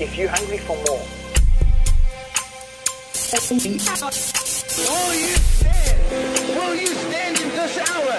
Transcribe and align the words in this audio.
If 0.00 0.16
you're 0.16 0.30
hungry 0.30 0.56
for 0.56 0.76
more, 0.76 1.04
Will 4.80 5.14
you 5.14 5.36
stand? 5.36 6.00
Will 6.56 6.74
you 6.74 6.86
stand 6.86 7.38
in 7.38 7.48
this 7.50 7.76
hour? 7.84 8.16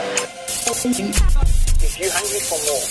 if 1.82 1.98
you're 2.00 2.14
hungry 2.14 2.40
for 2.46 2.60
more, 2.70 2.86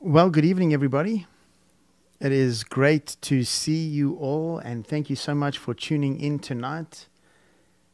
Well, 0.00 0.30
good 0.30 0.46
evening, 0.46 0.72
everybody. 0.72 1.26
It 2.20 2.32
is 2.32 2.64
great 2.64 3.16
to 3.22 3.44
see 3.44 3.82
you 3.82 4.14
all, 4.16 4.58
and 4.58 4.86
thank 4.86 5.08
you 5.08 5.16
so 5.16 5.34
much 5.34 5.56
for 5.56 5.72
tuning 5.72 6.20
in 6.20 6.38
tonight. 6.38 7.06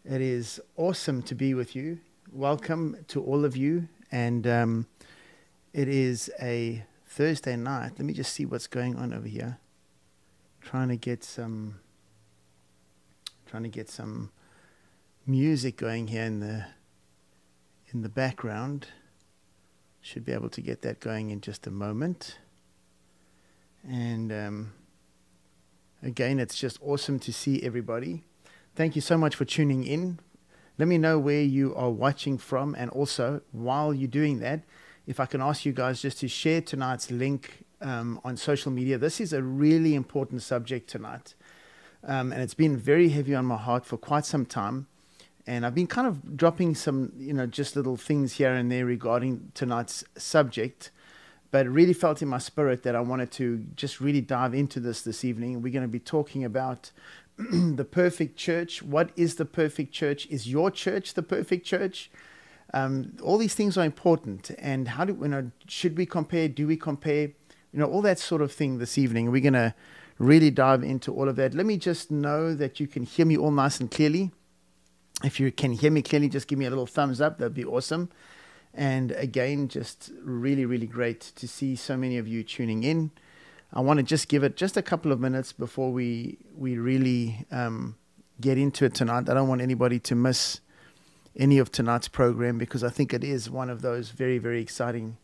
It 0.05 0.21
is 0.21 0.61
awesome 0.75 1.23
to 1.23 1.37
be 1.37 1.55
with 1.55 1.77
you. 1.77 2.01
Welcome 2.33 2.97
to 3.07 3.23
all 3.23 3.45
of 3.45 3.57
you, 3.57 3.87
and 4.11 4.45
um, 4.45 4.87
it 5.73 5.87
is 5.87 6.29
a 6.43 6.85
Thursday 7.07 7.55
night. 7.55 7.93
Let 7.99 8.01
me 8.01 8.13
just 8.13 8.33
see 8.33 8.45
what's 8.45 8.67
going 8.67 8.97
on 8.97 9.15
over 9.15 9.29
here. 9.29 9.59
Trying 10.61 10.89
to 10.89 10.97
get 10.97 11.23
some, 11.23 11.77
trying 13.49 13.63
to 13.63 13.69
get 13.69 13.89
some 13.89 14.33
music 15.25 15.77
going 15.77 16.09
here 16.09 16.25
in 16.25 16.41
the 16.41 16.67
in 17.93 18.03
the 18.03 18.09
background. 18.09 18.89
Should 20.01 20.25
be 20.25 20.33
able 20.33 20.51
to 20.51 20.61
get 20.61 20.83
that 20.83 20.99
going 20.99 21.31
in 21.31 21.41
just 21.41 21.65
a 21.69 21.71
moment. 21.71 22.39
And 23.89 24.33
um, 24.33 24.73
again, 26.03 26.39
it's 26.39 26.57
just 26.57 26.79
awesome 26.83 27.19
to 27.21 27.33
see 27.33 27.63
everybody. 27.63 28.25
Thank 28.75 28.97
you 28.97 29.03
so 29.03 29.17
much 29.17 29.35
for 29.37 29.45
tuning 29.45 29.85
in. 29.85 30.19
Let 30.79 30.89
me 30.89 30.99
know 30.99 31.19
where 31.19 31.43
you 31.43 31.75
are 31.75 31.91
watching 31.91 32.37
from. 32.37 32.75
And 32.75 32.91
also, 32.91 33.41
while 33.53 33.95
you're 33.95 34.09
doing 34.09 34.41
that, 34.41 34.63
if 35.07 35.21
I 35.21 35.27
can 35.27 35.41
ask 35.41 35.65
you 35.65 35.73
guys 35.73 36.03
just 36.03 36.19
to 36.21 36.29
share 36.29 36.61
tonight's 36.61 37.11
link 37.11 37.65
um, 37.81 38.21
on 38.25 38.37
social 38.37 38.73
media. 38.73 38.99
This 38.99 39.21
is 39.21 39.33
a 39.33 39.43
really 39.43 39.95
important 39.95 40.43
subject 40.43 40.89
tonight. 40.91 41.35
Um, 42.03 42.33
and 42.33 42.43
it's 42.43 42.55
been 42.55 42.77
very 42.77 43.11
heavy 43.11 43.35
on 43.35 43.45
my 43.47 43.57
heart 43.57 43.87
for 43.87 43.97
quite 43.97 44.25
some 44.25 44.47
time 44.47 44.87
and 45.47 45.65
I've 45.65 45.75
been 45.75 45.87
kind 45.87 46.09
of 46.09 46.37
dropping 46.37 46.75
some, 46.75 47.13
you 47.17 47.33
know, 47.33 47.47
just 47.47 47.77
little 47.77 47.97
things 47.97 48.35
here 48.35 48.53
and 48.53 48.71
there 48.71 48.85
regarding 48.85 49.53
tonight's 49.55 50.03
subject, 50.17 50.91
but 51.57 51.67
really 51.69 51.95
felt 51.95 52.21
in 52.21 52.29
my 52.29 52.37
spirit 52.37 52.83
that 52.83 52.95
I 52.95 53.01
wanted 53.01 53.31
to 53.31 53.65
just 53.77 53.99
really 53.99 54.21
dive 54.21 54.53
into 54.53 54.79
this 54.79 55.01
this 55.01 55.25
evening. 55.25 55.63
We're 55.63 55.73
going 55.73 55.87
to 55.87 55.89
be 55.89 55.99
talking 55.99 56.45
about 56.45 56.91
the 57.39 57.83
perfect 57.83 58.37
church. 58.37 58.83
What 58.83 59.09
is 59.17 59.37
the 59.37 59.47
perfect 59.47 59.91
church? 59.91 60.27
Is 60.27 60.47
your 60.47 60.71
church 60.71 61.15
the 61.15 61.23
perfect 61.23 61.65
church? 61.65 62.11
Um, 62.75 63.17
all 63.23 63.39
these 63.39 63.55
things 63.55 63.79
are 63.79 63.87
important, 63.87 64.51
and 64.59 64.87
how 64.87 65.07
do 65.07 65.17
you 65.19 65.29
know? 65.29 65.51
Should 65.67 65.97
we 65.97 66.05
compare? 66.05 66.47
Do 66.47 66.67
we 66.67 66.77
compare? 66.77 67.29
You 67.73 67.79
know, 67.81 67.87
all 67.87 68.03
that 68.03 68.19
sort 68.19 68.43
of 68.43 68.53
thing 68.53 68.77
this 68.77 68.99
evening. 68.99 69.31
We're 69.31 69.41
going 69.41 69.55
to 69.55 69.75
really 70.19 70.51
dive 70.51 70.85
into 70.85 71.11
all 71.11 71.27
of 71.27 71.37
that. 71.37 71.55
Let 71.55 71.65
me 71.65 71.79
just 71.79 72.11
know 72.11 72.55
that 72.55 72.81
you 72.81 72.87
can 72.87 73.05
hear 73.05 73.25
me 73.25 73.39
all 73.39 73.51
nice 73.51 73.81
and 73.81 73.91
clearly. 73.91 74.31
If 75.25 75.41
you 75.41 75.51
can 75.51 75.73
hear 75.73 75.91
me 75.91 76.03
clearly, 76.03 76.29
just 76.29 76.49
give 76.49 76.59
me 76.59 76.67
a 76.67 76.69
little 76.69 76.85
thumbs 76.85 77.23
up. 77.23 77.39
That'd 77.39 77.55
be 77.55 77.65
awesome. 77.65 78.11
And 78.77 79.13
again, 79.13 79.69
just 79.69 80.13
really, 80.23 80.67
really 80.67 80.87
great 80.87 81.21
to 81.37 81.49
see 81.49 81.77
so 81.77 81.97
many 81.97 82.19
of 82.19 82.29
you 82.29 82.45
tuning 82.45 82.85
in. 82.85 83.11
I 83.73 83.81
want 83.81 83.99
to 83.99 84.03
just 84.03 84.29
give 84.29 84.45
it 84.45 84.55
just 84.55 84.77
a 84.77 84.83
couple 84.83 85.13
of 85.13 85.19
minutes 85.19 85.53
before 85.53 85.91
we 85.91 86.39
we 86.55 86.77
really 86.77 87.47
um, 87.51 87.97
get 88.39 88.59
into 88.59 88.85
it 88.85 88.95
tonight. 88.95 89.31
I 89.31 89.35
don't 89.35 89.49
want 89.49 89.63
anybody 89.63 89.99
to 90.01 90.15
miss 90.15 90.61
any 91.35 91.59
of 91.59 91.73
tonight's 91.73 92.09
program 92.09 92.59
because 92.59 92.85
I 92.85 92.91
think 92.91 93.15
it 93.15 93.25
is 93.25 93.51
one 93.51 93.71
of 93.71 93.81
those 93.81 94.11
very, 94.11 94.37
very 94.37 94.61
exciting, 94.61 95.17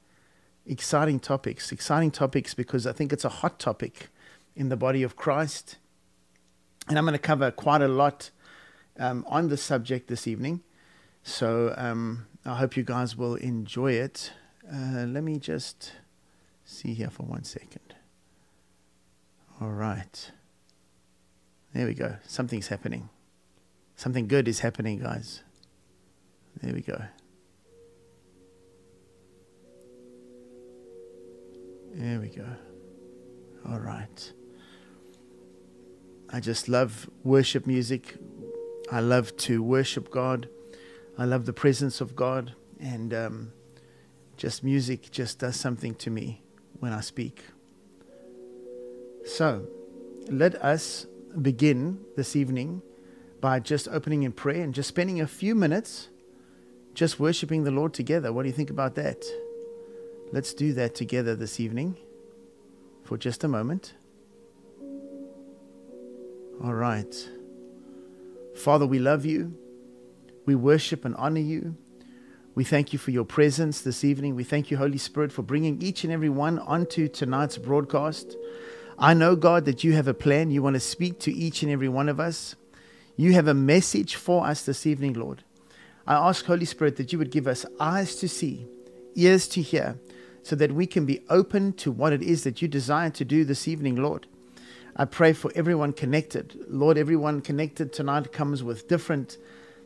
exciting 0.67 1.21
topics. 1.21 1.73
Exciting 1.73 2.11
topics 2.11 2.55
because 2.55 2.87
I 2.87 2.93
think 2.93 3.13
it's 3.13 3.25
a 3.25 3.29
hot 3.29 3.59
topic 3.59 4.09
in 4.57 4.71
the 4.71 4.77
body 4.79 5.03
of 5.03 5.15
Christ, 5.15 5.77
and 6.89 6.97
I'm 6.97 7.05
going 7.05 7.13
to 7.13 7.19
cover 7.19 7.51
quite 7.51 7.83
a 7.83 7.89
lot 7.89 8.31
um, 8.99 9.27
on 9.29 9.49
the 9.49 9.59
subject 9.59 10.09
this 10.09 10.27
evening. 10.27 10.63
So 11.23 11.75
um, 11.77 12.27
I 12.45 12.57
hope 12.57 12.77
you 12.77 12.83
guys 12.83 13.17
will 13.17 13.37
enjoy 13.37 13.93
it. 13.93 14.33
Uh, 14.71 15.05
let 15.07 15.23
me 15.23 15.39
just 15.39 15.93
see 16.65 16.95
here 16.95 17.11
for 17.11 17.23
one 17.23 17.45
second. 17.45 17.95
All 19.61 19.71
right. 19.71 20.31
There 21.73 21.87
we 21.87 21.95
go. 21.95 22.17
Something's 22.27 22.67
happening. 22.67 23.09
Something 23.95 24.27
good 24.27 24.49
is 24.49 24.61
happening, 24.61 24.99
guys. 24.99 25.43
There 26.61 26.75
we 26.75 26.81
go. 26.81 27.01
There 31.95 32.19
we 32.19 32.29
go. 32.29 32.47
All 33.69 33.79
right. 33.79 34.33
I 36.29 36.41
just 36.41 36.69
love 36.69 37.09
worship 37.23 37.67
music. 37.67 38.17
I 38.91 39.01
love 39.01 39.37
to 39.39 39.63
worship 39.63 40.11
God. 40.11 40.49
I 41.23 41.25
love 41.25 41.47
the 41.47 41.53
presence 41.53 42.01
of 42.01 42.17
God. 42.17 42.53
And 42.81 43.15
um, 43.15 43.53
just 44.37 44.65
music 44.65 45.13
just 45.13 45.39
does 45.39 45.55
something 45.55 45.95
to 45.95 46.11
me 46.11 46.43
when 46.81 46.93
I 46.93 47.01
speak. 47.01 47.45
So 49.25 49.69
let 50.29 50.57
us 50.57 51.07
begin 51.41 52.01
this 52.17 52.35
evening 52.35 52.83
by 53.41 53.61
just 53.61 53.87
opening 53.87 54.25
in 54.25 54.33
prayer 54.33 54.65
and 54.65 54.75
just 54.75 54.89
spending 54.89 55.21
a 55.21 55.29
few 55.29 55.55
minutes 55.55 56.09
just 56.93 57.21
worshiping 57.21 57.63
the 57.63 57.71
Lord 57.71 57.95
together. 57.95 58.33
What 58.33 58.43
do 58.43 58.49
you 58.49 58.55
think 58.55 58.71
about 58.71 58.97
that? 58.97 59.25
Let's 60.33 60.53
do 60.53 60.73
that 60.73 60.97
together 60.97 61.37
this 61.37 61.61
evening 61.61 61.99
for 63.05 63.17
just 63.17 63.45
a 63.45 63.49
moment. 63.49 63.95
All 66.65 66.75
right. 66.75 67.15
Father, 68.57 68.87
we 68.87 68.99
love 68.99 69.25
you. 69.25 69.57
We 70.45 70.55
worship 70.55 71.05
and 71.05 71.15
honor 71.17 71.41
you. 71.41 71.77
We 72.55 72.65
thank 72.65 72.93
you 72.93 72.99
for 72.99 73.13
your 73.13 73.25
presence 73.25 73.81
this 73.81 74.05
evening. 74.05 74.35
We 74.35 74.45
thank 74.45 74.71
you, 74.71 74.77
Holy 74.77 74.99
Spirit, 74.99 75.33
for 75.33 75.43
bringing 75.43 75.81
each 75.81 76.05
and 76.05 76.13
every 76.13 76.29
one 76.29 76.59
onto 76.59 77.09
tonight's 77.09 77.59
broadcast. 77.59 78.37
I 78.99 79.15
know, 79.15 79.37
God, 79.37 79.65
that 79.65 79.85
you 79.85 79.93
have 79.95 80.09
a 80.09 80.15
plan. 80.15 80.51
You 80.51 80.63
want 80.63 80.75
to 80.75 80.81
speak 80.81 81.19
to 81.21 81.33
each 81.33 81.63
and 81.63 81.73
every 81.73 81.89
one 81.89 82.09
of 82.09 82.21
us. 82.21 82.57
You 83.17 83.33
have 83.33 83.49
a 83.49 83.55
message 83.55 84.17
for 84.17 84.45
us 84.47 84.65
this 84.65 84.87
evening, 84.87 85.15
Lord. 85.15 85.45
I 86.07 86.15
ask, 86.15 86.45
Holy 86.45 86.65
Spirit, 86.65 86.97
that 86.97 87.13
you 87.13 87.19
would 87.19 87.31
give 87.31 87.47
us 87.47 87.65
eyes 87.79 88.17
to 88.17 88.29
see, 88.29 88.67
ears 89.15 89.47
to 89.49 89.63
hear, 89.63 89.99
so 90.43 90.57
that 90.57 90.73
we 90.73 90.87
can 90.87 91.07
be 91.07 91.23
open 91.31 91.73
to 91.75 91.93
what 91.93 92.13
it 92.13 92.23
is 92.23 92.43
that 92.45 92.61
you 92.61 92.69
desire 92.69 93.11
to 93.11 93.25
do 93.25 93.45
this 93.45 93.69
evening, 93.69 93.97
Lord. 93.97 94.27
I 94.97 95.05
pray 95.05 95.33
for 95.33 95.53
everyone 95.55 95.93
connected. 95.93 96.59
Lord, 96.69 96.99
everyone 96.99 97.41
connected 97.41 97.93
tonight 97.93 98.33
comes 98.33 98.63
with 98.63 98.89
different 98.89 99.39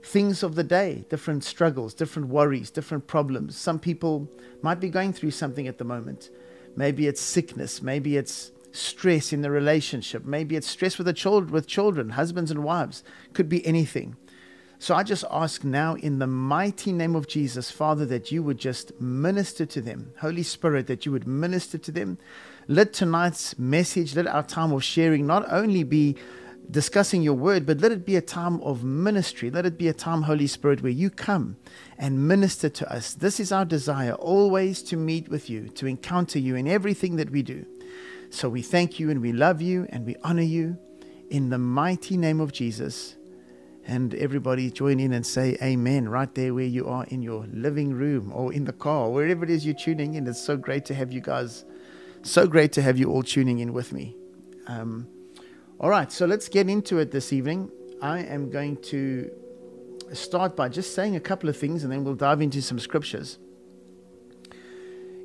things 0.07 0.45
of 0.45 0.55
the 0.55 0.63
day, 0.63 1.05
different 1.09 1.43
struggles, 1.43 1.93
different 1.93 2.29
worries, 2.29 2.71
different 2.71 3.09
problems. 3.09 3.57
Some 3.57 3.81
people 3.81 4.31
might 4.63 4.79
be 4.79 4.89
going 4.89 5.13
through 5.13 5.33
something 5.33 5.67
at 5.67 5.79
the 5.79 5.85
moment. 5.85 6.31
Maybe 6.77 7.09
it's 7.09 7.21
sickness, 7.21 7.83
maybe 7.83 8.17
it's 8.17 8.53
stress 8.71 9.33
in 9.33 9.43
the 9.43 9.51
relationship, 9.51 10.25
maybe 10.25 10.55
it's 10.55 10.69
stress 10.69 10.97
with 10.97 11.09
the 11.09 11.13
child 11.13 11.51
with 11.51 11.67
children, 11.67 12.11
husbands 12.11 12.53
and 12.53 12.63
wives. 12.63 13.03
Could 13.33 13.49
be 13.49 13.67
anything. 13.67 14.17
So 14.79 14.95
I 14.95 15.03
just 15.03 15.25
ask 15.29 15.65
now 15.65 15.95
in 15.95 16.21
the 16.21 16.27
mighty 16.29 16.93
name 16.93 17.17
of 17.17 17.27
Jesus, 17.27 17.73
Father, 17.73 18.07
that 18.07 18.31
you 18.31 18.45
would 18.45 18.59
just 18.59 19.01
minister 19.01 19.67
to 19.67 19.81
them. 19.81 20.13
Holy 20.21 20.45
Spirit, 20.45 20.87
that 20.87 21.05
you 21.05 21.11
would 21.11 21.27
minister 21.27 21.79
to 21.79 21.91
them. 21.91 22.19
Let 22.69 22.93
tonight's 22.93 23.59
message, 23.59 24.15
let 24.15 24.29
our 24.29 24.45
time 24.45 24.71
of 24.73 24.85
sharing 24.85 25.27
not 25.27 25.51
only 25.51 25.83
be 25.83 26.17
discussing 26.71 27.23
your 27.23 27.35
word, 27.35 27.67
but 27.67 27.81
let 27.81 27.93
it 27.93 28.05
be 28.05 28.17
a 28.17 28.21
time 28.21 28.61
of 28.61 28.83
ministry. 28.83 29.51
Let 29.51 29.67
it 29.67 29.79
be 29.79 29.89
a 29.89 29.93
time, 29.93 30.23
Holy 30.23 30.47
Spirit, 30.47 30.83
where 30.83 30.93
you 30.93 31.11
come 31.11 31.57
and 31.99 32.27
minister 32.27 32.69
to 32.69 32.93
us. 32.93 33.15
This 33.15 33.41
is 33.41 33.53
our 33.53 33.65
desire, 33.65 34.13
always 34.13 34.83
to 34.85 34.97
meet 34.97 35.29
with 35.29 35.49
you, 35.49 35.69
to 35.71 35.87
encounter 35.87 36.39
you 36.39 36.57
in 36.57 36.67
everything 36.67 37.17
that 37.17 37.31
we 37.31 37.43
do. 37.43 37.65
So 38.31 38.49
we 38.49 38.63
thank 38.63 38.99
you 38.99 39.11
and 39.11 39.23
we 39.23 39.33
love 39.33 39.63
you 39.63 39.87
and 39.91 40.05
we 40.05 40.17
honor 40.23 40.43
you 40.43 40.79
in 41.31 41.51
the 41.51 41.59
mighty 41.59 42.17
name 42.17 42.41
of 42.41 42.53
Jesus. 42.53 43.17
And 43.87 44.15
everybody 44.15 44.71
join 44.71 44.99
in 44.99 45.13
and 45.13 45.25
say 45.25 45.57
amen 45.63 46.09
right 46.09 46.35
there 46.35 46.53
where 46.53 46.65
you 46.65 46.89
are 46.89 47.05
in 47.05 47.23
your 47.23 47.47
living 47.53 47.95
room 47.95 48.33
or 48.35 48.53
in 48.53 48.65
the 48.65 48.73
car, 48.73 49.09
wherever 49.11 49.45
it 49.45 49.51
is 49.51 49.65
you're 49.65 49.77
tuning 49.77 50.15
in. 50.15 50.27
It's 50.27 50.41
so 50.41 50.57
great 50.57 50.85
to 50.87 50.95
have 50.95 51.13
you 51.13 51.21
guys, 51.21 51.65
so 52.23 52.49
great 52.49 52.73
to 52.73 52.83
have 52.83 52.99
you 52.99 53.13
all 53.13 53.23
tuning 53.23 53.61
in 53.61 53.73
with 53.73 53.93
me. 53.93 54.17
Um, 54.67 55.07
all 55.79 55.91
right, 55.91 56.11
so 56.11 56.25
let's 56.25 56.49
get 56.49 56.71
into 56.71 56.99
it 56.99 57.11
this 57.11 57.35
evening. 57.35 57.71
I 58.01 58.21
am 58.21 58.49
going 58.49 58.79
to 58.85 59.31
start 60.15 60.57
by 60.57 60.71
just 60.71 60.95
saying 60.95 61.17
a 61.17 61.21
couple 61.21 61.51
of 61.51 61.57
things 61.59 61.85
and 61.85 61.93
then 61.93 62.03
we'll 62.03 62.15
dive 62.15 62.41
into 62.41 62.63
some 62.63 62.79
scriptures. 62.79 63.39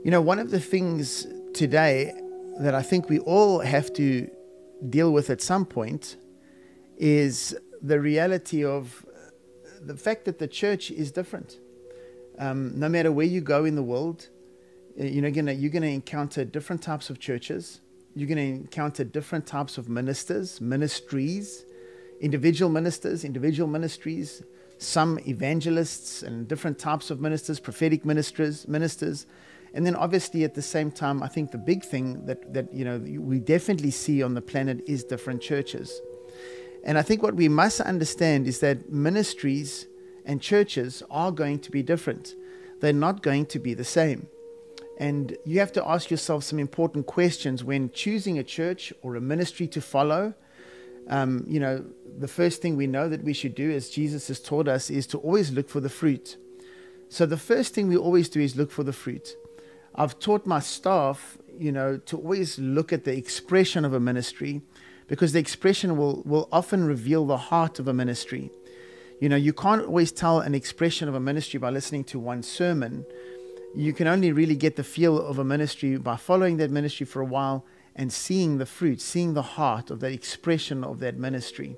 You 0.04 0.12
know, 0.12 0.20
one 0.20 0.40
of 0.40 0.52
the 0.52 0.60
things 0.60 1.26
today 1.54 2.14
that 2.60 2.76
I 2.76 2.82
think 2.82 3.08
we 3.08 3.20
all 3.20 3.60
have 3.60 3.94
to 3.94 4.30
deal 4.90 5.14
with 5.14 5.30
at 5.30 5.42
some 5.42 5.66
point 5.66 6.18
is 6.98 7.56
the 7.82 8.02
reality 8.02 8.66
of 8.66 9.06
the 9.80 9.96
fact 9.96 10.26
that 10.26 10.38
the 10.38 10.50
church 10.50 10.92
is 10.92 11.14
different. 11.14 11.60
Um, 12.38 12.78
no 12.78 12.90
matter 12.90 13.10
where 13.10 13.26
you 13.26 13.40
go 13.40 13.64
in 13.64 13.76
the 13.76 13.84
world, 13.84 14.28
uh, 15.00 15.06
you 15.06 15.22
know, 15.22 15.30
you're 15.30 15.72
going 15.72 15.82
to 15.84 15.88
encounter 15.88 16.44
different 16.44 16.82
types 16.82 17.10
of 17.10 17.20
churches. 17.20 17.80
You're 18.16 18.28
going 18.28 18.38
to 18.38 18.62
encounter 18.62 19.04
different 19.04 19.46
types 19.46 19.78
of 19.78 19.88
ministers, 19.88 20.60
ministries, 20.60 21.66
individual 22.20 22.70
ministers, 22.70 23.24
individual 23.24 23.68
ministries, 23.68 24.44
some 24.78 25.20
evangelists 25.28 26.24
and 26.24 26.48
different 26.48 26.80
types 26.80 27.12
of 27.12 27.22
ministers, 27.22 27.60
prophetic 27.60 28.04
ministers, 28.06 28.68
ministers. 28.68 29.26
And 29.74 29.86
then 29.86 29.96
obviously 29.96 30.44
at 30.44 30.56
the 30.56 30.62
same 30.62 30.92
time, 30.92 31.24
I 31.24 31.28
think 31.28 31.52
the 31.52 31.58
big 31.58 31.84
thing 31.84 32.26
that, 32.26 32.54
that 32.54 32.74
you 32.74 32.84
know 32.84 32.98
we 32.98 33.40
definitely 33.40 33.92
see 33.92 34.22
on 34.24 34.34
the 34.34 34.42
planet 34.42 34.82
is 34.88 35.04
different 35.04 35.42
churches. 35.42 36.02
And 36.84 36.98
I 36.98 37.04
think 37.04 37.22
what 37.22 37.36
we 37.36 37.48
must 37.48 37.80
understand 37.80 38.48
is 38.48 38.60
that 38.60 38.92
ministries 38.92 39.88
and 40.26 40.42
churches 40.42 41.04
are 41.10 41.32
going 41.32 41.60
to 41.60 41.72
be 41.72 41.84
different. 41.84 42.36
They're 42.80 42.94
not 42.94 43.22
going 43.22 43.46
to 43.48 43.60
be 43.60 43.74
the 43.76 43.84
same. 43.84 44.28
And 45.00 45.36
you 45.46 45.60
have 45.60 45.72
to 45.74 45.88
ask 45.88 46.12
yourself 46.12 46.44
some 46.44 46.60
important 46.60 47.08
questions 47.08 47.64
when 47.64 47.92
choosing 47.92 48.38
a 48.38 48.44
church 48.44 48.94
or 49.02 49.16
a 49.16 49.22
ministry 49.22 49.68
to 49.70 49.82
follow. 49.82 50.34
Um, 51.08 51.44
you 51.48 51.60
know, 51.60 51.84
the 52.18 52.28
first 52.28 52.62
thing 52.62 52.76
we 52.76 52.88
know 52.88 53.10
that 53.10 53.24
we 53.24 53.34
should 53.34 53.56
do, 53.56 53.72
as 53.72 53.90
Jesus 53.90 54.28
has 54.28 54.40
taught 54.40 54.68
us, 54.68 54.90
is 54.90 55.08
to 55.08 55.18
always 55.18 55.52
look 55.52 55.70
for 55.70 55.80
the 55.80 55.90
fruit. 55.90 56.38
So 57.10 57.26
the 57.26 57.38
first 57.38 57.74
thing 57.74 57.88
we 57.88 57.98
always 57.98 58.30
do 58.30 58.40
is 58.40 58.56
look 58.56 58.72
for 58.72 58.84
the 58.84 58.94
fruit. 58.94 59.36
I've 59.96 60.20
taught 60.20 60.46
my 60.46 60.60
staff, 60.60 61.38
you 61.58 61.72
know, 61.72 61.98
to 61.98 62.18
always 62.18 62.58
look 62.60 62.94
at 62.94 63.04
the 63.04 63.18
expression 63.18 63.84
of 63.84 63.94
a 63.94 64.00
ministry 64.00 64.62
because 65.08 65.34
the 65.34 65.40
expression 65.40 65.98
will, 65.98 66.24
will 66.26 66.48
often 66.52 66.86
reveal 66.86 67.26
the 67.26 67.36
heart 67.36 67.80
of 67.80 67.88
a 67.88 67.94
ministry. 67.94 68.50
You 69.20 69.28
know, 69.28 69.36
you 69.36 69.52
can't 69.52 69.84
always 69.84 70.12
tell 70.12 70.40
an 70.40 70.56
expression 70.56 71.10
of 71.10 71.16
a 71.16 71.20
ministry 71.20 71.60
by 71.60 71.70
listening 71.70 72.06
to 72.06 72.20
one 72.20 72.44
sermon. 72.44 73.06
You 73.76 73.94
can 73.94 74.08
only 74.08 74.32
really 74.32 74.56
get 74.56 74.76
the 74.76 74.84
feel 74.84 75.20
of 75.20 75.40
a 75.40 75.44
ministry 75.44 75.98
by 75.98 76.18
following 76.18 76.58
that 76.58 76.72
ministry 76.72 77.06
for 77.06 77.22
a 77.22 77.26
while 77.26 77.66
and 77.96 78.12
seeing 78.12 78.58
the 78.58 78.66
fruit, 78.66 79.02
seeing 79.02 79.34
the 79.34 79.42
heart 79.42 79.90
of 79.90 80.00
that 80.02 80.12
expression 80.12 80.84
of 80.84 81.00
that 81.00 81.18
ministry. 81.18 81.76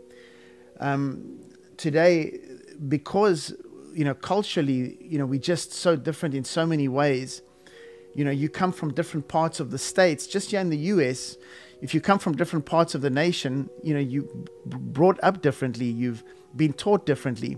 Um, 0.80 1.40
today, 1.78 2.40
because 2.88 3.54
you 3.94 4.04
know 4.04 4.14
culturally, 4.14 4.98
you 5.00 5.18
know 5.18 5.26
we're 5.26 5.40
just 5.40 5.74
so 5.74 5.96
different 5.96 6.36
in 6.36 6.44
so 6.44 6.66
many 6.66 6.88
ways 6.88 7.42
you 8.16 8.24
know, 8.24 8.32
you 8.32 8.50
come 8.50 8.72
from 8.72 8.94
different 8.94 9.28
parts 9.28 9.60
of 9.60 9.72
the 9.72 9.78
states. 9.78 10.28
Just 10.28 10.52
here 10.52 10.60
in 10.60 10.70
the 10.70 10.78
US, 10.78 11.38
if 11.82 11.94
you 11.94 12.02
come 12.02 12.20
from 12.20 12.36
different 12.36 12.66
parts 12.66 12.96
of 12.96 13.02
the 13.02 13.10
nation, 13.10 13.70
you 13.84 13.94
know, 13.94 14.00
you 14.00 14.46
brought 14.66 15.20
up 15.24 15.42
differently, 15.42 15.86
you've 15.86 16.24
been 16.56 16.74
taught 16.74 17.06
differently. 17.06 17.58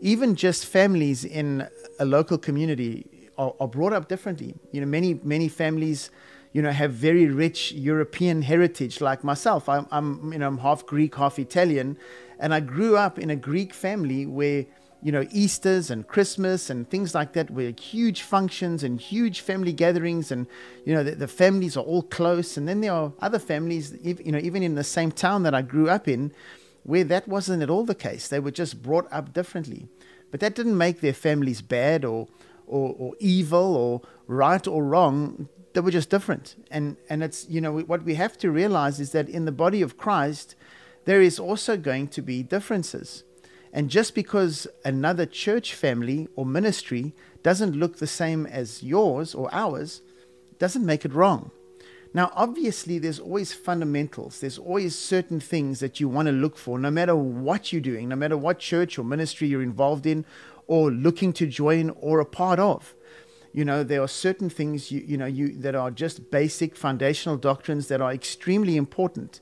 Even 0.00 0.36
just 0.36 0.66
families 0.66 1.24
in 1.24 1.66
a 1.98 2.04
local 2.04 2.38
community 2.38 3.06
are, 3.38 3.54
are 3.60 3.68
brought 3.68 3.92
up 3.92 4.08
differently. 4.08 4.54
You 4.72 4.80
know, 4.80 4.86
many 4.86 5.20
many 5.22 5.48
families, 5.48 6.10
you 6.52 6.62
know, 6.62 6.70
have 6.70 6.92
very 6.92 7.26
rich 7.26 7.72
European 7.72 8.42
heritage. 8.42 9.00
Like 9.00 9.24
myself, 9.24 9.68
I'm, 9.68 9.86
I'm 9.90 10.32
you 10.32 10.38
know, 10.38 10.48
I'm 10.48 10.58
half 10.58 10.86
Greek, 10.86 11.14
half 11.16 11.38
Italian, 11.38 11.98
and 12.38 12.54
I 12.54 12.60
grew 12.60 12.96
up 12.96 13.18
in 13.18 13.30
a 13.30 13.36
Greek 13.36 13.72
family 13.74 14.26
where 14.26 14.66
you 15.02 15.12
know, 15.12 15.24
Easter's 15.30 15.90
and 15.90 16.06
Christmas 16.08 16.70
and 16.70 16.90
things 16.90 17.14
like 17.14 17.32
that 17.34 17.50
were 17.50 17.72
huge 17.78 18.22
functions 18.22 18.82
and 18.82 19.00
huge 19.00 19.40
family 19.40 19.72
gatherings, 19.72 20.32
and 20.32 20.46
you 20.84 20.94
know, 20.94 21.04
the, 21.04 21.12
the, 21.12 21.28
families 21.28 21.76
are 21.76 21.84
all 21.84 22.02
close. 22.02 22.56
And 22.56 22.66
then 22.66 22.80
there 22.80 22.92
are 22.92 23.12
other 23.20 23.38
families, 23.38 23.94
you 24.02 24.32
know, 24.32 24.38
even 24.38 24.62
in 24.62 24.74
the 24.74 24.82
same 24.82 25.12
town 25.12 25.42
that 25.44 25.54
I 25.54 25.62
grew 25.62 25.88
up 25.88 26.08
in, 26.08 26.32
where 26.82 27.04
that 27.04 27.28
wasn't 27.28 27.62
at 27.62 27.70
all 27.70 27.84
the 27.84 27.94
case. 27.94 28.26
They 28.28 28.40
were 28.40 28.50
just 28.50 28.82
brought 28.82 29.06
up 29.12 29.32
differently, 29.32 29.86
but 30.30 30.40
that 30.40 30.54
didn't 30.54 30.76
make 30.76 31.00
their 31.00 31.14
families 31.14 31.62
bad 31.62 32.04
or 32.04 32.26
or, 32.66 32.94
or 32.98 33.14
evil 33.18 33.76
or 33.76 34.02
right 34.26 34.66
or 34.66 34.84
wrong. 34.84 35.48
They 35.72 35.80
were 35.80 35.90
just 35.90 36.08
different, 36.08 36.56
and 36.70 36.96
and 37.10 37.22
it's 37.22 37.46
you 37.48 37.60
know 37.60 37.72
what 37.80 38.02
we 38.02 38.14
have 38.14 38.38
to 38.38 38.50
realize 38.50 38.98
is 38.98 39.12
that 39.12 39.28
in 39.28 39.44
the 39.44 39.52
body 39.52 39.82
of 39.82 39.98
Christ, 39.98 40.54
there 41.04 41.20
is 41.20 41.38
also 41.38 41.76
going 41.76 42.08
to 42.08 42.22
be 42.22 42.42
differences 42.42 43.24
and 43.76 43.90
just 43.90 44.14
because 44.14 44.66
another 44.86 45.26
church 45.26 45.74
family 45.74 46.28
or 46.34 46.46
ministry 46.46 47.14
doesn't 47.42 47.76
look 47.76 47.98
the 47.98 48.06
same 48.06 48.46
as 48.46 48.82
yours 48.82 49.34
or 49.34 49.50
ours, 49.52 50.00
doesn't 50.58 50.86
make 50.86 51.04
it 51.04 51.12
wrong. 51.12 51.50
Now, 52.14 52.32
obviously, 52.34 52.98
there's 52.98 53.20
always 53.20 53.52
fundamentals. 53.52 54.40
There's 54.40 54.58
always 54.58 54.96
certain 54.96 55.40
things 55.40 55.80
that 55.80 56.00
you 56.00 56.08
want 56.08 56.24
to 56.24 56.32
look 56.32 56.56
for, 56.56 56.78
no 56.78 56.90
matter 56.90 57.14
what 57.14 57.70
you're 57.70 57.82
doing, 57.82 58.08
no 58.08 58.16
matter 58.16 58.38
what 58.38 58.58
church 58.58 58.98
or 58.98 59.04
ministry 59.04 59.48
you're 59.48 59.62
involved 59.62 60.06
in, 60.06 60.24
or 60.66 60.90
looking 60.90 61.32
to 61.34 61.46
join 61.46 61.90
or 61.90 62.20
a 62.20 62.24
part 62.24 62.58
of. 62.58 62.94
You 63.52 63.64
know, 63.64 63.82
there 63.82 64.02
are 64.02 64.08
certain 64.08 64.50
things 64.50 64.90
you, 64.90 65.00
you 65.06 65.16
know 65.16 65.26
you 65.26 65.58
that 65.60 65.74
are 65.74 65.90
just 65.90 66.30
basic 66.30 66.76
foundational 66.76 67.36
doctrines 67.36 67.88
that 67.88 68.00
are 68.00 68.12
extremely 68.12 68.76
important. 68.76 69.40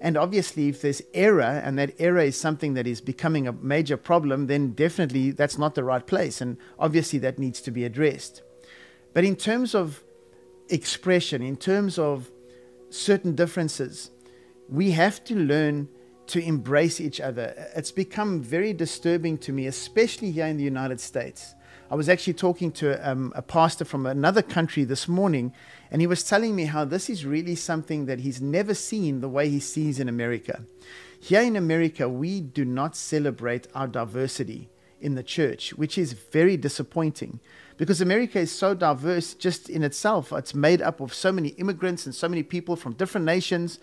And 0.00 0.16
obviously, 0.16 0.68
if 0.68 0.82
there's 0.82 1.00
error 1.14 1.42
and 1.42 1.78
that 1.78 1.94
error 2.00 2.18
is 2.18 2.36
something 2.36 2.74
that 2.74 2.88
is 2.88 3.00
becoming 3.00 3.46
a 3.46 3.52
major 3.52 3.96
problem, 3.96 4.48
then 4.48 4.72
definitely 4.72 5.30
that's 5.30 5.58
not 5.58 5.76
the 5.76 5.84
right 5.84 6.04
place. 6.04 6.40
And 6.40 6.56
obviously, 6.76 7.20
that 7.20 7.38
needs 7.38 7.60
to 7.60 7.70
be 7.70 7.84
addressed. 7.84 8.42
But 9.14 9.24
in 9.24 9.36
terms 9.36 9.76
of 9.76 10.02
expression, 10.68 11.40
in 11.40 11.56
terms 11.56 11.98
of 11.98 12.32
certain 12.90 13.36
differences, 13.36 14.10
we 14.68 14.90
have 14.90 15.22
to 15.24 15.36
learn 15.36 15.88
to 16.28 16.40
embrace 16.40 17.00
each 17.00 17.20
other. 17.20 17.54
It's 17.74 17.90
become 17.90 18.42
very 18.42 18.72
disturbing 18.72 19.38
to 19.38 19.52
me, 19.52 19.66
especially 19.66 20.30
here 20.30 20.46
in 20.46 20.56
the 20.56 20.64
United 20.64 21.00
States. 21.00 21.54
I 21.90 21.94
was 21.94 22.08
actually 22.08 22.34
talking 22.34 22.72
to 22.72 23.08
um, 23.08 23.32
a 23.36 23.42
pastor 23.42 23.84
from 23.84 24.06
another 24.06 24.40
country 24.40 24.84
this 24.84 25.06
morning, 25.08 25.52
and 25.90 26.00
he 26.00 26.06
was 26.06 26.22
telling 26.24 26.56
me 26.56 26.64
how 26.64 26.86
this 26.86 27.10
is 27.10 27.26
really 27.26 27.54
something 27.54 28.06
that 28.06 28.20
he's 28.20 28.40
never 28.40 28.72
seen 28.72 29.20
the 29.20 29.28
way 29.28 29.50
he 29.50 29.60
sees 29.60 30.00
in 30.00 30.08
America. 30.08 30.62
Here 31.20 31.42
in 31.42 31.54
America, 31.54 32.08
we 32.08 32.40
do 32.40 32.64
not 32.64 32.96
celebrate 32.96 33.68
our 33.74 33.86
diversity 33.86 34.70
in 35.02 35.16
the 35.16 35.22
church, 35.22 35.74
which 35.74 35.98
is 35.98 36.14
very 36.14 36.56
disappointing 36.56 37.40
because 37.76 38.00
America 38.00 38.38
is 38.38 38.52
so 38.52 38.74
diverse 38.74 39.34
just 39.34 39.68
in 39.68 39.82
itself. 39.82 40.32
It's 40.32 40.54
made 40.54 40.80
up 40.80 41.00
of 41.00 41.12
so 41.12 41.32
many 41.32 41.48
immigrants 41.50 42.06
and 42.06 42.14
so 42.14 42.28
many 42.28 42.42
people 42.42 42.76
from 42.76 42.92
different 42.92 43.26
nations. 43.26 43.80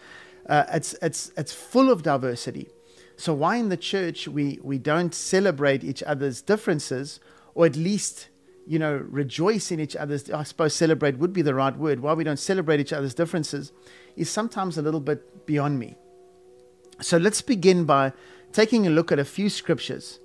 Uh, 0.50 0.66
it's, 0.74 0.94
it's, 1.02 1.32
it's 1.38 1.54
full 1.54 1.90
of 1.90 2.04
diversity. 2.04 2.68
So, 3.16 3.34
why 3.34 3.56
in 3.58 3.70
the 3.70 3.78
church 3.78 4.28
we, 4.28 4.60
we 4.62 4.78
don't 4.78 5.14
celebrate 5.14 5.84
each 5.84 6.04
other's 6.04 6.42
differences 6.42 7.22
or 7.54 7.66
at 7.66 7.76
least 7.76 8.30
you 8.70 8.78
know, 8.78 9.04
rejoice 9.10 9.72
in 9.72 9.80
each 9.80 9.96
other's, 9.96 10.30
I 10.30 10.44
suppose 10.44 10.76
celebrate 10.76 11.18
would 11.18 11.34
be 11.34 11.42
the 11.42 11.56
right 11.56 11.76
word, 11.76 12.02
why 12.02 12.14
we 12.14 12.24
don't 12.24 12.38
celebrate 12.38 12.80
each 12.80 12.94
other's 12.94 13.16
differences 13.16 13.72
is 14.16 14.30
sometimes 14.30 14.78
a 14.78 14.84
little 14.84 15.00
bit 15.00 15.48
beyond 15.48 15.80
me. 15.80 15.96
So 17.02 17.18
let's 17.18 17.42
begin 17.42 17.86
by 17.86 18.14
taking 18.52 18.86
a 18.86 18.92
look 18.92 19.12
at 19.12 19.18
a 19.18 19.26
few 19.26 19.50
scriptures. 19.50 20.20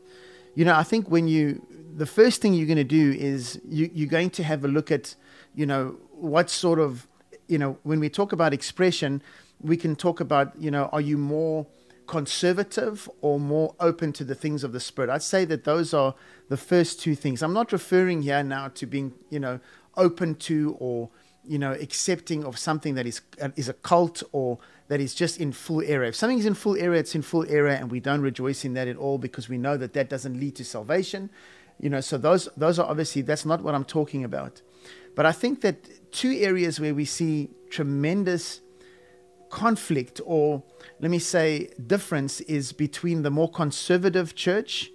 You 0.54 0.66
know, 0.66 0.74
I 0.74 0.82
think 0.82 1.10
when 1.10 1.26
you, 1.26 1.66
the 1.96 2.04
first 2.04 2.42
thing 2.42 2.52
you're 2.52 2.66
going 2.66 2.76
to 2.76 2.84
do 2.84 3.12
is 3.12 3.58
you, 3.66 3.88
you're 3.94 4.10
going 4.10 4.28
to 4.30 4.42
have 4.44 4.62
a 4.62 4.68
look 4.68 4.92
at, 4.92 5.14
you 5.54 5.64
know, 5.64 5.96
what 6.10 6.50
sort 6.50 6.78
of, 6.78 7.08
you 7.48 7.56
know, 7.56 7.78
when 7.82 7.98
we 7.98 8.10
talk 8.10 8.32
about 8.32 8.52
expression, 8.52 9.22
we 9.60 9.76
can 9.76 9.96
talk 9.96 10.20
about, 10.20 10.52
you 10.58 10.70
know, 10.70 10.88
are 10.92 11.00
you 11.00 11.16
more 11.16 11.66
conservative 12.06 13.08
or 13.20 13.40
more 13.40 13.74
open 13.80 14.12
to 14.12 14.24
the 14.24 14.34
things 14.34 14.64
of 14.64 14.72
the 14.72 14.80
spirit. 14.80 15.10
I'd 15.10 15.22
say 15.22 15.44
that 15.46 15.64
those 15.64 15.94
are 15.94 16.14
the 16.48 16.56
first 16.56 17.00
two 17.00 17.14
things. 17.14 17.42
I'm 17.42 17.52
not 17.52 17.72
referring 17.72 18.22
here 18.22 18.42
now 18.42 18.68
to 18.68 18.86
being, 18.86 19.14
you 19.30 19.40
know, 19.40 19.60
open 19.96 20.34
to 20.34 20.76
or 20.78 21.10
you 21.46 21.58
know 21.58 21.72
accepting 21.72 22.42
of 22.44 22.58
something 22.58 22.94
that 22.94 23.06
is 23.06 23.20
uh, 23.40 23.50
is 23.56 23.68
a 23.68 23.74
cult 23.74 24.22
or 24.32 24.58
that 24.88 25.00
is 25.00 25.14
just 25.14 25.40
in 25.40 25.52
full 25.52 25.82
error. 25.82 26.04
If 26.04 26.16
something 26.16 26.38
is 26.38 26.46
in 26.46 26.54
full 26.54 26.76
error, 26.76 26.94
it's 26.94 27.14
in 27.14 27.22
full 27.22 27.46
error, 27.48 27.68
and 27.70 27.90
we 27.90 28.00
don't 28.00 28.20
rejoice 28.20 28.64
in 28.64 28.74
that 28.74 28.88
at 28.88 28.96
all 28.96 29.18
because 29.18 29.48
we 29.48 29.58
know 29.58 29.76
that 29.76 29.92
that 29.92 30.08
doesn't 30.08 30.38
lead 30.38 30.56
to 30.56 30.64
salvation. 30.64 31.30
You 31.80 31.90
know, 31.90 32.00
so 32.00 32.18
those 32.18 32.48
those 32.56 32.78
are 32.78 32.88
obviously 32.88 33.22
that's 33.22 33.44
not 33.44 33.62
what 33.62 33.74
I'm 33.74 33.84
talking 33.84 34.24
about. 34.24 34.62
But 35.14 35.26
I 35.26 35.32
think 35.32 35.60
that 35.60 36.12
two 36.12 36.32
areas 36.40 36.80
where 36.80 36.94
we 36.94 37.04
see 37.04 37.50
tremendous 37.70 38.60
conflict 39.54 40.20
or 40.24 40.64
let 40.98 41.12
me 41.12 41.18
say 41.20 41.70
difference 41.86 42.40
is 42.40 42.72
between 42.72 43.22
the 43.22 43.30
more 43.30 43.48
conservative 43.48 44.34
church 44.34 44.90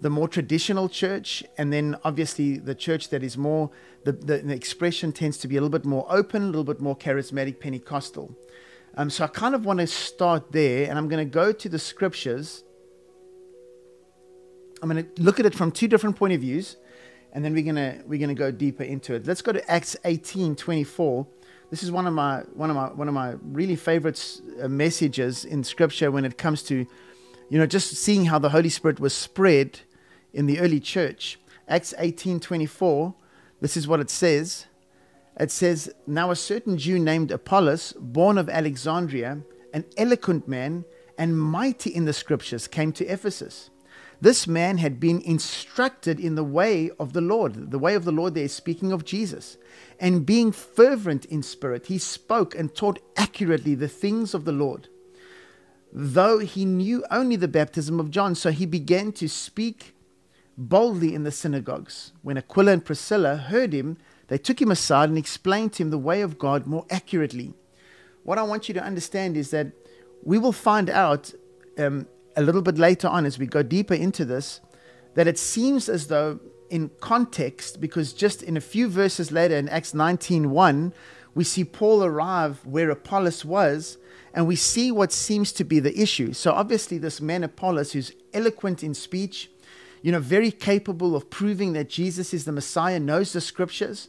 the 0.00 0.10
more 0.10 0.26
traditional 0.26 0.88
church 0.88 1.44
and 1.56 1.72
then 1.72 1.96
obviously 2.02 2.56
the 2.56 2.74
church 2.74 3.10
that 3.10 3.22
is 3.22 3.38
more 3.38 3.70
the, 4.04 4.10
the, 4.10 4.38
the 4.38 4.54
expression 4.54 5.12
tends 5.12 5.38
to 5.38 5.46
be 5.46 5.56
a 5.56 5.60
little 5.60 5.78
bit 5.78 5.84
more 5.84 6.04
open 6.08 6.42
a 6.42 6.46
little 6.46 6.64
bit 6.64 6.80
more 6.80 6.96
charismatic 6.96 7.60
pentecostal. 7.60 8.36
Um, 8.96 9.10
so 9.10 9.22
i 9.22 9.28
kind 9.28 9.54
of 9.54 9.64
want 9.64 9.78
to 9.78 9.86
start 9.86 10.50
there 10.50 10.90
and 10.90 10.98
i'm 10.98 11.06
going 11.06 11.24
to 11.24 11.32
go 11.42 11.52
to 11.52 11.68
the 11.68 11.78
scriptures. 11.78 12.64
I'm 14.82 14.88
going 14.88 15.04
to 15.04 15.22
look 15.22 15.38
at 15.38 15.46
it 15.46 15.54
from 15.54 15.70
two 15.70 15.86
different 15.86 16.16
point 16.16 16.32
of 16.32 16.40
views 16.40 16.76
and 17.32 17.44
then 17.44 17.52
we're 17.54 17.68
going 17.70 17.76
to 17.76 18.02
we're 18.06 18.18
going 18.18 18.34
to 18.36 18.42
go 18.46 18.50
deeper 18.50 18.82
into 18.82 19.14
it. 19.14 19.24
Let's 19.24 19.42
go 19.42 19.52
to 19.52 19.62
acts 19.70 19.96
18 20.04 20.56
24 20.56 21.26
This 21.70 21.84
is 21.84 21.92
one 21.92 22.06
of 22.06 22.14
my 22.14 22.40
one 22.54 22.68
of 22.68 22.76
my 22.76 22.88
one 22.88 23.08
of 23.08 23.14
my 23.14 23.36
really 23.42 23.76
favorite 23.76 24.40
uh, 24.60 24.68
messages 24.68 25.44
in 25.44 25.62
Scripture 25.62 26.10
when 26.10 26.24
it 26.24 26.36
comes 26.36 26.64
to, 26.64 26.84
you 27.48 27.58
know, 27.58 27.66
just 27.66 27.94
seeing 27.94 28.24
how 28.26 28.40
the 28.40 28.50
Holy 28.50 28.68
Spirit 28.68 28.98
was 28.98 29.14
spread 29.14 29.80
in 30.32 30.46
the 30.46 30.58
early 30.58 30.80
church. 30.80 31.38
Acts 31.68 31.94
eighteen 31.98 32.40
twenty 32.40 32.66
four. 32.66 33.14
This 33.60 33.76
is 33.76 33.86
what 33.86 34.00
it 34.00 34.10
says. 34.10 34.66
It 35.38 35.50
says, 35.50 35.94
Now 36.06 36.30
a 36.30 36.36
certain 36.36 36.76
Jew 36.76 36.98
named 36.98 37.30
Apollos, 37.30 37.94
born 37.98 38.36
of 38.36 38.48
Alexandria, 38.48 39.40
an 39.72 39.84
eloquent 39.96 40.48
man 40.48 40.84
and 41.16 41.38
mighty 41.38 41.94
in 41.94 42.04
the 42.04 42.12
scriptures, 42.12 42.66
came 42.66 42.92
to 42.92 43.06
Ephesus. 43.06 43.70
This 44.20 44.46
man 44.46 44.78
had 44.78 45.00
been 45.00 45.20
instructed 45.22 46.20
in 46.20 46.34
the 46.34 46.44
way 46.44 46.90
of 47.00 47.14
the 47.14 47.22
Lord. 47.22 47.70
The 47.70 47.78
way 47.78 47.94
of 47.94 48.04
the 48.04 48.12
Lord, 48.12 48.34
there 48.34 48.44
is 48.44 48.52
speaking 48.52 48.92
of 48.92 49.04
Jesus. 49.04 49.56
And 49.98 50.26
being 50.26 50.52
fervent 50.52 51.24
in 51.26 51.42
spirit, 51.42 51.86
he 51.86 51.98
spoke 51.98 52.54
and 52.54 52.74
taught 52.74 52.98
accurately 53.16 53.74
the 53.74 53.88
things 53.88 54.34
of 54.34 54.44
the 54.44 54.52
Lord. 54.52 54.88
Though 55.92 56.38
he 56.38 56.64
knew 56.64 57.04
only 57.10 57.36
the 57.36 57.48
baptism 57.48 57.98
of 57.98 58.10
John, 58.10 58.34
so 58.34 58.50
he 58.50 58.66
began 58.66 59.12
to 59.12 59.28
speak 59.28 59.94
boldly 60.56 61.14
in 61.14 61.24
the 61.24 61.32
synagogues. 61.32 62.12
When 62.22 62.36
Aquila 62.36 62.72
and 62.72 62.84
Priscilla 62.84 63.36
heard 63.36 63.72
him, 63.72 63.96
they 64.28 64.38
took 64.38 64.60
him 64.60 64.70
aside 64.70 65.08
and 65.08 65.18
explained 65.18 65.72
to 65.74 65.82
him 65.82 65.90
the 65.90 65.98
way 65.98 66.20
of 66.20 66.38
God 66.38 66.66
more 66.66 66.84
accurately. 66.90 67.54
What 68.22 68.38
I 68.38 68.42
want 68.42 68.68
you 68.68 68.74
to 68.74 68.84
understand 68.84 69.36
is 69.36 69.50
that 69.50 69.72
we 70.22 70.38
will 70.38 70.52
find 70.52 70.90
out 70.90 71.32
um, 71.78 72.06
a 72.36 72.42
little 72.42 72.62
bit 72.62 72.78
later 72.78 73.08
on 73.08 73.26
as 73.26 73.38
we 73.38 73.46
go 73.46 73.62
deeper 73.62 73.94
into 73.94 74.24
this 74.24 74.60
that 75.14 75.26
it 75.26 75.38
seems 75.38 75.88
as 75.88 76.06
though 76.06 76.40
in 76.68 76.90
context 77.00 77.80
because 77.80 78.12
just 78.12 78.42
in 78.42 78.56
a 78.56 78.60
few 78.60 78.88
verses 78.88 79.32
later 79.32 79.56
in 79.56 79.68
Acts 79.68 79.92
19:1 79.92 80.92
we 81.34 81.44
see 81.44 81.64
Paul 81.64 82.04
arrive 82.04 82.64
where 82.64 82.90
Apollos 82.90 83.44
was 83.44 83.98
and 84.32 84.46
we 84.46 84.56
see 84.56 84.92
what 84.92 85.12
seems 85.12 85.52
to 85.52 85.64
be 85.64 85.80
the 85.80 86.00
issue. 86.00 86.32
So 86.32 86.52
obviously 86.52 86.98
this 86.98 87.20
man 87.20 87.42
Apollos 87.42 87.92
who's 87.92 88.12
eloquent 88.32 88.84
in 88.84 88.94
speech, 88.94 89.50
you 90.02 90.12
know, 90.12 90.20
very 90.20 90.52
capable 90.52 91.16
of 91.16 91.30
proving 91.30 91.72
that 91.72 91.88
Jesus 91.88 92.32
is 92.32 92.44
the 92.44 92.52
Messiah, 92.52 93.00
knows 93.00 93.32
the 93.32 93.40
scriptures, 93.40 94.08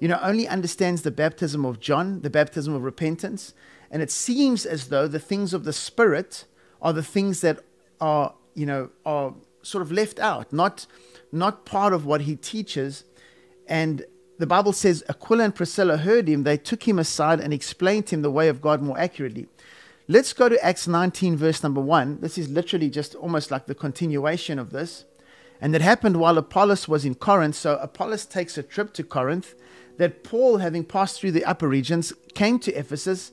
you 0.00 0.08
know, 0.08 0.18
only 0.22 0.48
understands 0.48 1.02
the 1.02 1.10
baptism 1.10 1.64
of 1.64 1.78
John, 1.78 2.22
the 2.22 2.30
baptism 2.30 2.74
of 2.74 2.82
repentance, 2.82 3.54
and 3.90 4.02
it 4.02 4.10
seems 4.10 4.66
as 4.66 4.88
though 4.88 5.06
the 5.06 5.18
things 5.18 5.52
of 5.52 5.64
the 5.64 5.72
Spirit 5.72 6.44
are 6.82 6.92
the 6.92 7.02
things 7.02 7.40
that 7.40 7.60
are, 8.00 8.34
you 8.54 8.66
know, 8.66 8.90
are 9.04 9.34
sort 9.62 9.82
of 9.82 9.92
left 9.92 10.18
out, 10.18 10.52
not, 10.52 10.86
not 11.32 11.64
part 11.64 11.92
of 11.92 12.06
what 12.06 12.22
he 12.22 12.36
teaches. 12.36 13.04
And 13.66 14.04
the 14.38 14.46
Bible 14.46 14.72
says 14.72 15.04
Aquila 15.08 15.44
and 15.44 15.54
Priscilla 15.54 15.98
heard 15.98 16.28
him, 16.28 16.44
they 16.44 16.56
took 16.56 16.88
him 16.88 16.98
aside 16.98 17.40
and 17.40 17.52
explained 17.52 18.06
to 18.06 18.16
him 18.16 18.22
the 18.22 18.30
way 18.30 18.48
of 18.48 18.60
God 18.60 18.82
more 18.82 18.98
accurately. 18.98 19.46
Let's 20.08 20.32
go 20.32 20.48
to 20.48 20.64
Acts 20.64 20.88
19, 20.88 21.36
verse 21.36 21.62
number 21.62 21.80
1. 21.80 22.20
This 22.20 22.36
is 22.36 22.48
literally 22.48 22.90
just 22.90 23.14
almost 23.14 23.50
like 23.50 23.66
the 23.66 23.74
continuation 23.74 24.58
of 24.58 24.70
this. 24.70 25.04
And 25.60 25.74
that 25.74 25.82
happened 25.82 26.16
while 26.16 26.38
Apollos 26.38 26.88
was 26.88 27.04
in 27.04 27.14
Corinth. 27.14 27.54
So 27.54 27.76
Apollos 27.76 28.24
takes 28.26 28.56
a 28.56 28.62
trip 28.62 28.92
to 28.94 29.04
Corinth 29.04 29.54
that 29.98 30.24
Paul, 30.24 30.56
having 30.56 30.84
passed 30.84 31.20
through 31.20 31.32
the 31.32 31.44
upper 31.44 31.68
regions, 31.68 32.12
came 32.34 32.58
to 32.60 32.72
Ephesus 32.72 33.32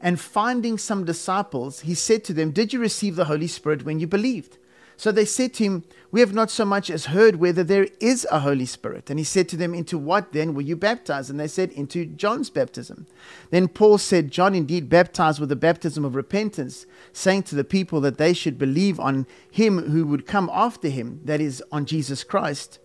and 0.00 0.20
finding 0.20 0.78
some 0.78 1.04
disciples, 1.04 1.80
he 1.80 1.94
said 1.94 2.24
to 2.24 2.32
them, 2.32 2.50
Did 2.50 2.72
you 2.72 2.80
receive 2.80 3.16
the 3.16 3.26
Holy 3.26 3.46
Spirit 3.46 3.84
when 3.84 3.98
you 4.00 4.06
believed? 4.06 4.58
So 4.98 5.12
they 5.12 5.24
said 5.24 5.54
to 5.54 5.64
him, 5.64 5.84
We 6.10 6.18
have 6.18 6.34
not 6.34 6.50
so 6.50 6.64
much 6.64 6.90
as 6.90 7.06
heard 7.06 7.36
whether 7.36 7.62
there 7.62 7.86
is 8.00 8.26
a 8.32 8.40
Holy 8.40 8.66
Spirit. 8.66 9.10
And 9.10 9.18
he 9.18 9.24
said 9.24 9.48
to 9.50 9.56
them, 9.56 9.72
Into 9.72 9.96
what 9.96 10.32
then 10.32 10.54
were 10.54 10.60
you 10.60 10.74
baptized? 10.74 11.30
And 11.30 11.38
they 11.38 11.46
said, 11.46 11.70
Into 11.70 12.04
John's 12.04 12.50
baptism. 12.50 13.06
Then 13.50 13.68
Paul 13.68 13.98
said, 13.98 14.32
John 14.32 14.56
indeed 14.56 14.88
baptized 14.88 15.38
with 15.38 15.50
the 15.50 15.56
baptism 15.56 16.04
of 16.04 16.16
repentance, 16.16 16.84
saying 17.12 17.44
to 17.44 17.54
the 17.54 17.62
people 17.62 18.00
that 18.00 18.18
they 18.18 18.32
should 18.32 18.58
believe 18.58 18.98
on 18.98 19.26
him 19.48 19.90
who 19.90 20.04
would 20.06 20.26
come 20.26 20.50
after 20.52 20.88
him, 20.88 21.20
that 21.24 21.40
is, 21.40 21.62
on 21.70 21.86
Jesus 21.86 22.24
Christ. 22.24 22.80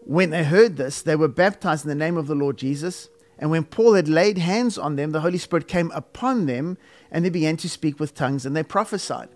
When 0.00 0.30
they 0.30 0.44
heard 0.44 0.76
this, 0.76 1.00
they 1.00 1.16
were 1.16 1.28
baptized 1.28 1.86
in 1.86 1.88
the 1.88 1.94
name 1.94 2.18
of 2.18 2.26
the 2.26 2.34
Lord 2.34 2.58
Jesus. 2.58 3.08
And 3.42 3.50
when 3.50 3.64
Paul 3.64 3.94
had 3.94 4.06
laid 4.06 4.38
hands 4.38 4.78
on 4.78 4.94
them, 4.94 5.10
the 5.10 5.22
Holy 5.22 5.36
Spirit 5.36 5.66
came 5.66 5.90
upon 5.90 6.46
them, 6.46 6.78
and 7.10 7.24
they 7.24 7.28
began 7.28 7.56
to 7.56 7.68
speak 7.68 7.98
with 7.98 8.14
tongues 8.14 8.46
and 8.46 8.54
they 8.54 8.62
prophesied. 8.62 9.30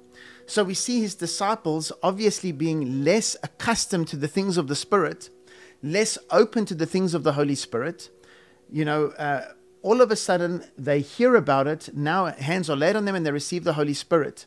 So 0.46 0.62
we 0.62 0.74
see 0.74 1.00
his 1.00 1.16
disciples 1.16 1.90
obviously 2.04 2.52
being 2.52 3.02
less 3.02 3.36
accustomed 3.42 4.06
to 4.08 4.16
the 4.16 4.28
things 4.28 4.58
of 4.58 4.68
the 4.68 4.76
Spirit, 4.76 5.28
less 5.82 6.18
open 6.30 6.66
to 6.66 6.74
the 6.76 6.86
things 6.86 7.14
of 7.14 7.24
the 7.24 7.32
Holy 7.32 7.56
Spirit. 7.56 8.10
You 8.70 8.84
know, 8.84 9.08
uh, 9.18 9.46
all 9.82 10.00
of 10.00 10.12
a 10.12 10.16
sudden 10.16 10.62
they 10.78 11.00
hear 11.00 11.34
about 11.34 11.66
it. 11.66 11.90
Now 11.92 12.26
hands 12.26 12.70
are 12.70 12.76
laid 12.76 12.94
on 12.94 13.06
them 13.06 13.16
and 13.16 13.26
they 13.26 13.32
receive 13.32 13.64
the 13.64 13.72
Holy 13.72 13.94
Spirit. 13.94 14.46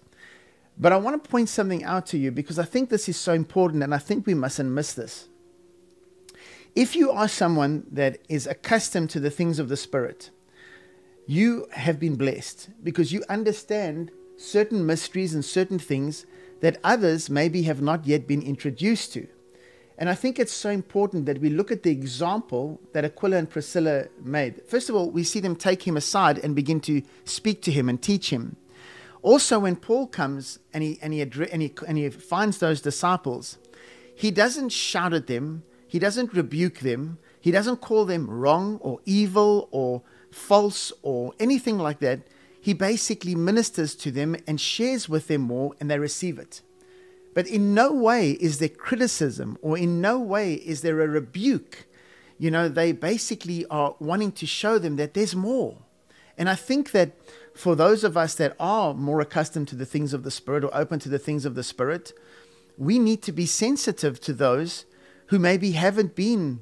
But 0.78 0.94
I 0.94 0.98
want 0.98 1.22
to 1.22 1.30
point 1.30 1.50
something 1.50 1.84
out 1.84 2.06
to 2.08 2.18
you 2.18 2.32
because 2.32 2.60
I 2.60 2.64
think 2.64 2.90
this 2.90 3.10
is 3.10 3.18
so 3.18 3.34
important 3.34 3.84
and 3.84 3.94
I 3.94 3.98
think 3.98 4.26
we 4.26 4.34
mustn't 4.34 4.72
miss 4.72 4.94
this. 4.94 5.28
If 6.76 6.96
you 6.96 7.12
are 7.12 7.28
someone 7.28 7.86
that 7.92 8.20
is 8.30 8.46
accustomed 8.46 9.10
to 9.12 9.20
the 9.20 9.32
things 9.32 9.60
of 9.60 9.70
the 9.70 9.78
Spirit, 9.78 10.30
you 11.26 11.68
have 11.72 12.00
been 12.00 12.16
blessed 12.16 12.70
because 12.84 13.12
you 13.12 13.24
understand 13.28 14.12
certain 14.38 14.86
mysteries 14.86 15.34
and 15.34 15.44
certain 15.44 15.80
things 15.80 16.26
that 16.62 16.78
others 16.84 17.30
maybe 17.30 17.64
have 17.64 17.82
not 17.82 18.06
yet 18.06 18.28
been 18.28 18.42
introduced 18.42 19.14
to. 19.14 19.28
And 19.98 20.10
I 20.10 20.16
think 20.16 20.40
it's 20.40 20.54
so 20.54 20.70
important 20.70 21.26
that 21.26 21.42
we 21.42 21.50
look 21.50 21.72
at 21.72 21.84
the 21.84 21.92
example 21.92 22.80
that 22.94 23.04
Aquila 23.04 23.38
and 23.38 23.50
Priscilla 23.50 24.06
made. 24.24 24.62
First 24.66 24.90
of 24.90 24.96
all, 24.96 25.10
we 25.10 25.24
see 25.24 25.42
them 25.42 25.56
take 25.56 25.86
him 25.86 25.98
aside 25.98 26.38
and 26.38 26.56
begin 26.56 26.80
to 26.82 27.02
speak 27.26 27.62
to 27.64 27.72
him 27.72 27.90
and 27.90 28.02
teach 28.02 28.30
him. 28.30 28.56
Also, 29.22 29.60
when 29.60 29.76
Paul 29.76 30.08
comes 30.08 30.60
and 30.74 30.84
he, 30.84 31.00
and 31.02 31.14
he, 31.14 31.22
and 31.22 31.62
he, 31.62 31.74
and 31.86 31.98
he 31.98 32.10
finds 32.10 32.60
those 32.60 32.80
disciples, 32.80 33.58
he 34.16 34.32
doesn't 34.32 34.70
shout 34.70 35.14
at 35.14 35.28
them, 35.28 35.64
he 35.90 35.98
doesn't 35.98 36.36
rebuke 36.36 36.80
them. 36.80 37.18
He 37.42 37.50
doesn't 37.50 37.82
call 37.82 38.06
them 38.06 38.30
wrong 38.30 38.78
or 38.82 39.00
evil 39.06 39.68
or 39.72 40.04
false 40.32 40.94
or 41.02 41.34
anything 41.40 41.80
like 41.80 41.98
that. 42.00 42.20
He 42.62 42.74
basically 42.74 43.34
ministers 43.34 43.96
to 43.96 44.12
them 44.12 44.36
and 44.46 44.62
shares 44.62 45.10
with 45.10 45.28
them 45.28 45.42
more, 45.42 45.74
and 45.80 45.90
they 45.90 45.98
receive 45.98 46.38
it. 46.38 46.62
But 47.34 47.48
in 47.48 47.74
no 47.74 47.92
way 47.92 48.32
is 48.34 48.60
there 48.60 48.70
criticism 48.70 49.58
or 49.64 49.80
in 49.80 50.00
no 50.00 50.20
way 50.20 50.54
is 50.54 50.82
there 50.82 51.02
a 51.02 51.08
rebuke. 51.08 51.88
You 52.38 52.52
know, 52.52 52.70
they 52.70 52.92
basically 52.92 53.66
are 53.66 53.96
wanting 54.00 54.34
to 54.34 54.46
show 54.46 54.78
them 54.78 54.96
that 54.98 55.16
there's 55.16 55.36
more. 55.36 55.78
And 56.38 56.50
I 56.50 56.56
think 56.56 56.92
that 56.92 57.14
for 57.56 57.76
those 57.76 58.04
of 58.04 58.16
us 58.16 58.36
that 58.36 58.56
are 58.60 58.94
more 58.94 59.22
accustomed 59.22 59.68
to 59.70 59.76
the 59.76 59.88
things 59.88 60.14
of 60.14 60.22
the 60.22 60.30
Spirit 60.30 60.64
or 60.64 60.70
open 60.72 61.00
to 61.00 61.10
the 61.10 61.20
things 61.20 61.46
of 61.46 61.56
the 61.56 61.64
Spirit, 61.64 62.14
we 62.78 63.00
need 63.00 63.24
to 63.24 63.32
be 63.32 63.48
sensitive 63.48 64.22
to 64.22 64.34
those 64.34 64.86
who 65.30 65.40
maybe 65.40 65.72
haven't 65.72 66.16
been 66.16 66.62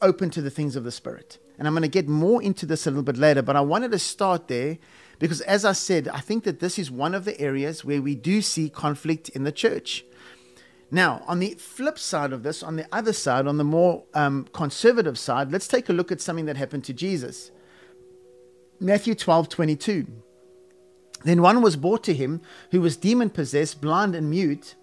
open 0.00 0.30
to 0.30 0.42
the 0.42 0.50
things 0.50 0.76
of 0.76 0.84
the 0.84 0.92
Spirit. 0.92 1.38
And 1.58 1.66
I'm 1.66 1.74
going 1.74 1.82
to 1.82 1.88
get 1.88 2.08
more 2.08 2.42
into 2.42 2.66
this 2.66 2.86
a 2.86 2.90
little 2.90 3.02
bit 3.02 3.16
later, 3.16 3.42
but 3.42 3.56
I 3.56 3.60
wanted 3.60 3.92
to 3.92 3.98
start 3.98 4.48
there 4.48 4.78
because, 5.18 5.40
as 5.42 5.64
I 5.64 5.72
said, 5.72 6.08
I 6.08 6.20
think 6.20 6.44
that 6.44 6.60
this 6.60 6.78
is 6.78 6.90
one 6.90 7.14
of 7.14 7.24
the 7.24 7.40
areas 7.40 7.84
where 7.84 8.02
we 8.02 8.14
do 8.14 8.42
see 8.42 8.68
conflict 8.68 9.28
in 9.30 9.44
the 9.44 9.52
church. 9.52 10.04
Now, 10.90 11.22
on 11.26 11.38
the 11.38 11.54
flip 11.54 11.98
side 11.98 12.32
of 12.32 12.42
this, 12.42 12.62
on 12.62 12.76
the 12.76 12.86
other 12.92 13.12
side, 13.12 13.46
on 13.46 13.56
the 13.56 13.64
more 13.64 14.04
um, 14.14 14.48
conservative 14.52 15.18
side, 15.18 15.52
let's 15.52 15.68
take 15.68 15.88
a 15.88 15.92
look 15.92 16.10
at 16.10 16.20
something 16.20 16.46
that 16.46 16.56
happened 16.56 16.84
to 16.84 16.92
Jesus. 16.92 17.50
Matthew 18.80 19.14
12 19.14 19.48
22. 19.48 20.06
Then 21.24 21.42
one 21.42 21.62
was 21.62 21.76
brought 21.76 22.04
to 22.04 22.14
him 22.14 22.40
who 22.70 22.80
was 22.80 22.96
demon 22.96 23.30
possessed, 23.30 23.80
blind 23.80 24.14
and 24.14 24.30
mute, 24.30 24.76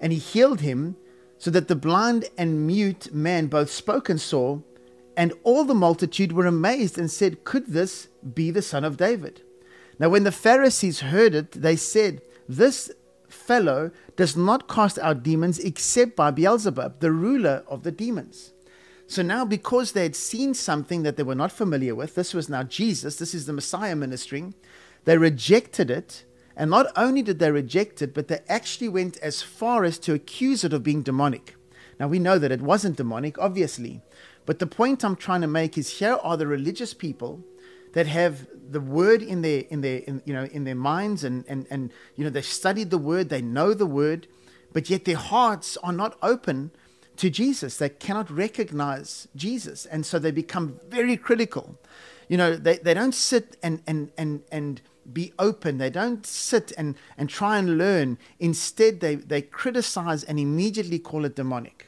and 0.00 0.12
he 0.12 0.18
healed 0.18 0.60
him 0.60 0.96
so 1.42 1.50
that 1.50 1.66
the 1.66 1.74
blind 1.74 2.26
and 2.38 2.68
mute 2.68 3.12
man 3.12 3.48
both 3.48 3.68
spoke 3.68 4.08
and 4.08 4.20
saw, 4.20 4.60
and 5.16 5.32
all 5.42 5.64
the 5.64 5.74
multitude 5.74 6.30
were 6.30 6.46
amazed 6.46 6.96
and 6.96 7.10
said, 7.10 7.42
Could 7.42 7.66
this 7.66 8.06
be 8.32 8.52
the 8.52 8.62
son 8.62 8.84
of 8.84 8.96
David? 8.96 9.42
Now, 9.98 10.08
when 10.08 10.22
the 10.22 10.30
Pharisees 10.30 11.00
heard 11.00 11.34
it, 11.34 11.50
they 11.50 11.74
said, 11.74 12.22
This 12.48 12.92
fellow 13.28 13.90
does 14.14 14.36
not 14.36 14.68
cast 14.68 15.00
out 15.00 15.24
demons 15.24 15.58
except 15.58 16.14
by 16.14 16.30
Beelzebub, 16.30 17.00
the 17.00 17.10
ruler 17.10 17.64
of 17.66 17.82
the 17.82 17.90
demons. 17.90 18.52
So 19.08 19.22
now, 19.22 19.44
because 19.44 19.90
they 19.92 20.04
had 20.04 20.14
seen 20.14 20.54
something 20.54 21.02
that 21.02 21.16
they 21.16 21.24
were 21.24 21.34
not 21.34 21.50
familiar 21.50 21.96
with, 21.96 22.14
this 22.14 22.34
was 22.34 22.48
now 22.48 22.62
Jesus, 22.62 23.16
this 23.16 23.34
is 23.34 23.46
the 23.46 23.52
Messiah 23.52 23.96
ministering, 23.96 24.54
they 25.06 25.18
rejected 25.18 25.90
it 25.90 26.24
and 26.56 26.70
not 26.70 26.86
only 26.96 27.22
did 27.22 27.38
they 27.38 27.50
reject 27.50 28.02
it, 28.02 28.14
but 28.14 28.28
they 28.28 28.40
actually 28.48 28.88
went 28.88 29.16
as 29.18 29.42
far 29.42 29.84
as 29.84 29.98
to 30.00 30.14
accuse 30.14 30.64
it 30.64 30.72
of 30.72 30.82
being 30.82 31.02
demonic. 31.02 31.54
Now, 31.98 32.08
we 32.08 32.18
know 32.18 32.38
that 32.38 32.52
it 32.52 32.62
wasn't 32.62 32.96
demonic, 32.96 33.38
obviously. 33.38 34.00
But 34.44 34.58
the 34.58 34.66
point 34.66 35.04
I'm 35.04 35.16
trying 35.16 35.40
to 35.42 35.46
make 35.46 35.78
is 35.78 35.98
here 35.98 36.18
are 36.22 36.36
the 36.36 36.46
religious 36.46 36.94
people 36.94 37.44
that 37.92 38.06
have 38.06 38.46
the 38.70 38.80
word 38.80 39.22
in 39.22 39.42
their 39.42 39.64
in 39.68 39.82
their 39.82 39.98
in, 39.98 40.22
you 40.24 40.32
know 40.32 40.44
in 40.44 40.64
their 40.64 40.74
minds 40.74 41.24
and 41.24 41.44
and 41.46 41.66
and 41.70 41.92
you 42.16 42.24
know 42.24 42.30
they've 42.30 42.42
studied 42.42 42.88
the 42.88 42.96
word 42.96 43.28
they 43.28 43.42
know 43.42 43.74
the 43.74 43.84
word 43.84 44.26
but 44.72 44.88
yet 44.88 45.04
their 45.04 45.18
hearts 45.18 45.76
are 45.82 45.92
not 45.92 46.16
open 46.22 46.70
to 47.18 47.28
Jesus 47.28 47.76
they 47.76 47.90
cannot 47.90 48.30
recognize 48.30 49.28
Jesus 49.36 49.84
and 49.84 50.06
so 50.06 50.18
they 50.18 50.30
become 50.30 50.80
very 50.88 51.18
critical 51.18 51.78
You 52.32 52.38
know, 52.38 52.56
they, 52.56 52.78
they 52.78 52.94
don't 52.94 53.14
sit 53.14 53.58
and, 53.62 53.82
and, 53.86 54.10
and, 54.16 54.42
and 54.50 54.80
be 55.10 55.32
open. 55.38 55.78
They 55.78 55.90
don't 55.90 56.26
sit 56.26 56.72
and, 56.76 56.96
and 57.16 57.28
try 57.28 57.58
and 57.58 57.78
learn. 57.78 58.18
Instead, 58.38 59.00
they, 59.00 59.14
they 59.14 59.42
criticize 59.42 60.24
and 60.24 60.38
immediately 60.38 60.98
call 60.98 61.24
it 61.24 61.36
demonic. 61.36 61.86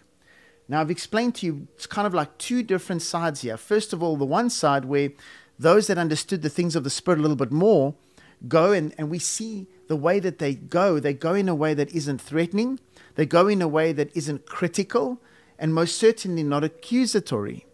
Now, 0.68 0.80
I've 0.80 0.90
explained 0.90 1.34
to 1.36 1.46
you, 1.46 1.68
it's 1.74 1.86
kind 1.86 2.06
of 2.06 2.14
like 2.14 2.38
two 2.38 2.62
different 2.62 3.02
sides 3.02 3.42
here. 3.42 3.56
First 3.56 3.92
of 3.92 4.02
all, 4.02 4.16
the 4.16 4.24
one 4.24 4.48
side 4.48 4.86
where 4.86 5.10
those 5.58 5.86
that 5.88 5.98
understood 5.98 6.42
the 6.42 6.48
things 6.48 6.74
of 6.74 6.84
the 6.84 6.90
Spirit 6.90 7.18
a 7.18 7.22
little 7.22 7.36
bit 7.36 7.52
more 7.52 7.94
go 8.48 8.72
and, 8.72 8.94
and 8.98 9.10
we 9.10 9.18
see 9.18 9.66
the 9.88 9.96
way 9.96 10.20
that 10.20 10.38
they 10.38 10.54
go. 10.54 10.98
They 10.98 11.14
go 11.14 11.34
in 11.34 11.48
a 11.48 11.54
way 11.54 11.74
that 11.74 11.94
isn't 11.94 12.20
threatening, 12.20 12.80
they 13.14 13.26
go 13.26 13.46
in 13.48 13.62
a 13.62 13.68
way 13.68 13.92
that 13.92 14.14
isn't 14.16 14.46
critical, 14.46 15.20
and 15.58 15.74
most 15.74 15.96
certainly 15.96 16.42
not 16.42 16.64
accusatory. 16.64 17.66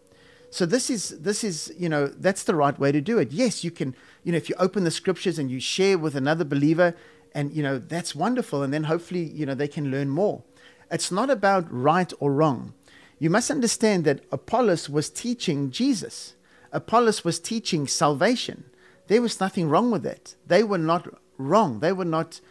So 0.51 0.65
this 0.65 0.89
is 0.89 1.21
this 1.21 1.45
is 1.45 1.73
you 1.77 1.87
know 1.87 2.07
that's 2.07 2.43
the 2.43 2.55
right 2.55 2.77
way 2.77 2.91
to 2.91 2.99
do 2.99 3.17
it. 3.17 3.31
Yes, 3.31 3.63
you 3.63 3.71
can 3.71 3.95
you 4.23 4.33
know 4.33 4.37
if 4.37 4.49
you 4.49 4.55
open 4.59 4.83
the 4.83 4.91
scriptures 4.91 5.39
and 5.39 5.49
you 5.49 5.61
share 5.61 5.97
with 5.97 6.13
another 6.13 6.43
believer, 6.43 6.93
and 7.33 7.53
you 7.53 7.63
know 7.63 7.79
that's 7.79 8.13
wonderful, 8.13 8.61
and 8.61 8.73
then 8.73 8.83
hopefully 8.83 9.23
you 9.23 9.45
know 9.45 9.55
they 9.55 9.69
can 9.69 9.89
learn 9.89 10.09
more. 10.09 10.43
It's 10.91 11.09
not 11.11 11.29
about 11.29 11.71
right 11.71 12.11
or 12.19 12.33
wrong. 12.33 12.73
You 13.17 13.29
must 13.29 13.49
understand 13.49 14.03
that 14.03 14.25
Apollos 14.29 14.89
was 14.89 15.09
teaching 15.09 15.71
Jesus. 15.71 16.33
Apollos 16.73 17.23
was 17.23 17.39
teaching 17.39 17.87
salvation. 17.87 18.65
There 19.07 19.21
was 19.21 19.39
nothing 19.39 19.69
wrong 19.69 19.89
with 19.89 20.05
it. 20.05 20.35
They 20.45 20.63
were 20.63 20.77
not 20.77 21.07
wrong. 21.37 21.79
They 21.79 21.93
were 21.93 22.05
not 22.05 22.41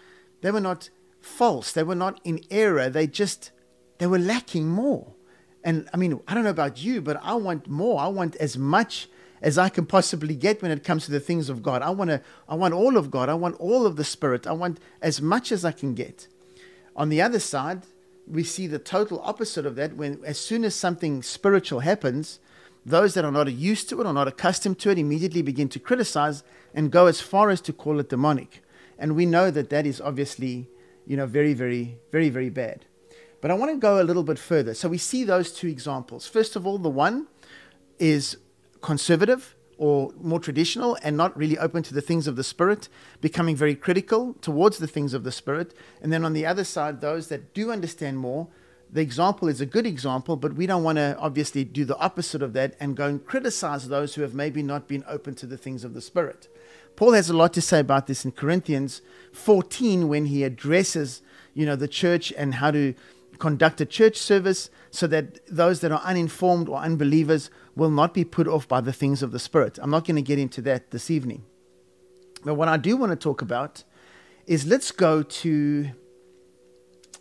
they 0.40 0.50
were 0.50 0.60
not 0.60 0.88
false. 1.20 1.70
They 1.72 1.82
were 1.82 1.94
not 1.94 2.18
in 2.24 2.40
error. 2.50 2.88
They 2.88 3.06
just 3.06 3.50
they 3.98 4.06
were 4.06 4.18
lacking 4.18 4.68
more. 4.68 5.12
And 5.62 5.88
I 5.92 5.96
mean, 5.96 6.20
I 6.26 6.34
don't 6.34 6.44
know 6.44 6.50
about 6.50 6.82
you, 6.82 7.02
but 7.02 7.20
I 7.22 7.34
want 7.34 7.68
more. 7.68 8.00
I 8.00 8.08
want 8.08 8.36
as 8.36 8.56
much 8.56 9.08
as 9.42 9.58
I 9.58 9.68
can 9.68 9.86
possibly 9.86 10.34
get 10.34 10.62
when 10.62 10.70
it 10.70 10.84
comes 10.84 11.04
to 11.06 11.10
the 11.10 11.20
things 11.20 11.48
of 11.48 11.62
God. 11.62 11.82
I 11.82 11.90
want 11.90 12.10
to 12.10 12.20
I 12.48 12.54
want 12.54 12.74
all 12.74 12.96
of 12.96 13.10
God. 13.10 13.28
I 13.28 13.34
want 13.34 13.56
all 13.58 13.86
of 13.86 13.96
the 13.96 14.04
spirit. 14.04 14.46
I 14.46 14.52
want 14.52 14.80
as 15.00 15.20
much 15.20 15.52
as 15.52 15.64
I 15.64 15.72
can 15.72 15.94
get. 15.94 16.28
On 16.96 17.08
the 17.08 17.22
other 17.22 17.40
side, 17.40 17.82
we 18.26 18.44
see 18.44 18.66
the 18.66 18.78
total 18.78 19.20
opposite 19.24 19.66
of 19.66 19.76
that 19.76 19.96
when 19.96 20.20
as 20.24 20.38
soon 20.38 20.64
as 20.64 20.74
something 20.74 21.22
spiritual 21.22 21.80
happens, 21.80 22.38
those 22.84 23.14
that 23.14 23.24
are 23.24 23.32
not 23.32 23.52
used 23.52 23.88
to 23.88 24.00
it 24.00 24.06
or 24.06 24.12
not 24.12 24.28
accustomed 24.28 24.78
to 24.80 24.90
it 24.90 24.98
immediately 24.98 25.42
begin 25.42 25.68
to 25.70 25.78
criticize 25.78 26.42
and 26.74 26.90
go 26.90 27.06
as 27.06 27.20
far 27.20 27.50
as 27.50 27.60
to 27.62 27.72
call 27.72 27.98
it 27.98 28.08
demonic. 28.08 28.62
And 28.98 29.16
we 29.16 29.26
know 29.26 29.50
that 29.50 29.70
that 29.70 29.86
is 29.86 30.00
obviously, 30.00 30.68
you 31.06 31.16
know, 31.16 31.26
very 31.26 31.54
very 31.54 31.98
very 32.12 32.30
very 32.30 32.50
bad. 32.50 32.84
But 33.40 33.50
I 33.50 33.54
want 33.54 33.70
to 33.72 33.78
go 33.78 34.00
a 34.00 34.04
little 34.04 34.22
bit 34.22 34.38
further. 34.38 34.74
So 34.74 34.88
we 34.88 34.98
see 34.98 35.24
those 35.24 35.52
two 35.52 35.68
examples. 35.68 36.26
First 36.26 36.56
of 36.56 36.66
all, 36.66 36.78
the 36.78 36.90
one 36.90 37.26
is 37.98 38.36
conservative 38.82 39.56
or 39.78 40.12
more 40.20 40.38
traditional 40.38 40.98
and 41.02 41.16
not 41.16 41.34
really 41.36 41.56
open 41.58 41.82
to 41.82 41.94
the 41.94 42.02
things 42.02 42.26
of 42.26 42.36
the 42.36 42.44
Spirit, 42.44 42.88
becoming 43.22 43.56
very 43.56 43.74
critical 43.74 44.34
towards 44.42 44.76
the 44.76 44.86
things 44.86 45.14
of 45.14 45.24
the 45.24 45.32
Spirit. 45.32 45.72
And 46.02 46.12
then 46.12 46.24
on 46.24 46.34
the 46.34 46.44
other 46.44 46.64
side, 46.64 47.00
those 47.00 47.28
that 47.28 47.54
do 47.54 47.70
understand 47.70 48.18
more, 48.18 48.48
the 48.92 49.00
example 49.00 49.48
is 49.48 49.60
a 49.60 49.66
good 49.66 49.86
example, 49.86 50.36
but 50.36 50.54
we 50.54 50.66
don't 50.66 50.82
want 50.82 50.96
to 50.96 51.16
obviously 51.18 51.64
do 51.64 51.84
the 51.84 51.96
opposite 51.96 52.42
of 52.42 52.52
that 52.54 52.74
and 52.78 52.96
go 52.96 53.06
and 53.06 53.24
criticize 53.24 53.88
those 53.88 54.14
who 54.14 54.22
have 54.22 54.34
maybe 54.34 54.62
not 54.62 54.88
been 54.88 55.04
open 55.08 55.34
to 55.36 55.46
the 55.46 55.56
things 55.56 55.84
of 55.84 55.94
the 55.94 56.00
Spirit. 56.02 56.48
Paul 56.96 57.12
has 57.12 57.30
a 57.30 57.36
lot 57.36 57.54
to 57.54 57.62
say 57.62 57.80
about 57.80 58.06
this 58.06 58.24
in 58.24 58.32
Corinthians 58.32 59.00
14 59.32 60.08
when 60.08 60.26
he 60.26 60.42
addresses, 60.42 61.22
you 61.54 61.64
know, 61.64 61.76
the 61.76 61.88
church 61.88 62.32
and 62.36 62.56
how 62.56 62.70
to 62.72 62.94
conduct 63.40 63.80
a 63.80 63.86
church 63.86 64.16
service 64.16 64.70
so 64.90 65.06
that 65.08 65.44
those 65.48 65.80
that 65.80 65.90
are 65.90 66.02
uninformed 66.04 66.68
or 66.68 66.78
unbelievers 66.78 67.50
will 67.74 67.90
not 67.90 68.14
be 68.14 68.24
put 68.24 68.46
off 68.46 68.68
by 68.68 68.80
the 68.80 68.92
things 68.92 69.22
of 69.22 69.32
the 69.32 69.38
Spirit. 69.38 69.78
I'm 69.82 69.90
not 69.90 70.06
going 70.06 70.16
to 70.16 70.22
get 70.22 70.38
into 70.38 70.62
that 70.62 70.90
this 70.92 71.10
evening. 71.10 71.44
But 72.44 72.54
what 72.54 72.68
I 72.68 72.76
do 72.76 72.96
want 72.96 73.10
to 73.10 73.16
talk 73.16 73.42
about 73.42 73.84
is 74.46 74.66
let's 74.66 74.90
go 74.92 75.22
to 75.22 75.90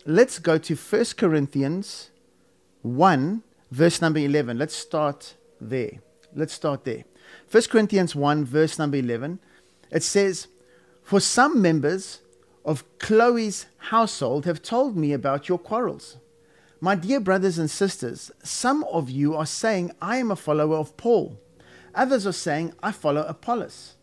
let's 0.06 0.38
go 0.38 0.58
to 0.58 0.74
1 0.74 1.04
Corinthians 1.16 2.10
1 2.82 3.42
verse 3.70 4.00
number 4.00 4.20
11. 4.20 4.58
Let's 4.58 4.74
start 4.74 5.34
there. 5.60 6.00
Let's 6.34 6.54
start 6.54 6.84
there. 6.84 7.04
1 7.50 7.62
Corinthians 7.64 8.14
1 8.14 8.44
verse 8.44 8.78
number 8.78 8.96
11. 8.96 9.38
It 9.90 10.02
says, 10.02 10.46
"For 11.02 11.20
some 11.20 11.60
members 11.60 12.20
of 12.64 12.84
Chloe's 12.98 13.66
household 13.78 14.44
have 14.44 14.62
told 14.62 14.96
me 14.96 15.12
about 15.12 15.48
your 15.48 15.58
quarrels. 15.58 16.18
My 16.80 16.94
dear 16.94 17.20
brothers 17.20 17.58
and 17.58 17.70
sisters, 17.70 18.30
some 18.42 18.84
of 18.84 19.10
you 19.10 19.36
are 19.36 19.46
saying, 19.46 19.92
I 20.00 20.16
am 20.16 20.30
a 20.30 20.36
follower 20.36 20.76
of 20.76 20.96
Paul. 20.96 21.38
Others 21.94 22.26
are 22.26 22.32
saying, 22.32 22.72
I 22.82 22.92
follow 22.92 23.22
Apollos. 23.22 23.96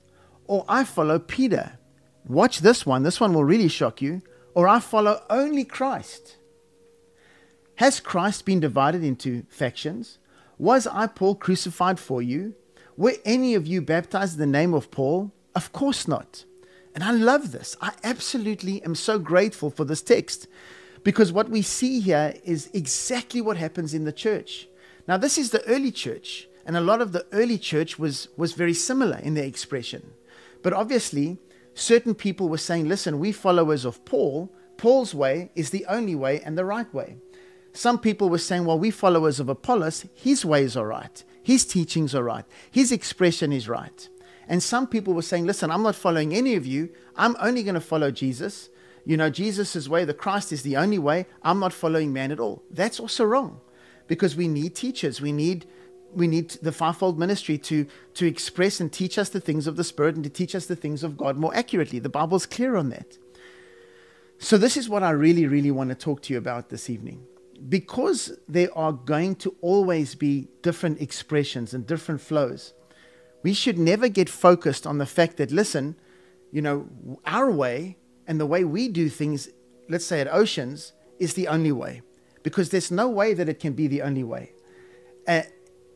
Or 0.45 0.63
I 0.67 0.83
follow 0.83 1.19
Peter. 1.19 1.79
Watch 2.27 2.59
this 2.59 2.85
one. 2.85 3.03
This 3.03 3.19
one 3.19 3.33
will 3.33 3.43
really 3.43 3.67
shock 3.67 4.01
you. 4.01 4.21
Or 4.53 4.67
I 4.67 4.79
follow 4.79 5.23
only 5.29 5.63
Christ. 5.63 6.37
Has 7.75 7.99
Christ 7.99 8.45
been 8.45 8.59
divided 8.59 9.03
into 9.03 9.43
factions? 9.49 10.17
Was 10.57 10.87
I 10.87 11.07
Paul 11.07 11.35
crucified 11.35 11.99
for 11.99 12.21
you? 12.21 12.55
Were 12.95 13.13
any 13.23 13.53
of 13.53 13.67
you 13.67 13.81
baptized 13.81 14.33
in 14.33 14.39
the 14.39 14.57
name 14.57 14.73
of 14.73 14.89
Paul? 14.89 15.31
Of 15.55 15.71
course 15.71 16.07
not. 16.07 16.45
And 16.97 17.03
I 17.03 17.11
love 17.11 17.51
this. 17.51 17.77
I 17.79 17.91
absolutely 18.03 18.83
am 18.83 18.95
so 18.95 19.19
grateful 19.19 19.69
for 19.69 19.85
this 19.85 20.01
text 20.01 20.47
because 21.03 21.31
what 21.31 21.47
we 21.47 21.61
see 21.61 21.99
here 21.99 22.33
is 22.43 22.71
exactly 22.73 23.39
what 23.39 23.55
happens 23.55 23.93
in 23.93 24.05
the 24.05 24.11
church. 24.11 24.67
Now, 25.07 25.17
this 25.17 25.37
is 25.37 25.51
the 25.51 25.63
early 25.67 25.91
church, 25.91 26.49
and 26.65 26.75
a 26.75 26.81
lot 26.81 26.99
of 26.99 27.11
the 27.11 27.27
early 27.31 27.59
church 27.59 27.99
was, 27.99 28.29
was 28.35 28.53
very 28.53 28.73
similar 28.73 29.17
in 29.19 29.35
their 29.35 29.43
expression. 29.43 30.09
But 30.63 30.73
obviously, 30.73 31.37
certain 31.75 32.15
people 32.15 32.49
were 32.49 32.57
saying, 32.57 32.87
listen, 32.89 33.19
we 33.19 33.31
followers 33.31 33.85
of 33.85 34.03
Paul. 34.03 34.51
Paul's 34.77 35.13
way 35.13 35.51
is 35.53 35.69
the 35.69 35.85
only 35.85 36.15
way 36.15 36.41
and 36.41 36.57
the 36.57 36.65
right 36.65 36.91
way. 36.95 37.17
Some 37.73 37.99
people 37.99 38.27
were 38.27 38.39
saying, 38.39 38.65
well, 38.65 38.79
we 38.79 38.89
followers 38.89 39.39
of 39.39 39.49
Apollos, 39.49 40.07
his 40.15 40.43
ways 40.43 40.75
are 40.75 40.87
right, 40.87 41.23
his 41.43 41.63
teachings 41.63 42.15
are 42.15 42.23
right, 42.23 42.45
his 42.71 42.91
expression 42.91 43.53
is 43.53 43.69
right. 43.69 44.09
And 44.47 44.63
some 44.63 44.87
people 44.87 45.13
were 45.13 45.21
saying, 45.21 45.45
listen, 45.45 45.71
I'm 45.71 45.83
not 45.83 45.95
following 45.95 46.33
any 46.33 46.55
of 46.55 46.65
you. 46.65 46.89
I'm 47.15 47.35
only 47.39 47.63
going 47.63 47.75
to 47.75 47.81
follow 47.81 48.11
Jesus. 48.11 48.69
You 49.05 49.17
know, 49.17 49.29
Jesus' 49.29 49.87
way, 49.87 50.05
the 50.05 50.13
Christ 50.13 50.51
is 50.51 50.63
the 50.63 50.77
only 50.77 50.99
way. 50.99 51.25
I'm 51.43 51.59
not 51.59 51.73
following 51.73 52.13
man 52.13 52.31
at 52.31 52.39
all. 52.39 52.63
That's 52.69 52.99
also 52.99 53.23
wrong 53.25 53.61
because 54.07 54.35
we 54.35 54.47
need 54.47 54.75
teachers. 54.75 55.21
We 55.21 55.31
need 55.31 55.65
we 56.13 56.27
need 56.27 56.51
the 56.61 56.71
fivefold 56.71 57.19
ministry 57.19 57.57
to 57.57 57.85
to 58.15 58.25
express 58.25 58.79
and 58.79 58.91
teach 58.91 59.17
us 59.17 59.29
the 59.29 59.41
things 59.41 59.67
of 59.67 59.75
the 59.75 59.83
spirit 59.83 60.15
and 60.15 60.23
to 60.23 60.29
teach 60.29 60.55
us 60.55 60.65
the 60.65 60.75
things 60.75 61.03
of 61.03 61.17
God 61.17 61.37
more 61.37 61.53
accurately. 61.55 61.99
The 61.99 62.09
Bible's 62.09 62.45
clear 62.45 62.75
on 62.75 62.89
that. 62.89 63.17
So 64.39 64.57
this 64.57 64.77
is 64.77 64.89
what 64.89 65.03
I 65.03 65.11
really 65.11 65.47
really 65.47 65.71
want 65.71 65.89
to 65.89 65.95
talk 65.95 66.21
to 66.23 66.33
you 66.33 66.37
about 66.37 66.69
this 66.69 66.89
evening. 66.89 67.25
Because 67.69 68.37
there 68.47 68.75
are 68.77 68.93
going 68.93 69.35
to 69.37 69.55
always 69.61 70.15
be 70.15 70.47
different 70.61 71.01
expressions 71.01 71.73
and 71.73 71.87
different 71.87 72.21
flows 72.21 72.73
we 73.43 73.53
should 73.53 73.77
never 73.77 74.07
get 74.09 74.29
focused 74.29 74.85
on 74.87 74.97
the 74.97 75.05
fact 75.05 75.37
that, 75.37 75.51
listen, 75.51 75.95
you 76.51 76.61
know, 76.61 76.87
our 77.25 77.51
way 77.51 77.97
and 78.25 78.39
the 78.39 78.45
way 78.45 78.63
we 78.63 78.87
do 78.87 79.09
things, 79.09 79.49
let's 79.89 80.05
say 80.05 80.21
at 80.21 80.33
Oceans, 80.33 80.93
is 81.19 81.33
the 81.33 81.47
only 81.47 81.71
way. 81.71 82.01
Because 82.43 82.69
there's 82.69 82.91
no 82.91 83.09
way 83.09 83.33
that 83.33 83.49
it 83.49 83.59
can 83.59 83.73
be 83.73 83.87
the 83.87 84.01
only 84.01 84.23
way. 84.23 84.53
Uh, 85.27 85.43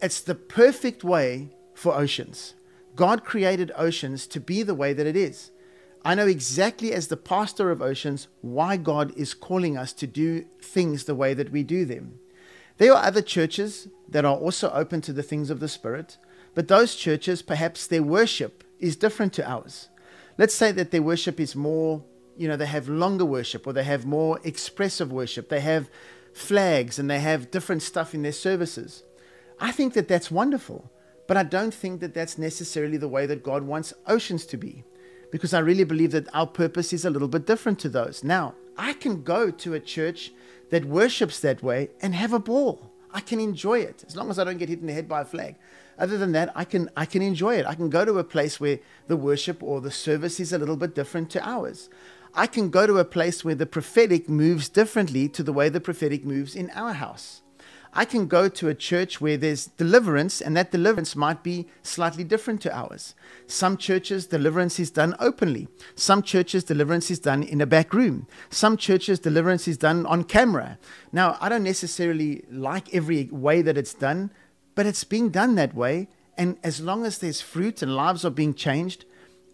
it's 0.02 0.22
the 0.22 0.36
perfect 0.36 1.04
way 1.04 1.56
for 1.74 1.96
Oceans. 1.96 2.56
God 2.96 3.24
created 3.24 3.72
Oceans 3.76 4.28
to 4.28 4.40
be 4.40 4.64
the 4.64 4.76
way 4.76 4.94
that 4.94 5.08
it 5.08 5.16
is. 5.16 5.52
I 6.04 6.16
know 6.16 6.28
exactly 6.28 6.94
as 6.94 7.08
the 7.08 7.18
pastor 7.18 7.70
of 7.70 7.82
Oceans 7.82 8.28
why 8.42 8.76
God 8.78 9.16
is 9.16 9.34
calling 9.34 9.78
us 9.78 9.94
to 9.94 10.08
do 10.08 10.46
things 10.62 11.04
the 11.04 11.16
way 11.16 11.34
that 11.34 11.52
we 11.52 11.64
do 11.64 11.86
them. 11.86 12.20
There 12.78 12.94
are 12.94 13.04
other 13.04 13.22
churches 13.22 13.88
that 14.10 14.26
are 14.26 14.36
also 14.36 14.72
open 14.72 15.02
to 15.02 15.14
the 15.14 15.24
things 15.24 15.52
of 15.52 15.60
the 15.60 15.68
Spirit. 15.68 16.18
But 16.54 16.68
those 16.68 16.96
churches, 16.96 17.42
perhaps 17.42 17.88
their 17.88 18.04
worship 18.04 18.64
is 18.80 18.96
different 18.96 19.34
to 19.34 19.50
ours. 19.50 19.90
Let's 20.38 20.56
say 20.56 20.72
that 20.74 20.92
their 20.92 21.02
worship 21.02 21.40
is 21.40 21.56
more, 21.56 22.04
you 22.36 22.48
know, 22.48 22.58
they 22.58 22.66
have 22.66 22.90
longer 22.90 23.26
worship 23.26 23.68
or 23.68 23.74
they 23.74 23.84
have 23.84 24.06
more 24.06 24.40
expressive 24.44 25.12
worship. 25.12 25.50
They 25.50 25.62
have 25.62 25.90
flags 26.34 27.00
and 27.00 27.10
they 27.10 27.20
have 27.20 27.52
different 27.52 27.84
stuff 27.84 28.14
in 28.14 28.24
their 28.24 28.32
services. 28.32 29.04
I 29.60 29.72
think 29.72 29.94
that 29.94 30.08
that's 30.08 30.32
wonderful, 30.32 30.92
but 31.28 31.38
I 31.38 31.44
don't 31.44 31.74
think 31.74 32.02
that 32.02 32.14
that's 32.14 32.38
necessarily 32.38 32.98
the 32.98 33.08
way 33.08 33.26
that 33.26 33.44
God 33.44 33.64
wants 33.64 33.94
oceans 34.08 34.46
to 34.48 34.58
be 34.58 34.84
because 35.32 35.54
I 35.54 35.60
really 35.60 35.84
believe 35.84 36.12
that 36.12 36.34
our 36.34 36.48
purpose 36.48 36.92
is 36.92 37.06
a 37.06 37.10
little 37.10 37.28
bit 37.28 37.46
different 37.46 37.80
to 37.80 37.90
those. 37.90 38.24
Now, 38.24 38.56
I 38.78 38.94
can 38.94 39.24
go 39.24 39.52
to 39.52 39.74
a 39.74 39.80
church 39.80 40.32
that 40.72 40.86
worships 40.86 41.40
that 41.42 41.62
way 41.62 41.90
and 42.02 42.16
have 42.16 42.34
a 42.34 42.40
ball. 42.40 42.92
I 43.14 43.22
can 43.22 43.40
enjoy 43.40 43.80
it 43.80 44.04
as 44.08 44.16
long 44.16 44.30
as 44.30 44.40
I 44.40 44.44
don't 44.44 44.58
get 44.58 44.70
hit 44.70 44.80
in 44.80 44.88
the 44.88 44.94
head 44.94 45.08
by 45.08 45.22
a 45.22 45.26
flag 45.26 45.56
other 46.02 46.18
than 46.18 46.32
that, 46.34 46.52
I 46.56 46.66
can 46.66 46.90
I 46.98 47.06
can 47.06 47.22
enjoy 47.22 47.56
it. 47.56 47.66
I 47.66 47.76
can 47.76 47.90
go 47.90 48.04
to 48.04 48.18
a 48.18 48.24
place 48.24 48.60
where 48.60 48.80
the 49.08 49.16
worship 49.16 49.62
or 49.62 49.80
the 49.80 49.92
service 49.92 50.40
is 50.40 50.52
a 50.52 50.58
little 50.58 50.76
bit 50.76 50.96
different 50.96 51.30
to 51.32 51.48
ours. 51.48 51.90
I 52.34 52.48
can 52.48 52.70
go 52.70 52.88
to 52.88 52.98
a 52.98 53.06
place 53.06 53.46
where 53.46 53.56
the 53.56 53.66
prophetic 53.66 54.28
moves 54.28 54.68
differently 54.68 55.30
to 55.30 55.44
the 55.44 55.54
way 55.54 55.70
the 55.70 55.80
prophetic 55.80 56.26
moves 56.26 56.56
in 56.56 56.70
our 56.72 56.94
house. 56.94 57.42
I 57.94 58.06
can 58.06 58.28
go 58.28 58.48
to 58.48 58.70
a 58.70 58.74
church 58.74 59.20
where 59.20 59.36
there's 59.36 59.66
deliverance, 59.68 60.40
and 60.40 60.56
that 60.56 60.72
deliverance 60.72 61.14
might 61.14 61.44
be 61.44 61.68
slightly 61.84 62.24
different 62.24 62.62
to 62.62 62.74
ours. 62.74 63.16
Some 63.48 63.76
churches, 63.76 64.28
deliverance 64.28 64.80
is 64.80 64.92
done 64.92 65.14
openly. 65.20 65.68
Some 65.96 66.22
churches, 66.22 66.64
deliverance 66.64 67.12
is 67.12 67.20
done 67.20 67.44
in 67.44 67.60
a 67.60 67.66
back 67.66 67.94
room. 67.94 68.28
Some 68.50 68.78
churches, 68.78 69.20
deliverance 69.20 69.68
is 69.68 69.78
done 69.78 70.06
on 70.06 70.24
camera. 70.24 70.78
Now, 71.12 71.38
I 71.42 71.50
don't 71.50 71.64
necessarily 71.64 72.46
like 72.50 72.94
every 72.94 73.26
way 73.26 73.62
that 73.62 73.78
it's 73.78 73.94
done, 73.94 74.32
but 74.76 74.86
it's 74.86 75.04
being 75.04 75.30
done 75.30 75.56
that 75.56 75.76
way. 75.76 76.08
And 76.38 76.58
as 76.64 76.80
long 76.80 77.06
as 77.06 77.18
there's 77.18 77.42
fruit 77.42 77.82
and 77.82 77.96
lives 77.96 78.26
are 78.26 78.32
being 78.32 78.54
changed, 78.54 79.06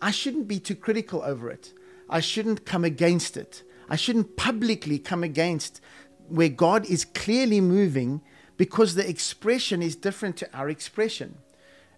I 0.02 0.12
shouldn't 0.12 0.48
be 0.48 0.60
too 0.60 0.76
critical 0.76 1.22
over 1.24 1.50
it. 1.50 1.74
I 2.10 2.20
shouldn't 2.20 2.66
come 2.66 2.84
against 2.84 3.36
it. 3.36 3.64
I 3.90 3.96
shouldn't 3.96 4.38
publicly 4.38 5.00
come 5.00 5.24
against 5.24 5.82
where 6.30 6.50
God 6.50 6.86
is 6.86 7.06
clearly 7.06 7.62
moving 7.62 8.22
because 8.58 8.96
the 8.96 9.08
expression 9.08 9.82
is 9.82 9.96
different 9.96 10.38
to 10.38 10.58
our 10.58 10.70
expression. 10.70 11.38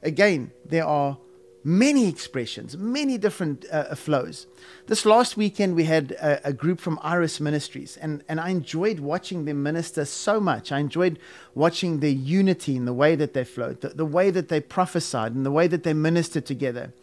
Again, 0.03 0.51
there 0.65 0.85
are 0.85 1.17
many 1.63 2.07
expressions, 2.07 2.77
many 2.77 3.17
different 3.17 3.65
uh, 3.71 3.95
flows. 3.95 4.47
This 4.87 5.05
last 5.05 5.37
weekend, 5.37 5.75
we 5.75 5.83
had 5.83 6.11
a, 6.13 6.49
a, 6.49 6.53
group 6.53 6.79
from 6.79 6.99
Iris 7.01 7.39
Ministries, 7.39 7.97
and, 7.97 8.23
and 8.29 8.39
I 8.39 8.49
enjoyed 8.49 8.99
watching 8.99 9.45
them 9.45 9.61
minister 9.61 10.05
so 10.05 10.39
much. 10.39 10.71
I 10.71 10.79
enjoyed 10.79 11.19
watching 11.55 11.99
their 11.99 12.09
unity 12.09 12.75
in 12.75 12.85
the 12.85 12.93
way 12.93 13.15
that 13.15 13.33
they 13.33 13.43
flowed, 13.43 13.81
the, 13.81 13.89
the 13.89 14.05
way 14.05 14.31
that 14.31 14.47
they 14.47 14.61
prophesied, 14.61 15.33
and 15.33 15.45
the 15.45 15.51
way 15.51 15.67
that 15.67 15.83
they 15.83 15.93
ministered 15.93 16.45
together. 16.45 16.93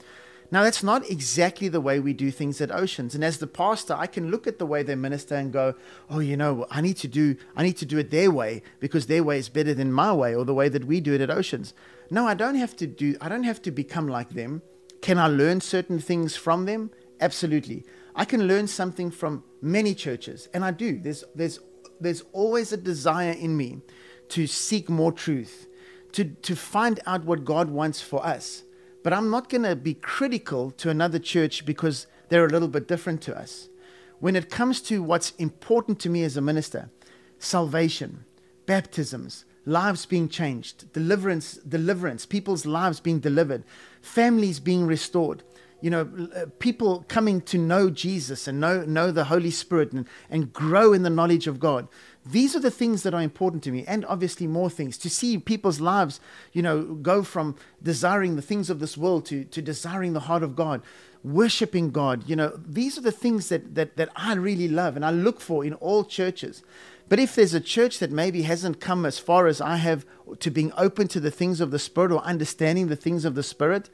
Now, 0.50 0.62
that's 0.62 0.82
not 0.82 1.08
exactly 1.10 1.68
the 1.68 1.80
way 1.80 1.98
we 1.98 2.12
do 2.12 2.30
things 2.30 2.60
at 2.60 2.70
Oceans. 2.70 3.14
And 3.14 3.24
as 3.24 3.38
the 3.38 3.48
pastor, 3.48 3.94
I 3.94 4.06
can 4.06 4.30
look 4.30 4.46
at 4.46 4.58
the 4.58 4.66
way 4.66 4.82
they 4.82 4.94
minister 4.94 5.34
and 5.34 5.52
go, 5.52 5.74
"Oh, 6.08 6.20
you 6.20 6.36
know, 6.36 6.66
I 6.70 6.80
need 6.80 6.96
to 6.98 7.08
do 7.08 7.36
I 7.56 7.64
need 7.64 7.76
to 7.78 7.86
do 7.86 7.98
it 7.98 8.10
their 8.10 8.30
way 8.30 8.62
because 8.78 9.06
their 9.06 9.24
way 9.24 9.38
is 9.38 9.48
better 9.48 9.74
than 9.74 9.92
my 9.92 10.12
way 10.12 10.34
or 10.34 10.44
the 10.44 10.54
way 10.54 10.68
that 10.68 10.84
we 10.84 11.00
do 11.00 11.14
it 11.14 11.20
at 11.20 11.30
Oceans." 11.30 11.74
No, 12.10 12.26
I 12.26 12.34
don't 12.34 12.54
have 12.54 12.76
to 12.76 12.86
do 12.86 13.16
I 13.20 13.28
don't 13.28 13.44
have 13.44 13.62
to 13.62 13.70
become 13.70 14.08
like 14.08 14.30
them. 14.30 14.62
Can 15.02 15.18
I 15.18 15.28
learn 15.28 15.60
certain 15.60 15.98
things 15.98 16.36
from 16.36 16.64
them? 16.64 16.90
Absolutely. 17.20 17.84
I 18.14 18.24
can 18.24 18.46
learn 18.46 18.66
something 18.66 19.10
from 19.10 19.44
many 19.60 19.94
churches, 19.94 20.48
and 20.54 20.64
I 20.64 20.70
do. 20.70 20.98
There's 20.98 21.24
there's 21.34 21.60
there's 22.00 22.22
always 22.32 22.72
a 22.72 22.76
desire 22.76 23.32
in 23.32 23.56
me 23.56 23.82
to 24.30 24.46
seek 24.46 24.88
more 24.88 25.12
truth, 25.12 25.66
to 26.12 26.24
to 26.24 26.56
find 26.56 27.00
out 27.06 27.24
what 27.24 27.44
God 27.44 27.70
wants 27.70 28.00
for 28.00 28.24
us. 28.24 28.62
But 29.02 29.12
I'm 29.12 29.30
not 29.30 29.48
going 29.48 29.62
to 29.62 29.76
be 29.76 29.94
critical 29.94 30.72
to 30.72 30.90
another 30.90 31.20
church 31.20 31.64
because 31.64 32.08
they're 32.28 32.46
a 32.46 32.50
little 32.50 32.66
bit 32.66 32.88
different 32.88 33.22
to 33.22 33.38
us. 33.38 33.68
When 34.18 34.34
it 34.34 34.50
comes 34.50 34.80
to 34.82 35.02
what's 35.02 35.30
important 35.38 36.00
to 36.00 36.10
me 36.10 36.24
as 36.24 36.36
a 36.36 36.40
minister, 36.40 36.90
salvation, 37.38 38.24
baptisms, 38.66 39.44
lives 39.66 40.06
being 40.06 40.28
changed, 40.28 40.90
deliverance, 40.92 41.54
deliverance, 41.56 42.24
people's 42.24 42.64
lives 42.64 43.00
being 43.00 43.20
delivered, 43.20 43.64
families 44.00 44.60
being 44.60 44.86
restored, 44.86 45.42
you 45.82 45.90
know, 45.90 46.08
uh, 46.34 46.46
people 46.58 47.04
coming 47.06 47.40
to 47.42 47.58
know 47.58 47.90
Jesus 47.90 48.48
and 48.48 48.58
know, 48.58 48.84
know 48.84 49.10
the 49.10 49.24
Holy 49.24 49.50
Spirit 49.50 49.92
and, 49.92 50.08
and 50.30 50.52
grow 50.52 50.92
in 50.92 51.02
the 51.02 51.10
knowledge 51.10 51.46
of 51.46 51.60
God. 51.60 51.86
These 52.24 52.56
are 52.56 52.60
the 52.60 52.70
things 52.70 53.02
that 53.02 53.12
are 53.12 53.20
important 53.20 53.62
to 53.64 53.70
me, 53.70 53.84
and 53.86 54.04
obviously 54.06 54.46
more 54.46 54.70
things. 54.70 54.96
To 54.98 55.10
see 55.10 55.38
people's 55.38 55.80
lives, 55.80 56.18
you 56.52 56.62
know, 56.62 56.82
go 56.82 57.22
from 57.22 57.56
desiring 57.82 58.36
the 58.36 58.42
things 58.42 58.70
of 58.70 58.80
this 58.80 58.96
world 58.96 59.26
to, 59.26 59.44
to 59.44 59.60
desiring 59.60 60.12
the 60.12 60.20
heart 60.20 60.42
of 60.42 60.56
God, 60.56 60.82
worshiping 61.22 61.90
God. 61.90 62.28
You 62.28 62.36
know, 62.36 62.58
these 62.66 62.96
are 62.96 63.02
the 63.02 63.12
things 63.12 63.48
that, 63.50 63.74
that, 63.74 63.96
that 63.96 64.08
I 64.16 64.34
really 64.34 64.68
love 64.68 64.96
and 64.96 65.04
I 65.04 65.10
look 65.10 65.40
for 65.40 65.64
in 65.64 65.74
all 65.74 66.04
churches. 66.04 66.62
But 67.08 67.20
if 67.20 67.34
there's 67.34 67.54
a 67.54 67.60
church 67.60 67.98
that 68.00 68.10
maybe 68.10 68.42
hasn't 68.42 68.80
come 68.80 69.06
as 69.06 69.18
far 69.18 69.46
as 69.46 69.60
I 69.60 69.76
have 69.76 70.04
to 70.40 70.50
being 70.50 70.72
open 70.76 71.06
to 71.08 71.20
the 71.20 71.30
things 71.30 71.60
of 71.60 71.70
the 71.70 71.78
Spirit 71.78 72.10
or 72.10 72.20
understanding 72.22 72.88
the 72.88 72.96
things 72.96 73.24
of 73.24 73.34
the 73.34 73.42
Spirit, 73.42 73.90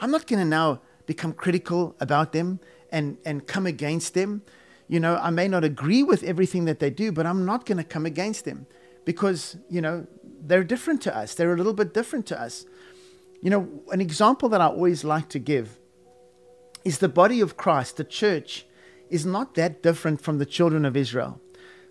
I'm 0.00 0.10
not 0.10 0.26
going 0.26 0.40
to 0.40 0.44
now 0.44 0.80
become 1.06 1.32
critical 1.32 1.96
about 1.98 2.32
them 2.32 2.60
and, 2.90 3.16
and 3.24 3.46
come 3.46 3.66
against 3.66 4.14
them. 4.14 4.42
You 4.88 5.00
know, 5.00 5.16
I 5.16 5.30
may 5.30 5.48
not 5.48 5.64
agree 5.64 6.02
with 6.02 6.22
everything 6.22 6.66
that 6.66 6.78
they 6.78 6.90
do, 6.90 7.10
but 7.10 7.24
I'm 7.24 7.46
not 7.46 7.64
going 7.64 7.78
to 7.78 7.84
come 7.84 8.04
against 8.04 8.44
them 8.44 8.66
because, 9.04 9.56
you 9.70 9.80
know, 9.80 10.06
they're 10.44 10.64
different 10.64 11.00
to 11.02 11.16
us. 11.16 11.34
They're 11.34 11.54
a 11.54 11.56
little 11.56 11.72
bit 11.72 11.94
different 11.94 12.26
to 12.26 12.40
us. 12.40 12.66
You 13.40 13.50
know, 13.50 13.68
an 13.90 14.00
example 14.00 14.48
that 14.50 14.60
I 14.60 14.66
always 14.66 15.04
like 15.04 15.28
to 15.30 15.38
give 15.38 15.78
is 16.84 16.98
the 16.98 17.08
body 17.08 17.40
of 17.40 17.56
Christ, 17.56 17.96
the 17.96 18.04
church, 18.04 18.66
is 19.08 19.24
not 19.24 19.54
that 19.54 19.82
different 19.82 20.20
from 20.20 20.38
the 20.38 20.46
children 20.46 20.84
of 20.84 20.96
Israel. 20.96 21.40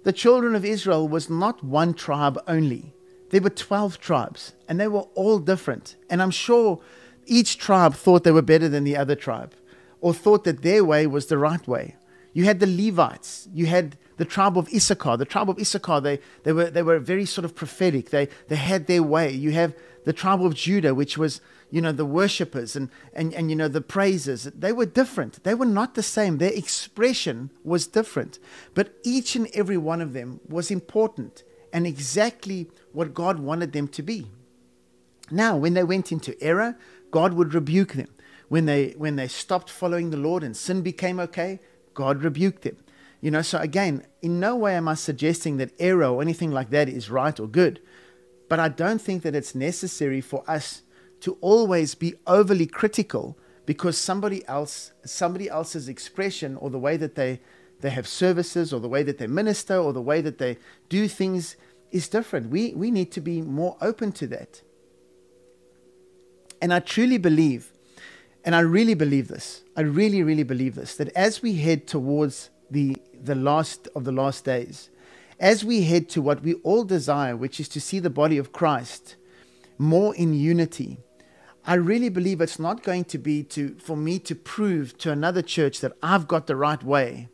The 0.03 0.13
children 0.13 0.55
of 0.55 0.65
Israel 0.65 1.07
was 1.07 1.29
not 1.29 1.63
one 1.63 1.93
tribe 1.93 2.39
only. 2.47 2.93
There 3.29 3.41
were 3.41 3.49
12 3.49 3.99
tribes, 3.99 4.53
and 4.67 4.79
they 4.79 4.87
were 4.87 5.05
all 5.15 5.39
different. 5.39 5.95
And 6.09 6.21
I'm 6.21 6.31
sure 6.31 6.81
each 7.25 7.57
tribe 7.57 7.93
thought 7.93 8.23
they 8.23 8.31
were 8.31 8.41
better 8.41 8.67
than 8.67 8.83
the 8.83 8.97
other 8.97 9.15
tribe 9.15 9.53
or 10.01 10.13
thought 10.13 10.43
that 10.43 10.63
their 10.63 10.83
way 10.83 11.05
was 11.05 11.27
the 11.27 11.37
right 11.37 11.65
way. 11.67 11.95
You 12.33 12.45
had 12.45 12.59
the 12.59 12.67
Levites, 12.67 13.47
you 13.53 13.67
had 13.67 13.97
the 14.17 14.25
tribe 14.25 14.57
of 14.57 14.67
Issachar. 14.73 15.17
The 15.17 15.25
tribe 15.25 15.49
of 15.49 15.59
Issachar, 15.59 16.01
they, 16.01 16.19
they, 16.43 16.53
were, 16.53 16.69
they 16.69 16.83
were 16.83 16.99
very 16.99 17.25
sort 17.25 17.45
of 17.45 17.55
prophetic. 17.55 18.09
They, 18.09 18.27
they 18.47 18.55
had 18.55 18.87
their 18.87 19.03
way. 19.03 19.31
You 19.31 19.51
have 19.51 19.73
the 20.05 20.13
tribe 20.13 20.43
of 20.43 20.55
Judah, 20.55 20.93
which 20.95 21.17
was, 21.17 21.41
you 21.71 21.81
know, 21.81 21.93
the 21.93 22.05
worshippers 22.05 22.75
and, 22.75 22.89
and, 23.13 23.33
and, 23.33 23.49
you 23.49 23.55
know, 23.55 23.69
the 23.69 23.81
praisers. 23.81 24.43
They 24.43 24.73
were 24.73 24.85
different. 24.85 25.43
They 25.43 25.55
were 25.55 25.65
not 25.65 25.95
the 25.95 26.03
same. 26.03 26.37
Their 26.37 26.51
expression 26.53 27.49
was 27.63 27.87
different. 27.87 28.39
But 28.73 28.93
each 29.03 29.35
and 29.35 29.47
every 29.53 29.77
one 29.77 30.01
of 30.01 30.13
them 30.13 30.41
was 30.47 30.69
important 30.69 31.43
and 31.71 31.87
exactly 31.87 32.69
what 32.91 33.13
God 33.13 33.39
wanted 33.39 33.71
them 33.71 33.87
to 33.87 34.03
be. 34.03 34.27
Now, 35.31 35.55
when 35.55 35.73
they 35.73 35.83
went 35.83 36.11
into 36.11 36.39
error, 36.43 36.77
God 37.09 37.33
would 37.33 37.53
rebuke 37.53 37.93
them. 37.93 38.09
When 38.49 38.65
they, 38.65 38.89
when 38.97 39.15
they 39.15 39.29
stopped 39.29 39.69
following 39.69 40.09
the 40.09 40.17
Lord 40.17 40.43
and 40.43 40.57
sin 40.57 40.81
became 40.81 41.21
okay, 41.21 41.61
God 41.93 42.21
rebuked 42.21 42.63
them. 42.63 42.75
You 43.21 43.31
know, 43.31 43.41
so 43.41 43.59
again, 43.59 44.05
in 44.21 44.41
no 44.41 44.57
way 44.57 44.75
am 44.75 44.89
I 44.89 44.95
suggesting 44.95 45.55
that 45.57 45.71
error 45.79 46.07
or 46.07 46.21
anything 46.21 46.51
like 46.51 46.69
that 46.71 46.89
is 46.89 47.09
right 47.09 47.39
or 47.39 47.47
good. 47.47 47.79
But 48.49 48.59
I 48.59 48.67
don't 48.67 48.99
think 48.99 49.23
that 49.23 49.35
it's 49.35 49.55
necessary 49.55 50.19
for 50.19 50.43
us 50.49 50.81
to 51.21 51.37
always 51.41 51.95
be 51.95 52.15
overly 52.27 52.67
critical 52.67 53.37
because 53.65 53.97
somebody 53.97 54.45
else 54.47 54.91
somebody 55.05 55.49
else's 55.49 55.87
expression 55.87 56.55
or 56.57 56.69
the 56.69 56.79
way 56.79 56.97
that 56.97 57.15
they 57.15 57.39
they 57.79 57.89
have 57.89 58.07
services 58.07 58.71
or 58.73 58.79
the 58.79 58.89
way 58.89 59.03
that 59.03 59.17
they 59.17 59.27
minister 59.27 59.77
or 59.77 59.93
the 59.93 60.01
way 60.01 60.21
that 60.21 60.37
they 60.37 60.57
do 60.89 61.07
things 61.07 61.55
is 61.91 62.07
different. 62.07 62.49
We 62.49 62.73
we 62.73 62.91
need 62.91 63.11
to 63.13 63.21
be 63.21 63.41
more 63.41 63.77
open 63.81 64.11
to 64.13 64.27
that. 64.27 64.61
And 66.61 66.71
I 66.71 66.79
truly 66.79 67.17
believe, 67.17 67.71
and 68.45 68.55
I 68.55 68.59
really 68.59 68.93
believe 68.93 69.27
this, 69.27 69.63
I 69.75 69.81
really, 69.81 70.21
really 70.21 70.43
believe 70.43 70.75
this, 70.75 70.95
that 70.95 71.09
as 71.15 71.41
we 71.41 71.55
head 71.55 71.87
towards 71.87 72.51
the, 72.69 72.97
the 73.23 73.33
last 73.33 73.87
of 73.95 74.03
the 74.03 74.11
last 74.11 74.45
days, 74.45 74.89
as 75.39 75.65
we 75.65 75.81
head 75.83 76.07
to 76.09 76.21
what 76.21 76.43
we 76.43 76.53
all 76.55 76.83
desire, 76.83 77.35
which 77.35 77.59
is 77.59 77.67
to 77.69 77.81
see 77.81 77.97
the 77.97 78.11
body 78.11 78.37
of 78.37 78.53
Christ 78.53 79.15
more 79.79 80.13
in 80.15 80.35
unity, 80.35 80.99
I 81.65 81.75
really 81.75 82.09
believe 82.09 82.41
it's 82.41 82.59
not 82.59 82.83
going 82.83 83.05
to 83.05 83.17
be 83.17 83.43
to, 83.43 83.75
for 83.75 83.95
me 83.95 84.17
to 84.19 84.35
prove 84.35 84.97
to 84.99 85.11
another 85.11 85.41
church 85.41 85.79
that 85.81 85.93
I've 86.01 86.27
got 86.27 86.47
the 86.47 86.55
right 86.55 86.83
way. 86.83 87.29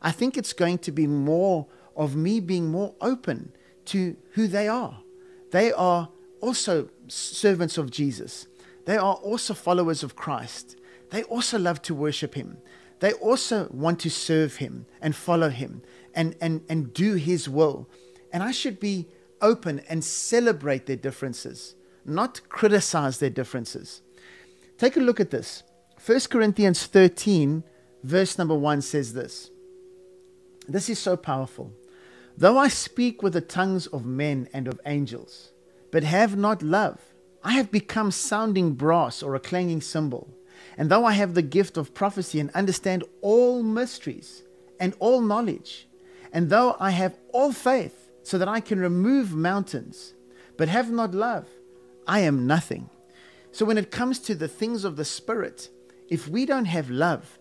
I 0.00 0.12
think 0.12 0.36
it's 0.36 0.52
going 0.52 0.78
to 0.78 0.92
be 0.92 1.06
more 1.06 1.66
of 1.94 2.16
me 2.16 2.40
being 2.40 2.68
more 2.70 2.94
open 3.00 3.52
to 3.86 4.16
who 4.32 4.46
they 4.46 4.68
are. 4.68 5.00
They 5.50 5.72
are 5.72 6.08
also 6.40 6.88
servants 7.08 7.78
of 7.78 7.90
Jesus. 7.90 8.46
They 8.84 8.96
are 8.96 9.14
also 9.14 9.54
followers 9.54 10.02
of 10.02 10.16
Christ. 10.16 10.76
They 11.10 11.22
also 11.24 11.58
love 11.58 11.82
to 11.82 11.94
worship 11.94 12.34
Him. 12.34 12.58
They 13.00 13.12
also 13.14 13.68
want 13.70 14.00
to 14.00 14.10
serve 14.10 14.56
Him 14.56 14.86
and 15.00 15.14
follow 15.14 15.50
Him 15.50 15.82
and, 16.14 16.34
and, 16.40 16.62
and 16.68 16.92
do 16.94 17.14
His 17.14 17.48
will. 17.48 17.88
And 18.32 18.42
I 18.42 18.52
should 18.52 18.80
be 18.80 19.08
open 19.40 19.82
and 19.88 20.02
celebrate 20.04 20.86
their 20.86 20.96
differences, 20.96 21.74
not 22.06 22.48
criticize 22.48 23.18
their 23.18 23.30
differences. 23.30 24.02
Take 24.78 24.96
a 24.96 25.00
look 25.00 25.20
at 25.20 25.30
this. 25.30 25.62
1 26.04 26.20
Corinthians 26.30 26.86
13, 26.86 27.64
verse 28.02 28.38
number 28.38 28.54
1 28.54 28.82
says 28.82 29.12
this. 29.12 29.50
This 30.68 30.88
is 30.88 30.98
so 30.98 31.16
powerful. 31.16 31.72
Though 32.36 32.58
I 32.58 32.68
speak 32.68 33.22
with 33.22 33.32
the 33.32 33.40
tongues 33.40 33.86
of 33.86 34.04
men 34.04 34.48
and 34.52 34.68
of 34.68 34.80
angels, 34.84 35.52
but 35.90 36.04
have 36.04 36.36
not 36.36 36.62
love, 36.62 37.00
I 37.42 37.52
have 37.52 37.70
become 37.70 38.10
sounding 38.10 38.74
brass 38.74 39.22
or 39.22 39.34
a 39.34 39.40
clanging 39.40 39.80
cymbal. 39.80 40.28
And 40.76 40.90
though 40.90 41.04
I 41.04 41.12
have 41.12 41.34
the 41.34 41.42
gift 41.42 41.76
of 41.76 41.94
prophecy 41.94 42.40
and 42.40 42.50
understand 42.50 43.04
all 43.22 43.62
mysteries 43.62 44.42
and 44.78 44.94
all 44.98 45.20
knowledge, 45.20 45.88
and 46.32 46.50
though 46.50 46.76
I 46.78 46.90
have 46.90 47.16
all 47.32 47.52
faith 47.52 48.10
so 48.22 48.36
that 48.36 48.48
I 48.48 48.60
can 48.60 48.80
remove 48.80 49.34
mountains, 49.34 50.14
but 50.56 50.68
have 50.68 50.90
not 50.90 51.14
love, 51.14 51.48
I 52.06 52.20
am 52.20 52.46
nothing. 52.46 52.90
So 53.52 53.64
when 53.64 53.78
it 53.78 53.90
comes 53.90 54.18
to 54.20 54.34
the 54.34 54.48
things 54.48 54.84
of 54.84 54.96
the 54.96 55.04
Spirit, 55.04 55.70
if 56.08 56.28
we 56.28 56.46
don't 56.46 56.66
have 56.66 56.90
love, 56.90 57.38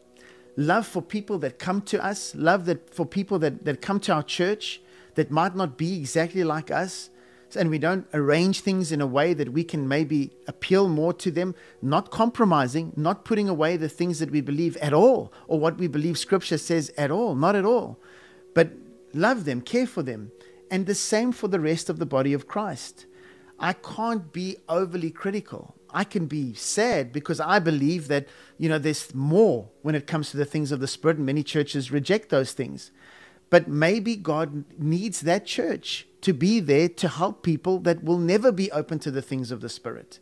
love 0.55 0.87
for 0.87 1.01
people 1.01 1.37
that 1.39 1.59
come 1.59 1.81
to 1.81 2.03
us, 2.03 2.33
love 2.35 2.65
that 2.65 2.93
for 2.93 3.05
people 3.05 3.37
that, 3.39 3.65
that 3.65 3.81
come 3.81 3.99
to 4.01 4.13
our 4.13 4.23
church 4.23 4.81
that 5.15 5.31
might 5.31 5.55
not 5.55 5.77
be 5.77 5.97
exactly 5.97 6.43
like 6.43 6.71
us, 6.71 7.09
and 7.55 7.69
we 7.69 7.77
don't 7.77 8.05
arrange 8.13 8.61
things 8.61 8.91
in 8.91 9.01
a 9.01 9.07
way 9.07 9.33
that 9.33 9.53
we 9.53 9.63
can 9.63 9.87
maybe 9.87 10.31
appeal 10.47 10.89
more 10.89 11.13
to 11.13 11.31
them, 11.31 11.55
not 11.81 12.11
compromising, 12.11 12.91
not 12.95 13.23
putting 13.23 13.47
away 13.47 13.77
the 13.77 13.87
things 13.87 14.19
that 14.19 14.31
we 14.31 14.41
believe 14.41 14.75
at 14.77 14.93
all, 14.93 15.31
or 15.47 15.59
what 15.59 15.77
we 15.77 15.87
believe 15.87 16.17
Scripture 16.17 16.57
says 16.57 16.91
at 16.97 17.11
all, 17.11 17.35
not 17.35 17.55
at 17.55 17.65
all, 17.65 17.97
but 18.53 18.71
love 19.13 19.45
them, 19.45 19.61
care 19.61 19.87
for 19.87 20.03
them, 20.03 20.31
and 20.69 20.85
the 20.85 20.95
same 20.95 21.31
for 21.31 21.47
the 21.47 21.59
rest 21.59 21.89
of 21.89 21.99
the 21.99 22.05
body 22.05 22.33
of 22.33 22.47
Christ. 22.47 23.05
I 23.59 23.73
can't 23.73 24.31
be 24.31 24.57
overly 24.67 25.11
critical. 25.11 25.75
I 25.91 26.03
can 26.03 26.25
be 26.25 26.53
sad 26.53 27.13
because 27.13 27.39
I 27.39 27.59
believe 27.59 28.09
that, 28.09 28.27
you 28.57 28.67
know, 28.67 28.77
there's 28.77 29.15
more 29.15 29.69
when 29.81 29.95
it 29.95 30.07
comes 30.07 30.31
to 30.31 30.37
the 30.37 30.45
things 30.45 30.71
of 30.71 30.81
the 30.81 30.87
Spirit, 30.87 31.17
and 31.17 31.25
many 31.25 31.41
churches 31.41 31.91
reject 31.91 32.29
those 32.29 32.51
things. 32.51 32.91
But 33.49 33.67
maybe 33.67 34.15
God 34.17 34.65
needs 34.77 35.21
that 35.21 35.45
church 35.45 36.07
to 36.21 36.33
be 36.33 36.59
there 36.59 36.89
to 36.89 37.07
help 37.07 37.43
people 37.43 37.79
that 37.79 38.03
will 38.03 38.17
never 38.17 38.51
be 38.51 38.71
open 38.71 38.99
to 38.99 39.11
the 39.11 39.21
things 39.21 39.51
of 39.51 39.61
the 39.61 39.69
Spirit. 39.69 40.19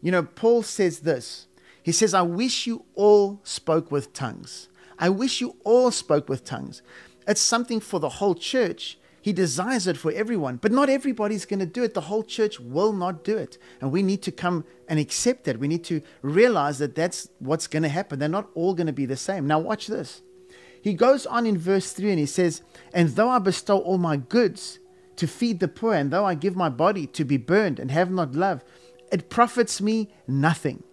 You 0.00 0.12
know, 0.12 0.22
Paul 0.22 0.62
says 0.62 1.00
this 1.00 1.48
He 1.82 1.92
says, 1.92 2.14
I 2.14 2.22
wish 2.22 2.66
you 2.66 2.84
all 2.94 3.40
spoke 3.42 3.90
with 3.90 4.12
tongues. 4.12 4.68
I 4.98 5.08
wish 5.08 5.40
you 5.40 5.56
all 5.64 5.90
spoke 5.90 6.28
with 6.28 6.44
tongues. 6.44 6.82
It's 7.26 7.40
something 7.40 7.80
for 7.80 7.98
the 7.98 8.08
whole 8.08 8.34
church. 8.34 8.98
He 9.20 9.32
desires 9.32 9.86
it 9.86 9.96
for 9.96 10.12
everyone, 10.12 10.56
but 10.56 10.72
not 10.72 10.88
everybody's 10.88 11.44
going 11.44 11.60
to 11.60 11.66
do 11.66 11.82
it. 11.82 11.94
The 11.94 12.02
whole 12.02 12.22
church 12.22 12.60
will 12.60 12.92
not 12.92 13.24
do 13.24 13.36
it. 13.36 13.58
And 13.80 13.90
we 13.90 14.02
need 14.02 14.22
to 14.22 14.32
come 14.32 14.64
and 14.88 14.98
accept 14.98 15.44
that. 15.44 15.58
We 15.58 15.68
need 15.68 15.84
to 15.84 16.02
realize 16.22 16.78
that 16.78 16.94
that's 16.94 17.28
what's 17.38 17.66
going 17.66 17.82
to 17.82 17.88
happen. 17.88 18.18
They're 18.18 18.28
not 18.28 18.50
all 18.54 18.74
going 18.74 18.86
to 18.86 18.92
be 18.92 19.06
the 19.06 19.16
same. 19.16 19.46
Now, 19.46 19.58
watch 19.58 19.86
this. 19.86 20.22
He 20.80 20.94
goes 20.94 21.26
on 21.26 21.46
in 21.46 21.58
verse 21.58 21.92
3 21.92 22.10
and 22.10 22.18
he 22.18 22.26
says, 22.26 22.62
And 22.92 23.10
though 23.10 23.28
I 23.28 23.38
bestow 23.38 23.78
all 23.78 23.98
my 23.98 24.16
goods 24.16 24.78
to 25.16 25.26
feed 25.26 25.58
the 25.58 25.68
poor, 25.68 25.94
and 25.94 26.10
though 26.12 26.24
I 26.24 26.34
give 26.34 26.54
my 26.54 26.68
body 26.68 27.06
to 27.08 27.24
be 27.24 27.36
burned 27.36 27.80
and 27.80 27.90
have 27.90 28.10
not 28.10 28.34
love, 28.34 28.62
it 29.10 29.28
profits 29.28 29.80
me 29.80 30.10
nothing. 30.26 30.84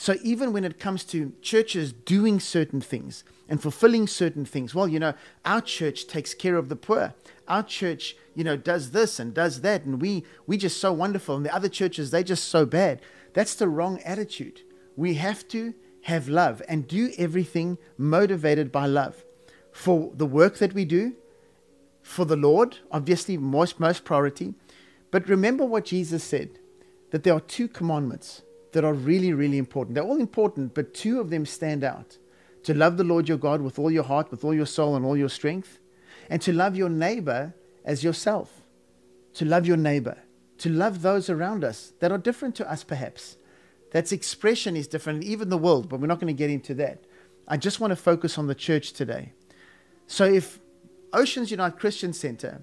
So 0.00 0.16
even 0.22 0.54
when 0.54 0.64
it 0.64 0.80
comes 0.80 1.04
to 1.04 1.34
churches 1.42 1.92
doing 1.92 2.40
certain 2.40 2.80
things 2.80 3.22
and 3.50 3.60
fulfilling 3.60 4.06
certain 4.06 4.46
things, 4.46 4.74
well, 4.74 4.88
you 4.88 4.98
know, 4.98 5.12
our 5.44 5.60
church 5.60 6.06
takes 6.06 6.32
care 6.32 6.56
of 6.56 6.70
the 6.70 6.74
poor. 6.74 7.12
Our 7.46 7.62
church, 7.62 8.16
you 8.34 8.42
know, 8.42 8.56
does 8.56 8.92
this 8.92 9.20
and 9.20 9.34
does 9.34 9.60
that, 9.60 9.84
and 9.84 10.00
we 10.00 10.24
we 10.46 10.56
just 10.56 10.80
so 10.80 10.90
wonderful, 10.90 11.36
and 11.36 11.44
the 11.44 11.54
other 11.54 11.68
churches 11.68 12.10
they 12.10 12.24
just 12.24 12.48
so 12.48 12.64
bad. 12.64 13.02
That's 13.34 13.54
the 13.54 13.68
wrong 13.68 14.00
attitude. 14.00 14.62
We 14.96 15.16
have 15.16 15.46
to 15.48 15.74
have 16.04 16.30
love 16.30 16.62
and 16.66 16.88
do 16.88 17.12
everything 17.18 17.76
motivated 17.98 18.72
by 18.72 18.86
love 18.86 19.22
for 19.70 20.12
the 20.14 20.24
work 20.24 20.56
that 20.60 20.72
we 20.72 20.86
do, 20.86 21.12
for 22.00 22.24
the 22.24 22.36
Lord, 22.36 22.78
obviously, 22.90 23.36
most, 23.36 23.78
most 23.78 24.06
priority. 24.06 24.54
But 25.10 25.28
remember 25.28 25.66
what 25.66 25.84
Jesus 25.84 26.24
said 26.24 26.58
that 27.10 27.22
there 27.22 27.34
are 27.34 27.40
two 27.40 27.68
commandments 27.68 28.40
that 28.72 28.84
are 28.84 28.94
really, 28.94 29.32
really 29.32 29.58
important. 29.58 29.94
They're 29.94 30.04
all 30.04 30.20
important, 30.20 30.74
but 30.74 30.94
two 30.94 31.20
of 31.20 31.30
them 31.30 31.44
stand 31.46 31.84
out 31.84 32.18
to 32.62 32.74
love 32.74 32.96
the 32.96 33.04
Lord 33.04 33.28
your 33.28 33.38
God 33.38 33.62
with 33.62 33.78
all 33.78 33.90
your 33.90 34.04
heart, 34.04 34.30
with 34.30 34.44
all 34.44 34.54
your 34.54 34.66
soul, 34.66 34.94
and 34.96 35.04
all 35.04 35.16
your 35.16 35.28
strength, 35.28 35.78
and 36.28 36.40
to 36.42 36.52
love 36.52 36.76
your 36.76 36.88
neighbor 36.88 37.54
as 37.84 38.04
yourself. 38.04 38.62
To 39.34 39.44
love 39.44 39.64
your 39.64 39.76
neighbor, 39.76 40.18
to 40.58 40.68
love 40.68 41.02
those 41.02 41.30
around 41.30 41.62
us 41.62 41.92
that 42.00 42.10
are 42.10 42.18
different 42.18 42.56
to 42.56 42.70
us, 42.70 42.82
perhaps. 42.82 43.36
That's 43.92 44.10
expression 44.10 44.76
is 44.76 44.88
different, 44.88 45.22
even 45.22 45.50
the 45.50 45.56
world, 45.56 45.88
but 45.88 46.00
we're 46.00 46.08
not 46.08 46.18
going 46.18 46.34
to 46.34 46.38
get 46.38 46.50
into 46.50 46.74
that. 46.74 47.04
I 47.46 47.56
just 47.56 47.78
want 47.78 47.92
to 47.92 47.96
focus 47.96 48.38
on 48.38 48.48
the 48.48 48.56
church 48.56 48.92
today. 48.92 49.32
So 50.08 50.24
if 50.24 50.58
Oceans 51.12 51.52
Unite 51.52 51.78
Christian 51.78 52.12
Center, 52.12 52.62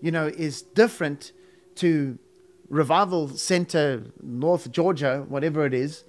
you 0.00 0.10
know, 0.10 0.26
is 0.28 0.62
different 0.62 1.32
to 1.76 2.18
Revival 2.68 3.28
Center, 3.28 4.04
North 4.22 4.70
Georgia, 4.70 5.24
whatever 5.28 5.64
it 5.64 5.74
is, 5.74 6.04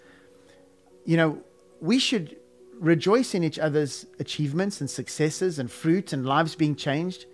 you 1.06 1.17
know, 1.17 1.41
we 1.80 2.00
should 2.00 2.38
rejoice 2.74 3.34
in 3.34 3.43
each 3.43 3.60
other's 3.60 4.06
achievements 4.19 4.80
and 4.82 4.89
successes 4.89 5.60
and 5.60 5.72
fruit 5.72 6.13
and 6.13 6.26
lives 6.26 6.56
being 6.56 6.76
changed. 6.76 7.26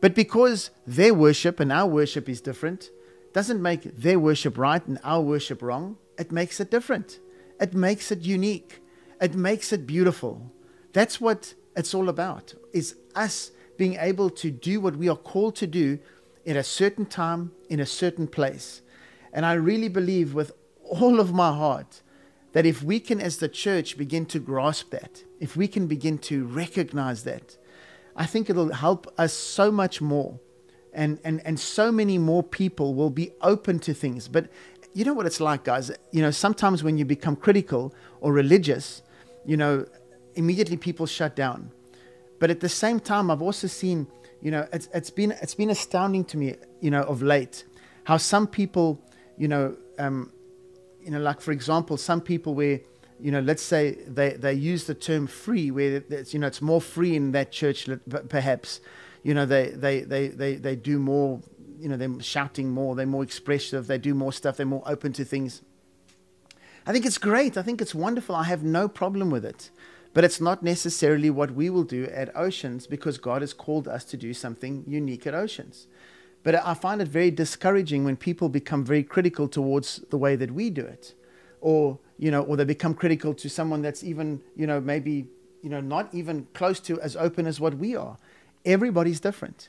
But 0.00 0.14
because 0.14 0.70
their 0.86 1.14
worship 1.14 1.60
and 1.60 1.72
our 1.72 1.86
worship 1.86 2.28
is 2.28 2.40
different, 2.40 2.90
doesn't 3.32 3.60
make 3.60 3.96
their 3.96 4.18
worship 4.18 4.58
right 4.58 4.86
and 4.86 4.98
our 5.02 5.20
worship 5.20 5.62
wrong 5.62 5.96
it 6.18 6.32
makes 6.32 6.60
it 6.60 6.70
different. 6.70 7.20
It 7.60 7.74
makes 7.74 8.10
it 8.10 8.22
unique. 8.22 8.80
It 9.20 9.34
makes 9.34 9.72
it 9.72 9.86
beautiful. 9.86 10.50
That's 10.92 11.20
what 11.20 11.54
it's 11.76 11.94
all 11.94 12.08
about. 12.08 12.54
Is 12.72 12.96
us 13.14 13.50
being 13.76 13.96
able 13.98 14.30
to 14.30 14.50
do 14.50 14.80
what 14.80 14.96
we 14.96 15.08
are 15.08 15.16
called 15.16 15.56
to 15.56 15.66
do 15.66 15.98
in 16.44 16.56
a 16.56 16.64
certain 16.64 17.06
time, 17.06 17.52
in 17.68 17.80
a 17.80 17.86
certain 17.86 18.26
place. 18.26 18.82
And 19.32 19.44
I 19.44 19.54
really 19.54 19.88
believe 19.88 20.34
with 20.34 20.52
all 20.82 21.20
of 21.20 21.32
my 21.32 21.52
heart 21.52 22.02
that 22.52 22.66
if 22.66 22.82
we 22.82 23.00
can, 23.00 23.20
as 23.20 23.38
the 23.38 23.48
church, 23.48 23.98
begin 23.98 24.26
to 24.26 24.38
grasp 24.38 24.90
that, 24.90 25.24
if 25.40 25.56
we 25.56 25.66
can 25.66 25.86
begin 25.86 26.18
to 26.18 26.44
recognize 26.44 27.24
that, 27.24 27.56
I 28.14 28.26
think 28.26 28.48
it'll 28.48 28.72
help 28.72 29.12
us 29.18 29.32
so 29.32 29.72
much 29.72 30.00
more. 30.00 30.38
And, 30.92 31.18
and, 31.24 31.44
and 31.44 31.58
so 31.58 31.90
many 31.90 32.18
more 32.18 32.44
people 32.44 32.94
will 32.94 33.10
be 33.10 33.32
open 33.40 33.80
to 33.80 33.92
things. 33.92 34.28
But 34.28 34.48
you 34.92 35.04
know 35.04 35.12
what 35.12 35.26
it's 35.26 35.40
like, 35.40 35.64
guys. 35.64 35.90
You 36.12 36.22
know, 36.22 36.30
sometimes 36.30 36.84
when 36.84 36.96
you 36.96 37.04
become 37.04 37.34
critical 37.34 37.92
or 38.20 38.32
religious, 38.32 39.02
you 39.44 39.56
know, 39.56 39.86
immediately 40.36 40.76
people 40.76 41.06
shut 41.06 41.34
down. 41.34 41.72
But 42.38 42.50
at 42.50 42.60
the 42.60 42.68
same 42.68 43.00
time, 43.00 43.30
I've 43.30 43.42
also 43.42 43.66
seen, 43.66 44.06
you 44.44 44.50
know, 44.52 44.68
it's, 44.72 44.88
it's 44.94 45.10
been 45.10 45.32
it's 45.42 45.54
been 45.54 45.70
astounding 45.70 46.24
to 46.26 46.36
me, 46.36 46.54
you 46.80 46.90
know, 46.90 47.02
of 47.02 47.22
late, 47.22 47.64
how 48.04 48.18
some 48.18 48.46
people, 48.46 49.00
you 49.36 49.48
know, 49.48 49.76
um, 49.98 50.30
you 51.02 51.10
know, 51.10 51.18
like 51.18 51.40
for 51.40 51.50
example, 51.50 51.96
some 51.96 52.20
people 52.20 52.54
where, 52.54 52.78
you 53.18 53.32
know, 53.32 53.40
let's 53.40 53.62
say 53.62 53.94
they 54.06 54.34
they 54.34 54.52
use 54.52 54.84
the 54.84 54.94
term 54.94 55.26
free, 55.26 55.72
where 55.72 56.04
it's 56.10 56.32
you 56.34 56.38
know 56.38 56.46
it's 56.46 56.62
more 56.62 56.80
free 56.80 57.16
in 57.16 57.32
that 57.32 57.50
church, 57.50 57.88
perhaps, 58.28 58.80
you 59.22 59.34
know, 59.34 59.46
they 59.46 59.70
they 59.70 60.02
they 60.02 60.28
they 60.28 60.54
they 60.56 60.76
do 60.76 60.98
more 60.98 61.40
you 61.80 61.88
know, 61.88 61.96
they're 61.96 62.20
shouting 62.20 62.70
more, 62.70 62.94
they're 62.94 63.06
more 63.06 63.22
expressive, 63.22 63.86
they 63.86 63.98
do 63.98 64.14
more 64.14 64.32
stuff, 64.32 64.56
they're 64.56 64.64
more 64.64 64.82
open 64.86 65.12
to 65.12 65.24
things. 65.24 65.62
I 66.86 66.92
think 66.92 67.04
it's 67.04 67.18
great. 67.18 67.56
I 67.56 67.62
think 67.62 67.82
it's 67.82 67.94
wonderful. 67.94 68.34
I 68.34 68.44
have 68.44 68.62
no 68.62 68.88
problem 68.88 69.30
with 69.30 69.44
it. 69.44 69.70
But 70.14 70.22
it's 70.22 70.40
not 70.40 70.62
necessarily 70.62 71.28
what 71.28 71.50
we 71.50 71.68
will 71.68 71.82
do 71.82 72.04
at 72.04 72.34
Oceans 72.36 72.86
because 72.86 73.18
God 73.18 73.42
has 73.42 73.52
called 73.52 73.88
us 73.88 74.04
to 74.04 74.16
do 74.16 74.32
something 74.32 74.84
unique 74.86 75.26
at 75.26 75.34
Oceans. 75.34 75.88
But 76.44 76.54
I 76.54 76.74
find 76.74 77.02
it 77.02 77.08
very 77.08 77.32
discouraging 77.32 78.04
when 78.04 78.16
people 78.16 78.48
become 78.48 78.84
very 78.84 79.02
critical 79.02 79.48
towards 79.48 80.04
the 80.10 80.18
way 80.18 80.36
that 80.36 80.52
we 80.52 80.70
do 80.70 80.82
it. 80.82 81.14
Or, 81.60 81.98
you 82.16 82.30
know, 82.30 82.42
or 82.42 82.56
they 82.56 82.64
become 82.64 82.94
critical 82.94 83.34
to 83.34 83.48
someone 83.48 83.82
that's 83.82 84.04
even, 84.04 84.40
you 84.54 84.66
know, 84.66 84.80
maybe, 84.80 85.26
you 85.62 85.70
know, 85.70 85.80
not 85.80 86.14
even 86.14 86.46
close 86.54 86.78
to 86.80 87.00
as 87.00 87.16
open 87.16 87.46
as 87.46 87.58
what 87.58 87.74
we 87.74 87.96
are. 87.96 88.16
Everybody's 88.64 89.18
different. 89.18 89.68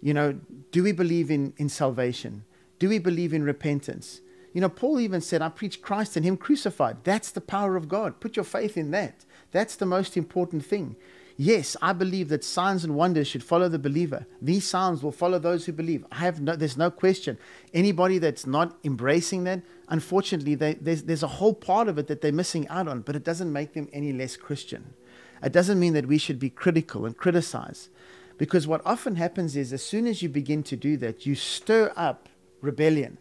You 0.00 0.14
know, 0.14 0.40
do 0.72 0.82
we 0.82 0.92
believe 0.92 1.30
in, 1.30 1.52
in 1.58 1.68
salvation? 1.68 2.44
Do 2.78 2.88
we 2.88 2.98
believe 2.98 3.32
in 3.32 3.44
repentance? 3.44 4.20
You 4.52 4.62
know, 4.62 4.68
Paul 4.70 4.98
even 4.98 5.20
said, 5.20 5.42
I 5.42 5.50
preach 5.50 5.82
Christ 5.82 6.16
and 6.16 6.24
Him 6.24 6.38
crucified. 6.38 7.04
That's 7.04 7.30
the 7.30 7.42
power 7.42 7.76
of 7.76 7.88
God. 7.88 8.20
Put 8.20 8.36
your 8.36 8.44
faith 8.44 8.76
in 8.78 8.90
that. 8.92 9.25
That's 9.52 9.76
the 9.76 9.86
most 9.86 10.16
important 10.16 10.64
thing. 10.64 10.96
Yes, 11.38 11.76
I 11.82 11.92
believe 11.92 12.30
that 12.30 12.44
signs 12.44 12.82
and 12.82 12.94
wonders 12.94 13.28
should 13.28 13.44
follow 13.44 13.68
the 13.68 13.78
believer. 13.78 14.26
These 14.40 14.66
signs 14.66 15.02
will 15.02 15.12
follow 15.12 15.38
those 15.38 15.66
who 15.66 15.72
believe. 15.72 16.06
I 16.10 16.16
have 16.16 16.40
no, 16.40 16.56
there's 16.56 16.78
no 16.78 16.90
question. 16.90 17.36
Anybody 17.74 18.18
that's 18.18 18.46
not 18.46 18.78
embracing 18.84 19.44
that, 19.44 19.60
unfortunately, 19.88 20.54
they, 20.54 20.74
there's, 20.74 21.02
there's 21.02 21.22
a 21.22 21.28
whole 21.28 21.52
part 21.52 21.88
of 21.88 21.98
it 21.98 22.06
that 22.06 22.22
they're 22.22 22.32
missing 22.32 22.66
out 22.68 22.88
on, 22.88 23.02
but 23.02 23.16
it 23.16 23.24
doesn't 23.24 23.52
make 23.52 23.74
them 23.74 23.88
any 23.92 24.14
less 24.14 24.36
Christian. 24.36 24.94
It 25.42 25.52
doesn't 25.52 25.78
mean 25.78 25.92
that 25.92 26.06
we 26.06 26.16
should 26.16 26.38
be 26.38 26.48
critical 26.48 27.04
and 27.04 27.14
criticize. 27.14 27.90
Because 28.38 28.66
what 28.66 28.80
often 28.86 29.16
happens 29.16 29.56
is, 29.56 29.74
as 29.74 29.82
soon 29.82 30.06
as 30.06 30.22
you 30.22 30.30
begin 30.30 30.62
to 30.64 30.76
do 30.76 30.96
that, 30.98 31.26
you 31.26 31.34
stir 31.34 31.92
up 31.96 32.30
rebellion. 32.62 33.18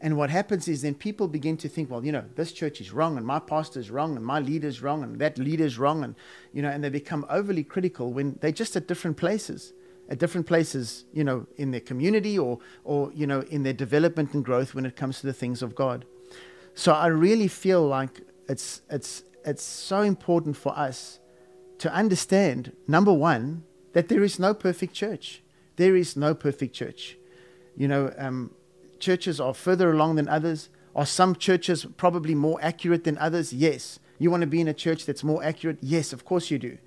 And 0.00 0.16
what 0.16 0.30
happens 0.30 0.68
is 0.68 0.82
then 0.82 0.94
people 0.94 1.26
begin 1.26 1.56
to 1.56 1.68
think, 1.68 1.90
well, 1.90 2.04
you 2.04 2.12
know, 2.12 2.24
this 2.36 2.52
church 2.52 2.80
is 2.80 2.92
wrong, 2.92 3.16
and 3.16 3.26
my 3.26 3.40
pastor 3.40 3.80
is 3.80 3.90
wrong, 3.90 4.16
and 4.16 4.24
my 4.24 4.38
leader 4.38 4.68
is 4.68 4.80
wrong, 4.80 5.02
and 5.02 5.18
that 5.18 5.38
leader 5.38 5.64
is 5.64 5.76
wrong, 5.78 6.04
and 6.04 6.14
you 6.52 6.62
know, 6.62 6.68
and 6.68 6.84
they 6.84 6.88
become 6.88 7.26
overly 7.28 7.64
critical 7.64 8.12
when 8.12 8.38
they're 8.40 8.52
just 8.52 8.76
at 8.76 8.86
different 8.86 9.16
places, 9.16 9.72
at 10.08 10.18
different 10.18 10.46
places, 10.46 11.04
you 11.12 11.24
know, 11.24 11.46
in 11.56 11.72
their 11.72 11.80
community 11.80 12.38
or 12.38 12.60
or 12.84 13.10
you 13.12 13.26
know, 13.26 13.40
in 13.50 13.64
their 13.64 13.72
development 13.72 14.34
and 14.34 14.44
growth 14.44 14.74
when 14.74 14.86
it 14.86 14.94
comes 14.94 15.20
to 15.20 15.26
the 15.26 15.32
things 15.32 15.62
of 15.62 15.74
God. 15.74 16.04
So 16.74 16.92
I 16.92 17.08
really 17.08 17.48
feel 17.48 17.84
like 17.84 18.20
it's 18.48 18.82
it's 18.88 19.24
it's 19.44 19.64
so 19.64 20.02
important 20.02 20.56
for 20.56 20.78
us 20.78 21.18
to 21.78 21.92
understand 21.92 22.72
number 22.86 23.12
one 23.12 23.64
that 23.94 24.08
there 24.08 24.22
is 24.22 24.38
no 24.38 24.54
perfect 24.54 24.94
church. 24.94 25.42
There 25.76 25.96
is 25.96 26.16
no 26.16 26.34
perfect 26.34 26.74
church. 26.74 27.16
You 27.76 27.88
know, 27.88 28.12
um, 28.16 28.50
churches 29.00 29.40
are 29.40 29.54
further 29.54 29.90
along 29.90 30.16
than 30.16 30.28
others. 30.28 30.68
Are 30.94 31.06
some 31.06 31.36
churches 31.36 31.86
probably 31.96 32.34
more 32.34 32.58
accurate 32.62 33.04
than 33.04 33.18
others? 33.18 33.52
Yes. 33.52 33.98
You 34.18 34.30
want 34.30 34.40
to 34.40 34.46
be 34.46 34.60
in 34.60 34.68
a 34.68 34.74
church 34.74 35.06
that's 35.06 35.22
more 35.22 35.42
accurate? 35.44 35.78
Yes, 35.80 36.12
of 36.12 36.24
course 36.24 36.50
you 36.50 36.58
do. 36.58 36.78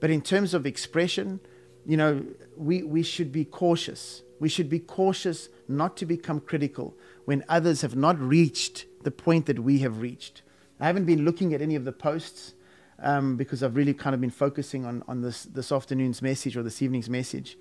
But 0.00 0.10
in 0.10 0.22
terms 0.22 0.54
of 0.54 0.64
expression, 0.64 1.40
you 1.84 1.96
know, 1.96 2.24
we, 2.56 2.82
we 2.82 3.02
should 3.02 3.32
be 3.32 3.44
cautious. 3.44 4.22
We 4.38 4.48
should 4.48 4.68
be 4.68 4.78
cautious 4.78 5.48
not 5.66 5.96
to 5.96 6.06
become 6.06 6.40
critical 6.40 6.94
when 7.24 7.44
others 7.48 7.80
have 7.82 7.96
not 7.96 8.18
reached 8.20 8.86
the 9.02 9.10
point 9.10 9.46
that 9.46 9.58
we 9.58 9.80
have 9.80 10.00
reached. 10.00 10.42
I 10.80 10.86
haven't 10.86 11.06
been 11.06 11.24
looking 11.24 11.54
at 11.54 11.60
any 11.60 11.74
of 11.74 11.84
the 11.84 11.92
posts 11.92 12.54
um, 13.00 13.36
because 13.36 13.62
I've 13.62 13.76
really 13.76 13.94
kind 13.94 14.14
of 14.14 14.20
been 14.20 14.30
focusing 14.30 14.84
on, 14.84 15.02
on 15.08 15.22
this, 15.22 15.44
this 15.44 15.72
afternoon's 15.72 16.22
message 16.22 16.56
or 16.56 16.62
this 16.62 16.80
evening's 16.82 17.10
message. 17.10 17.58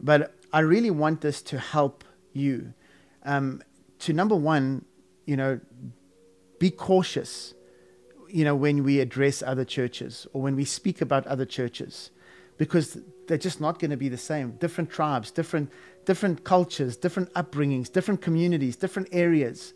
But 0.00 0.34
I 0.52 0.60
really 0.60 0.90
want 0.90 1.20
this 1.20 1.42
to 1.42 1.58
help 1.58 2.04
you. 2.32 2.72
Um, 3.26 3.62
to 3.98 4.12
number 4.12 4.36
one, 4.36 4.84
you 5.26 5.36
know, 5.36 5.60
be 6.58 6.70
cautious, 6.70 7.54
you 8.28 8.44
know, 8.44 8.54
when 8.54 8.84
we 8.84 9.00
address 9.00 9.42
other 9.42 9.64
churches 9.64 10.26
or 10.32 10.40
when 10.40 10.56
we 10.56 10.64
speak 10.64 11.00
about 11.00 11.26
other 11.26 11.44
churches, 11.44 12.10
because 12.56 12.98
they're 13.26 13.36
just 13.36 13.60
not 13.60 13.78
going 13.78 13.90
to 13.90 13.96
be 13.96 14.08
the 14.08 14.16
same. 14.16 14.52
Different 14.52 14.90
tribes, 14.90 15.30
different, 15.30 15.70
different 16.04 16.44
cultures, 16.44 16.96
different 16.96 17.32
upbringings, 17.34 17.92
different 17.92 18.22
communities, 18.22 18.76
different 18.76 19.08
areas. 19.12 19.74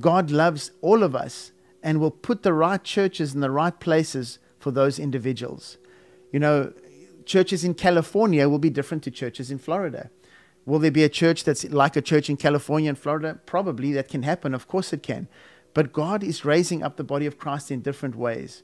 God 0.00 0.30
loves 0.30 0.70
all 0.80 1.02
of 1.02 1.14
us 1.14 1.52
and 1.82 2.00
will 2.00 2.10
put 2.10 2.42
the 2.42 2.52
right 2.52 2.82
churches 2.82 3.34
in 3.34 3.40
the 3.40 3.50
right 3.50 3.78
places 3.78 4.38
for 4.58 4.70
those 4.70 4.98
individuals. 4.98 5.76
You 6.30 6.38
know, 6.38 6.72
churches 7.26 7.64
in 7.64 7.74
California 7.74 8.48
will 8.48 8.60
be 8.60 8.70
different 8.70 9.02
to 9.04 9.10
churches 9.10 9.50
in 9.50 9.58
Florida. 9.58 10.10
Will 10.64 10.78
there 10.78 10.90
be 10.90 11.04
a 11.04 11.08
church 11.08 11.44
that's 11.44 11.64
like 11.64 11.96
a 11.96 12.02
church 12.02 12.30
in 12.30 12.36
California 12.36 12.88
and 12.88 12.98
Florida? 12.98 13.40
Probably 13.46 13.92
that 13.92 14.08
can 14.08 14.22
happen. 14.22 14.54
Of 14.54 14.68
course 14.68 14.92
it 14.92 15.02
can. 15.02 15.28
But 15.74 15.92
God 15.92 16.22
is 16.22 16.44
raising 16.44 16.82
up 16.82 16.96
the 16.96 17.04
body 17.04 17.26
of 17.26 17.38
Christ 17.38 17.70
in 17.70 17.80
different 17.80 18.14
ways. 18.14 18.62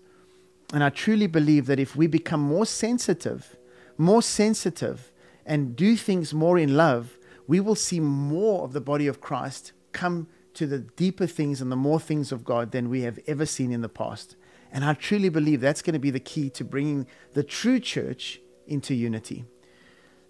And 0.73 0.85
I 0.85 0.91
truly 0.91 1.27
believe 1.27 1.67
that 1.67 1.81
if 1.81 1.97
we 1.97 2.07
become 2.07 2.41
more 2.41 2.67
sensitive, 2.67 3.57
more 3.97 4.23
sensitive, 4.23 5.11
and 5.47 5.75
do 5.75 5.97
things 5.97 6.35
more 6.35 6.59
in 6.59 6.77
love, 6.77 7.19
we 7.47 7.59
will 7.59 7.75
see 7.75 8.01
more 8.01 8.65
of 8.65 8.75
the 8.75 8.81
body 8.81 9.07
of 9.07 9.21
Christ 9.21 9.73
come 9.93 10.29
to 10.53 10.67
the 10.67 10.81
deeper 10.81 11.27
things 11.27 11.61
and 11.61 11.73
the 11.73 11.77
more 11.77 11.99
things 11.99 12.31
of 12.31 12.45
God 12.45 12.73
than 12.73 12.91
we 12.91 13.03
have 13.03 13.19
ever 13.27 13.47
seen 13.47 13.73
in 13.73 13.81
the 13.81 13.89
past. 13.89 14.37
And 14.71 14.85
I 14.85 14.93
truly 14.93 15.31
believe 15.31 15.61
that's 15.61 15.81
going 15.81 15.95
to 15.95 15.99
be 15.99 16.11
the 16.11 16.21
key 16.21 16.51
to 16.51 16.65
bringing 16.65 17.07
the 17.33 17.43
true 17.43 17.81
church 17.81 18.41
into 18.67 18.95
unity. 18.95 19.47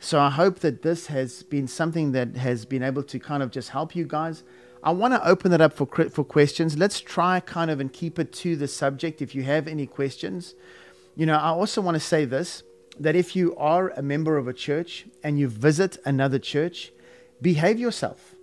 So 0.00 0.20
I 0.20 0.30
hope 0.30 0.61
that 0.61 0.82
this 0.82 1.06
has 1.08 1.42
been 1.42 1.66
something 1.66 2.12
that 2.12 2.37
has 2.37 2.64
been 2.64 2.82
able 2.82 3.02
to 3.02 3.18
kind 3.18 3.42
of 3.42 3.50
just 3.50 3.70
help 3.70 3.96
you 3.96 4.04
guys. 4.04 4.44
I 4.82 4.92
want 4.92 5.14
to 5.14 5.28
open 5.28 5.52
it 5.52 5.61
up 5.61 5.72
for 5.72 5.87
for 5.87 6.24
questions. 6.24 6.78
Let's 6.78 7.00
try 7.00 7.40
kind 7.40 7.70
of 7.70 7.80
and 7.80 7.92
keep 7.92 8.18
it 8.18 8.32
to 8.34 8.54
the 8.54 8.68
subject. 8.68 9.20
If 9.20 9.34
you 9.34 9.42
have 9.42 9.66
any 9.66 9.87
questions, 9.87 10.54
you 11.16 11.26
know, 11.26 11.34
I 11.34 11.48
also 11.48 11.80
want 11.80 11.96
to 11.96 12.00
say 12.00 12.24
this: 12.24 12.62
that 13.00 13.16
if 13.16 13.34
you 13.34 13.56
are 13.56 13.90
a 13.90 14.02
member 14.02 14.38
of 14.38 14.46
a 14.46 14.52
church 14.52 15.06
and 15.24 15.38
you 15.38 15.48
visit 15.48 15.98
another 16.04 16.38
church, 16.38 16.92
behave 17.42 17.78
yourself 17.78 18.37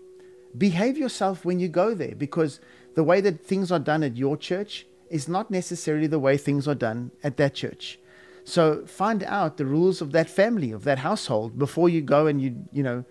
behave 0.57 0.97
yourself 0.97 1.43
when 1.43 1.59
you 1.59 1.67
go 1.67 1.93
there 1.93 2.15
because 2.15 2.59
the 2.95 3.03
way 3.03 3.21
that 3.21 3.41
things 3.45 3.71
are 3.71 3.79
done 3.79 4.03
at 4.03 4.15
your 4.15 4.37
church 4.37 4.85
is 5.09 5.27
not 5.27 5.51
necessarily 5.51 6.07
the 6.07 6.19
way 6.19 6.37
things 6.37 6.67
are 6.67 6.75
done 6.75 7.11
at 7.23 7.37
that 7.37 7.53
church. 7.53 7.99
So 8.45 8.85
find 8.85 9.23
out 9.23 9.57
the 9.57 9.65
rules 9.65 10.01
of 10.01 10.11
that 10.11 10.29
family, 10.29 10.71
of 10.71 10.83
that 10.83 10.99
household 10.99 11.57
before 11.57 11.89
you 11.89 12.01
go 12.01 12.27
and 12.27 12.39
you, 12.41 12.65
you 12.71 12.83
know, 12.83 13.03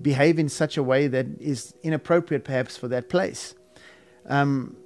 behave 0.00 0.38
in 0.38 0.48
such 0.48 0.76
a 0.76 0.82
way 0.82 1.08
that 1.08 1.26
is 1.40 1.74
inappropriate 1.82 2.44
perhaps 2.44 2.76
for 2.76 2.86
that 2.88 3.08
place. 3.08 3.54
Um, 4.26 4.76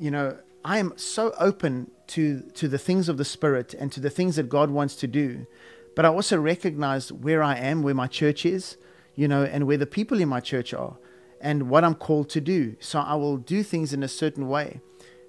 you 0.00 0.10
know, 0.10 0.36
I 0.64 0.78
am 0.78 0.92
so 0.96 1.32
open 1.38 1.90
to 2.08 2.40
to 2.54 2.68
the 2.68 2.78
things 2.78 3.08
of 3.08 3.18
the 3.18 3.24
spirit 3.24 3.72
and 3.74 3.92
to 3.92 4.00
the 4.00 4.10
things 4.10 4.34
that 4.36 4.48
God 4.48 4.70
wants 4.70 4.96
to 4.96 5.06
do, 5.06 5.46
but 5.94 6.04
I 6.04 6.08
also 6.08 6.38
recognize 6.38 7.12
where 7.12 7.42
I 7.42 7.56
am, 7.56 7.82
where 7.82 7.94
my 7.94 8.08
church 8.08 8.44
is, 8.44 8.76
you 9.14 9.28
know, 9.28 9.44
and 9.44 9.66
where 9.66 9.78
the 9.78 9.86
people 9.86 10.20
in 10.20 10.28
my 10.28 10.40
church 10.40 10.74
are 10.74 10.96
and 11.40 11.70
what 11.70 11.84
I'm 11.84 11.94
called 11.94 12.28
to 12.30 12.40
do. 12.40 12.76
So 12.80 12.98
I 12.98 13.14
will 13.14 13.36
do 13.36 13.62
things 13.62 13.92
in 13.92 14.02
a 14.02 14.08
certain 14.08 14.48
way. 14.48 14.80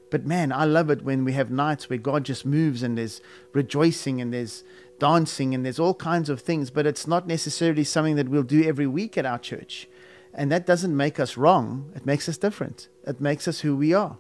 But 0.10 0.26
man, 0.26 0.52
I 0.52 0.66
love 0.66 0.90
it 0.90 1.04
when 1.04 1.26
we 1.26 1.34
have 1.34 1.52
nights 1.52 1.90
where 1.90 2.00
God 2.00 2.24
just 2.24 2.46
moves 2.46 2.84
and 2.84 2.98
there's 2.98 3.22
rejoicing 3.54 4.22
and 4.22 4.34
there's 4.34 4.64
dancing 5.00 5.54
and 5.54 5.66
there's 5.66 5.80
all 5.80 5.94
kinds 5.94 6.30
of 6.30 6.42
things, 6.42 6.70
but 6.70 6.88
it's 6.88 7.08
not 7.08 7.28
necessarily 7.28 7.84
something 7.84 8.16
that 8.16 8.30
we'll 8.30 8.44
do 8.44 8.64
every 8.64 8.88
week 8.88 9.18
at 9.18 9.26
our 9.26 9.40
church. 9.40 9.88
And 10.34 10.52
that 10.52 10.66
doesn't 10.66 10.96
make 10.96 11.20
us 11.20 11.36
wrong, 11.38 11.92
it 11.96 12.06
makes 12.06 12.30
us 12.30 12.38
different. 12.38 12.90
It 13.06 13.20
makes 13.20 13.48
us 13.48 13.62
who 13.62 13.76
we 13.76 13.94
are. 13.94 14.18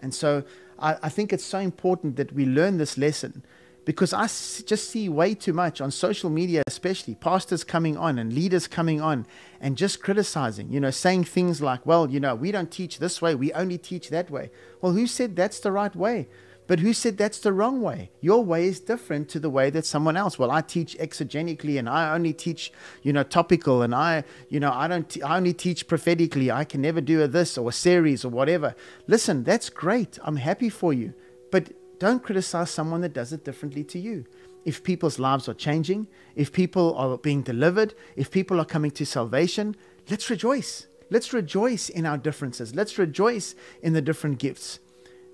And 0.00 0.14
so 0.14 0.44
I, 0.78 0.96
I 1.02 1.08
think 1.08 1.32
it's 1.32 1.44
so 1.44 1.58
important 1.58 2.16
that 2.16 2.32
we 2.32 2.44
learn 2.44 2.78
this 2.78 2.98
lesson 2.98 3.44
because 3.90 4.12
I 4.12 4.26
just 4.26 4.88
see 4.88 5.08
way 5.08 5.34
too 5.34 5.52
much 5.52 5.80
on 5.80 5.90
social 5.90 6.30
media, 6.30 6.62
especially 6.68 7.16
pastors 7.16 7.64
coming 7.64 7.96
on 7.96 8.20
and 8.20 8.32
leaders 8.32 8.68
coming 8.68 9.00
on 9.00 9.26
and 9.60 9.76
just 9.76 10.00
criticizing, 10.00 10.70
you 10.70 10.78
know, 10.78 10.92
saying 10.92 11.24
things 11.24 11.60
like, 11.60 11.84
well, 11.84 12.08
you 12.08 12.20
know, 12.20 12.36
we 12.36 12.52
don't 12.52 12.70
teach 12.70 13.00
this 13.00 13.20
way, 13.20 13.34
we 13.34 13.52
only 13.52 13.78
teach 13.78 14.08
that 14.10 14.30
way. 14.30 14.52
Well, 14.80 14.92
who 14.92 15.08
said 15.08 15.34
that's 15.34 15.58
the 15.58 15.72
right 15.72 15.92
way? 15.96 16.28
But 16.68 16.78
who 16.78 16.92
said 16.92 17.18
that's 17.18 17.40
the 17.40 17.52
wrong 17.52 17.82
way? 17.82 18.12
Your 18.20 18.44
way 18.44 18.66
is 18.66 18.78
different 18.78 19.28
to 19.30 19.40
the 19.40 19.50
way 19.50 19.70
that 19.70 19.84
someone 19.84 20.16
else. 20.16 20.38
Well, 20.38 20.52
I 20.52 20.60
teach 20.60 20.96
exegetically, 20.96 21.76
and 21.76 21.88
I 21.88 22.14
only 22.14 22.32
teach, 22.32 22.72
you 23.02 23.12
know, 23.12 23.24
topical, 23.24 23.82
and 23.82 23.92
I, 23.92 24.22
you 24.48 24.60
know, 24.60 24.70
I 24.70 24.86
don't. 24.86 25.08
T- 25.08 25.20
I 25.20 25.36
only 25.36 25.52
teach 25.52 25.88
prophetically. 25.88 26.48
I 26.48 26.62
can 26.62 26.80
never 26.80 27.00
do 27.00 27.24
a 27.24 27.26
this 27.26 27.58
or 27.58 27.70
a 27.70 27.72
series 27.72 28.24
or 28.24 28.28
whatever. 28.28 28.76
Listen, 29.08 29.42
that's 29.42 29.68
great. 29.68 30.16
I'm 30.22 30.36
happy 30.36 30.68
for 30.68 30.92
you, 30.92 31.12
but 31.50 31.72
don't 32.00 32.24
criticize 32.24 32.70
someone 32.70 33.02
that 33.02 33.12
does 33.12 33.32
it 33.32 33.44
differently 33.44 33.84
to 33.84 33.98
you. 33.98 34.24
If 34.64 34.82
people's 34.82 35.18
lives 35.18 35.48
are 35.48 35.54
changing, 35.54 36.08
if 36.34 36.50
people 36.52 36.94
are 36.96 37.16
being 37.18 37.42
delivered, 37.42 37.94
if 38.16 38.30
people 38.30 38.58
are 38.58 38.64
coming 38.64 38.90
to 38.92 39.06
salvation, 39.06 39.76
let's 40.10 40.28
rejoice. 40.28 40.86
Let's 41.10 41.32
rejoice 41.32 41.88
in 41.88 42.06
our 42.06 42.16
differences. 42.16 42.74
Let's 42.74 42.98
rejoice 42.98 43.54
in 43.82 43.92
the 43.92 44.02
different 44.02 44.38
gifts. 44.38 44.80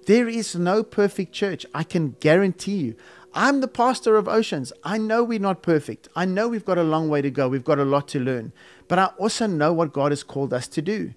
There 0.07 0.29
is 0.29 0.57
no 0.57 0.83
perfect 0.83 1.33
church. 1.33 1.65
I 1.73 1.85
can 1.85 2.17
guarantee 2.21 2.77
you. 2.77 2.97
I'm 3.33 3.61
the 3.61 3.69
pastor 3.69 4.17
of 4.17 4.27
Oceans. 4.27 4.73
I 4.83 4.99
know 4.99 5.23
we're 5.23 5.39
not 5.39 5.63
perfect. 5.63 6.09
I 6.17 6.25
know 6.25 6.49
we've 6.49 6.65
got 6.65 6.79
a 6.79 6.83
long 6.83 7.09
way 7.09 7.23
to 7.23 7.31
go. 7.31 7.49
We've 7.49 7.63
got 7.63 7.79
a 7.79 7.85
lot 7.85 8.09
to 8.09 8.21
learn. 8.21 8.53
But 8.89 8.99
I 8.99 9.07
also 9.19 9.47
know 9.47 9.73
what 9.73 9.93
God 9.93 10.11
has 10.11 10.25
called 10.25 10.53
us 10.53 10.67
to 10.69 10.83
do. 10.83 11.13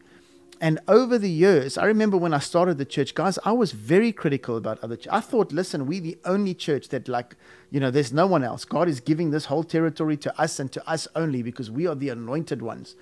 And 0.62 0.80
over 0.90 1.18
the 1.18 1.30
years, 1.30 1.78
I 1.78 1.86
remember 1.86 2.18
when 2.18 2.34
I 2.34 2.40
started 2.40 2.78
the 2.78 2.86
church, 2.86 3.16
guys, 3.16 3.40
I 3.46 3.54
was 3.54 3.72
very 3.72 4.12
critical 4.12 4.58
about 4.58 4.84
other 4.84 4.98
churches. 4.98 5.12
I 5.12 5.22
thought, 5.22 5.54
listen, 5.54 5.86
we're 5.86 6.02
the 6.02 6.18
only 6.26 6.54
church 6.54 6.90
that 6.90 7.08
like, 7.08 7.36
you 7.72 7.80
know, 7.80 7.90
there's 7.92 8.12
no 8.12 8.28
one 8.28 8.44
else. 8.44 8.66
God 8.66 8.90
is 8.90 9.00
giving 9.00 9.32
this 9.32 9.46
whole 9.46 9.64
territory 9.64 10.18
to 10.18 10.38
us 10.40 10.60
and 10.60 10.70
to 10.74 10.90
us 10.90 11.08
only 11.16 11.42
because 11.44 11.72
we 11.72 11.88
are 11.88 11.96
the 11.96 12.10
anointed 12.10 12.62
ones. 12.62 12.96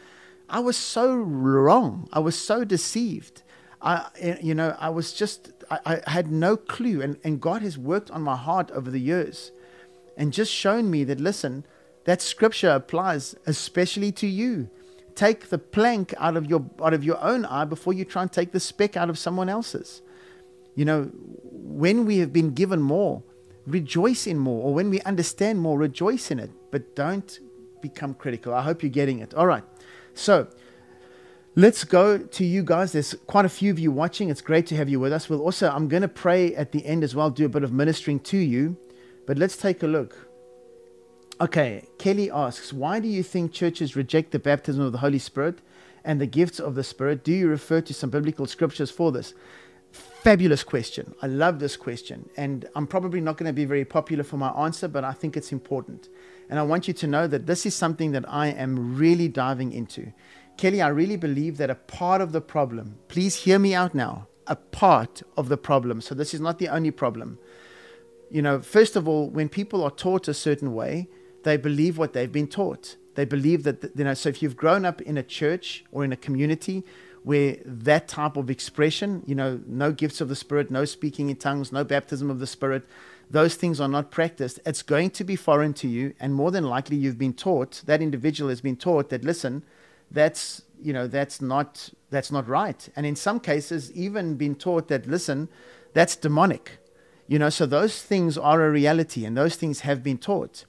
I 0.48 0.60
was 0.60 0.78
so 0.78 1.16
wrong. 1.16 2.08
I 2.14 2.20
was 2.20 2.38
so 2.38 2.64
deceived. 2.64 3.42
I, 3.82 4.08
eh, 4.20 4.38
you 4.40 4.54
know, 4.54 4.76
I 4.80 4.90
was 4.90 5.12
just, 5.14 5.52
I, 5.72 6.02
I 6.06 6.12
had 6.12 6.32
no 6.32 6.58
clue. 6.58 7.02
And, 7.02 7.18
and 7.24 7.42
God 7.42 7.64
has 7.64 7.76
worked 7.76 8.12
on 8.12 8.22
my 8.22 8.36
heart 8.36 8.70
over 8.70 8.92
the 8.92 9.00
years 9.00 9.52
and 10.16 10.32
just 10.32 10.54
shown 10.54 10.92
me 10.92 11.04
that, 11.06 11.20
listen, 11.20 11.66
that 12.06 12.22
scripture 12.22 12.70
applies 12.70 13.36
especially 13.48 14.12
to 14.14 14.28
you 14.28 14.70
take 15.18 15.50
the 15.50 15.58
plank 15.58 16.14
out 16.18 16.38
of 16.38 16.46
your 16.46 16.64
out 16.82 16.94
of 16.94 17.04
your 17.04 17.20
own 17.22 17.44
eye 17.46 17.66
before 17.66 17.92
you 17.92 18.06
try 18.06 18.22
and 18.22 18.32
take 18.32 18.52
the 18.52 18.60
speck 18.60 18.96
out 18.96 19.10
of 19.10 19.18
someone 19.18 19.50
else's. 19.50 20.02
You 20.76 20.86
know, 20.86 21.12
when 21.52 22.06
we 22.06 22.20
have 22.20 22.32
been 22.32 22.54
given 22.54 22.82
more, 22.82 23.24
rejoice 23.66 24.28
in 24.28 24.38
more, 24.38 24.64
or 24.64 24.74
when 24.74 24.90
we 24.92 25.02
understand 25.02 25.60
more, 25.60 25.78
rejoice 25.78 26.30
in 26.30 26.40
it. 26.40 26.52
But 26.72 26.96
don't 26.96 27.40
become 27.82 28.14
critical. 28.14 28.54
I 28.54 28.62
hope 28.62 28.84
you're 28.84 28.92
getting 28.92 29.20
it. 29.20 29.34
All 29.34 29.48
right. 29.48 29.64
So 30.14 30.48
let's 31.56 31.84
go 31.84 32.20
to 32.20 32.46
you 32.46 32.62
guys. 32.64 32.92
There's 32.92 33.16
quite 33.26 33.46
a 33.46 33.50
few 33.50 33.72
of 33.72 33.80
you 33.80 33.92
watching. 33.92 34.30
It's 34.30 34.42
great 34.42 34.68
to 34.68 34.76
have 34.76 34.88
you 34.88 35.00
with 35.00 35.12
us. 35.12 35.30
We'll 35.30 35.42
also, 35.42 35.70
I'm 35.70 35.88
going 35.88 36.04
to 36.04 36.08
pray 36.08 36.56
at 36.56 36.72
the 36.72 36.86
end 36.86 37.04
as 37.04 37.16
well, 37.16 37.32
do 37.32 37.46
a 37.46 37.50
bit 37.50 37.64
of 37.64 37.74
ministering 37.74 38.20
to 38.22 38.38
you. 38.38 38.78
But 39.26 39.40
let's 39.40 39.58
take 39.58 39.82
a 39.82 39.88
look. 39.88 40.27
Okay, 41.40 41.88
Kelly 42.00 42.32
asks, 42.32 42.74
why 42.74 43.00
do 43.00 43.08
you 43.08 43.22
think 43.22 43.52
churches 43.52 43.96
reject 43.96 44.32
the 44.32 44.40
baptism 44.40 44.82
of 44.82 44.92
the 44.92 44.98
Holy 44.98 45.20
Spirit 45.20 45.60
and 46.04 46.20
the 46.20 46.26
gifts 46.26 46.60
of 46.60 46.74
the 46.74 46.84
Spirit? 46.84 47.24
Do 47.24 47.32
you 47.32 47.48
refer 47.48 47.80
to 47.82 47.94
some 47.94 48.10
biblical 48.10 48.48
scriptures 48.48 48.90
for 48.90 49.12
this? 49.12 49.36
Fabulous 49.92 50.64
question. 50.64 51.14
I 51.22 51.28
love 51.28 51.60
this 51.60 51.78
question. 51.78 52.28
And 52.38 52.68
I'm 52.76 52.88
probably 52.88 53.22
not 53.22 53.38
going 53.38 53.46
to 53.46 53.54
be 53.54 53.66
very 53.66 53.86
popular 53.86 54.24
for 54.24 54.38
my 54.38 54.50
answer, 54.50 54.88
but 54.88 55.04
I 55.04 55.12
think 55.12 55.38
it's 55.38 55.52
important. 55.52 56.10
And 56.50 56.58
I 56.58 56.64
want 56.64 56.88
you 56.88 56.94
to 56.96 57.08
know 57.08 57.28
that 57.28 57.46
this 57.46 57.68
is 57.68 57.76
something 57.76 58.14
that 58.14 58.26
I 58.28 58.48
am 58.48 58.98
really 58.98 59.28
diving 59.28 59.72
into. 59.74 60.12
Kelly, 60.58 60.82
I 60.82 60.88
really 60.88 61.18
believe 61.18 61.58
that 61.58 61.70
a 61.70 61.76
part 61.76 62.20
of 62.20 62.32
the 62.32 62.42
problem, 62.42 62.98
please 63.10 63.36
hear 63.36 63.60
me 63.60 63.76
out 63.76 63.94
now, 63.94 64.28
a 64.48 64.56
part 64.56 65.22
of 65.38 65.50
the 65.50 65.58
problem, 65.58 66.02
so 66.02 66.16
this 66.16 66.34
is 66.34 66.42
not 66.42 66.58
the 66.58 66.70
only 66.70 66.90
problem. 66.90 67.38
You 68.32 68.42
know, 68.42 68.60
first 68.60 68.96
of 68.96 69.08
all, 69.08 69.30
when 69.30 69.50
people 69.50 69.84
are 69.84 69.92
taught 69.92 70.28
a 70.28 70.34
certain 70.34 70.74
way, 70.74 71.08
they 71.44 71.58
believe 71.58 71.98
what 71.98 72.14
they've 72.14 72.32
been 72.32 72.48
taught. 72.48 72.96
They 73.16 73.26
believe 73.26 73.64
that, 73.64 73.92
you 73.96 74.04
know, 74.04 74.14
so 74.14 74.30
if 74.30 74.42
you've 74.42 74.56
grown 74.56 74.86
up 74.86 75.02
in 75.02 75.18
a 75.18 75.24
church 75.24 75.84
or 75.92 76.04
in 76.04 76.12
a 76.12 76.18
community 76.18 76.84
where 77.24 77.58
that 77.66 78.08
type 78.08 78.38
of 78.38 78.50
expression, 78.50 79.24
you 79.26 79.36
know, 79.36 79.60
no 79.66 79.92
gifts 79.92 80.22
of 80.22 80.30
the 80.30 80.36
Spirit, 80.36 80.70
no 80.70 80.86
speaking 80.86 81.30
in 81.30 81.36
tongues, 81.36 81.72
no 81.72 81.84
baptism 81.84 82.30
of 82.30 82.40
the 82.40 82.48
Spirit, 82.48 82.84
those 83.30 83.56
things 83.56 83.82
are 83.82 83.90
not 83.90 84.12
practiced, 84.12 84.60
it's 84.66 84.82
going 84.82 85.10
to 85.10 85.24
be 85.24 85.36
foreign 85.36 85.74
to 85.74 85.88
you. 85.88 86.14
And 86.20 86.34
more 86.34 86.52
than 86.52 86.64
likely, 86.64 86.96
you've 86.96 87.18
been 87.18 87.34
taught, 87.34 87.82
that 87.86 88.02
individual 88.02 88.50
has 88.50 88.62
been 88.62 88.78
taught 88.78 89.10
that, 89.10 89.24
listen, 89.24 89.64
that's 90.12 90.62
you 90.82 90.94
know 90.94 91.08
that's 91.08 91.42
not 91.42 91.90
that's 92.10 92.32
not 92.32 92.48
right 92.48 92.90
and 92.96 93.06
in 93.06 93.16
some 93.16 93.40
cases 93.40 93.92
even 93.94 94.36
been 94.36 94.56
taught 94.56 94.88
that 94.88 95.08
listen 95.08 95.50
that's 95.94 96.16
demonic 96.16 96.78
you 97.28 97.40
know 97.40 97.50
so 97.50 97.66
those 97.66 98.02
things 98.02 98.38
are 98.38 98.64
a 98.64 98.72
reality 98.72 99.26
and 99.26 99.36
those 99.36 99.56
things 99.56 99.82
have 99.82 100.04
been 100.04 100.18
taught 100.18 100.66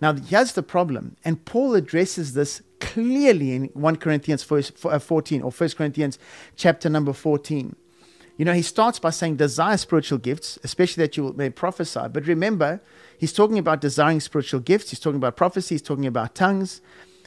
now 0.00 0.12
here's 0.12 0.52
the 0.52 0.62
problem 0.62 1.16
and 1.24 1.44
paul 1.44 1.74
addresses 1.74 2.34
this 2.34 2.62
clearly 2.80 3.54
in 3.54 3.64
1 3.74 3.96
corinthians 3.96 4.50
uh, 4.84 4.98
14 4.98 5.42
or 5.42 5.50
1 5.50 5.70
corinthians 5.70 6.18
chapter 6.56 6.88
number 6.88 7.12
14 7.12 7.74
you 8.36 8.44
know 8.44 8.52
he 8.52 8.62
starts 8.62 8.98
by 8.98 9.10
saying 9.10 9.36
desire 9.36 9.76
spiritual 9.76 10.18
gifts 10.18 10.58
especially 10.62 11.02
that 11.02 11.16
you 11.16 11.34
may 11.36 11.50
prophesy. 11.50 12.06
But 12.10 12.26
remember 12.26 12.80
he's 13.18 13.32
talking 13.32 13.58
about 13.58 13.80
desiring 13.80 14.20
spiritual 14.20 14.60
gifts. 14.60 14.90
He's 14.90 15.00
talking 15.00 15.16
about 15.16 15.36
prophecy. 15.36 15.74
He's 15.74 15.82
talking 15.82 16.06
about 16.06 16.34
tongues. 16.34 16.80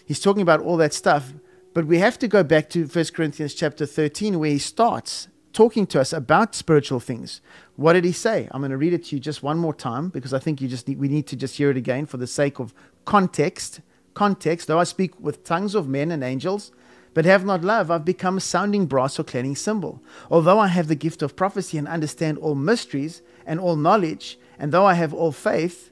He's 0.06 0.20
talking 0.20 0.42
about 0.42 0.62
all 0.62 0.78
that 0.78 0.94
stuff. 0.94 1.34
But 1.74 1.86
we 1.86 2.00
have 2.00 2.18
to 2.20 2.28
go 2.28 2.44
back 2.44 2.70
to 2.72 2.86
1 2.86 3.06
Corinthians 3.14 3.54
chapter 3.54 3.86
13, 3.86 4.40
where 4.40 4.50
he 4.50 4.58
starts 4.58 5.28
talking 5.54 5.86
to 5.88 6.00
us 6.00 6.14
about 6.14 6.56
spiritual 6.56 7.00
things. 7.00 7.42
What 7.76 7.94
did 7.94 8.06
he 8.06 8.12
say? 8.12 8.48
I'm 8.52 8.62
going 8.62 8.72
to 8.72 8.78
read 8.78 8.94
it 8.94 9.06
to 9.06 9.16
you 9.16 9.20
just 9.20 9.44
one 9.44 9.58
more 9.58 9.74
time 9.74 10.10
because 10.10 10.34
I 10.34 10.40
think 10.40 10.62
you 10.62 10.68
just 10.68 10.88
need, 10.88 11.00
we 11.00 11.08
need 11.08 11.28
to 11.28 11.36
just 11.36 11.58
hear 11.58 11.72
it 11.72 11.78
again 11.78 12.06
for 12.06 12.18
the 12.18 12.28
sake 12.28 12.60
of 12.60 12.74
context. 13.06 13.82
Context, 14.14 14.68
though 14.68 14.80
I 14.80 14.84
speak 14.84 15.20
with 15.20 15.44
tongues 15.44 15.76
of 15.76 15.88
men 15.88 16.12
and 16.12 16.24
angels, 16.24 16.72
but 17.14 17.26
have 17.26 17.46
not 17.46 17.64
love, 17.64 17.92
I've 17.92 18.06
become 18.06 18.38
a 18.38 18.42
sounding 18.42 18.86
brass 18.86 19.20
or 19.20 19.24
clanging 19.24 19.56
cymbal. 19.56 20.02
Although 20.30 20.60
I 20.60 20.68
have 20.68 20.88
the 20.88 20.96
gift 20.96 21.22
of 21.22 21.36
prophecy 21.36 21.78
and 21.78 21.88
understand 21.88 22.38
all 22.38 22.56
mysteries 22.56 23.22
and 23.46 23.60
all 23.60 23.76
knowledge, 23.76 24.40
and 24.58 24.72
though 24.72 24.86
I 24.86 24.94
have 24.94 25.14
all 25.14 25.32
faith, 25.32 25.92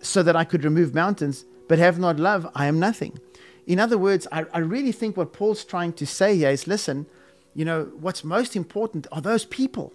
so 0.00 0.22
that 0.22 0.36
I 0.36 0.44
could 0.44 0.64
remove 0.64 0.94
mountains, 0.94 1.44
but 1.68 1.78
have 1.78 1.98
not 1.98 2.18
love, 2.18 2.50
I 2.54 2.66
am 2.66 2.80
nothing. 2.80 3.20
In 3.66 3.78
other 3.78 3.98
words, 3.98 4.26
I, 4.32 4.46
I 4.52 4.58
really 4.58 4.92
think 4.92 5.16
what 5.16 5.32
Paul's 5.32 5.64
trying 5.64 5.92
to 5.94 6.06
say 6.06 6.36
here 6.36 6.50
is 6.50 6.66
listen, 6.66 7.06
you 7.60 7.66
know, 7.66 7.92
what's 8.00 8.24
most 8.24 8.56
important 8.56 9.06
are 9.12 9.20
those 9.20 9.44
people, 9.44 9.92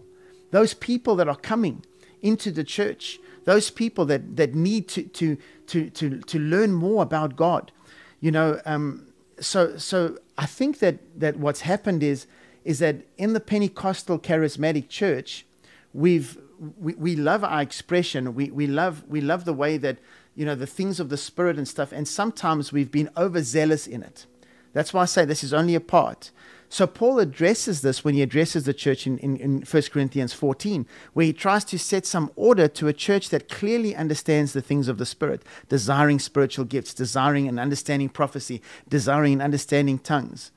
those 0.51 0.76
people 0.76 1.16
that 1.16 1.28
are 1.28 1.36
coming 1.36 1.84
into 2.22 2.51
the 2.51 2.63
church, 2.63 3.18
those 3.45 3.72
people 3.72 4.05
that, 4.05 4.36
that 4.36 4.53
need 4.53 4.88
to, 4.89 5.01
to, 5.01 5.36
to, 5.66 5.89
to, 5.89 6.20
to 6.22 6.38
learn 6.38 6.74
more 6.74 7.01
about 7.01 7.36
God. 7.36 7.72
You 8.20 8.30
know, 8.30 8.61
um, 8.68 9.07
so, 9.39 9.78
so 9.78 10.20
I 10.38 10.45
think 10.45 10.78
that, 10.78 10.99
that 11.20 11.38
what's 11.38 11.61
happened 11.61 12.03
is, 12.03 12.28
is 12.66 12.78
that 12.86 12.97
in 13.18 13.34
the 13.34 13.39
Pentecostal 13.39 14.20
charismatic 14.20 14.88
church, 14.88 15.47
we've, 15.91 16.38
we, 16.80 16.93
we 16.93 17.16
love 17.16 17.43
our 17.43 17.63
expression. 17.63 18.36
We, 18.36 18.51
we, 18.51 18.68
love, 18.68 19.03
we 19.07 19.22
love 19.22 19.45
the 19.45 19.53
way 19.53 19.78
that 19.78 19.97
you 20.36 20.45
know, 20.45 20.53
the 20.53 20.68
things 20.68 20.99
of 20.99 21.09
the 21.09 21.18
Spirit 21.18 21.57
and 21.57 21.68
stuff. 21.68 21.91
And 21.91 22.07
sometimes 22.07 22.72
we've 22.72 22.91
been 22.91 23.09
overzealous 23.18 23.88
in 23.88 24.03
it. 24.03 24.28
That's 24.74 24.93
why 24.93 25.01
I 25.01 25.05
say 25.05 25.26
this 25.26 25.43
is 25.43 25.51
only 25.51 25.74
a 25.74 25.80
part. 25.80 26.30
So 26.70 26.88
Paul 26.88 27.20
addresses 27.20 27.82
this 27.82 28.03
when 28.03 28.16
he 28.16 28.22
addresses 28.22 28.66
the 28.66 28.74
church 28.74 29.05
in, 29.05 29.18
in, 29.20 29.38
in 29.38 29.61
1 29.61 29.84
Corinthians 29.91 30.34
14, 30.34 30.86
where 31.13 31.26
he 31.26 31.34
tries 31.34 31.63
to 31.66 31.78
set 31.78 32.05
some 32.05 32.32
order 32.36 32.68
to 32.68 32.88
a 32.88 32.93
church 32.93 33.30
that 33.30 33.49
clearly 33.49 33.95
understands 33.95 34.53
the 34.53 34.61
things 34.61 34.88
of 34.88 34.97
the 34.97 35.05
Spirit, 35.05 35.43
desiring 35.70 36.20
spiritual 36.20 36.66
gifts, 36.66 36.93
desiring 36.93 37.47
and 37.47 37.59
understanding 37.59 38.09
prophecy, 38.09 38.61
desiring 38.89 39.34
and 39.34 39.41
understanding 39.41 39.99
tongues. 39.99 40.51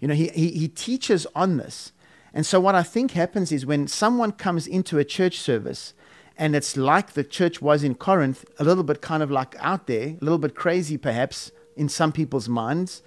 You 0.00 0.08
know, 0.08 0.14
he, 0.14 0.28
he, 0.28 0.50
he 0.50 0.68
teaches 0.68 1.26
on 1.34 1.56
this. 1.56 1.92
And 2.34 2.44
so 2.44 2.60
what 2.60 2.74
I 2.74 2.82
think 2.82 3.12
happens 3.12 3.52
is 3.52 3.64
when 3.64 3.86
someone 3.86 4.32
comes 4.32 4.66
into 4.66 4.98
a 4.98 5.04
church 5.04 5.38
service 5.38 5.94
and 6.36 6.56
it's 6.56 6.76
like 6.76 7.12
the 7.12 7.22
church 7.22 7.62
was 7.62 7.84
in 7.84 7.94
Corinth, 7.94 8.44
a 8.58 8.64
little 8.64 8.82
bit 8.82 9.00
kind 9.00 9.22
of 9.22 9.30
like 9.30 9.54
out 9.60 9.86
there, 9.86 10.08
a 10.08 10.18
little 10.20 10.38
bit 10.38 10.56
crazy 10.56 10.98
perhaps 10.98 11.52
in 11.76 11.88
some 11.88 12.12
people's 12.12 12.48
minds. 12.48 13.02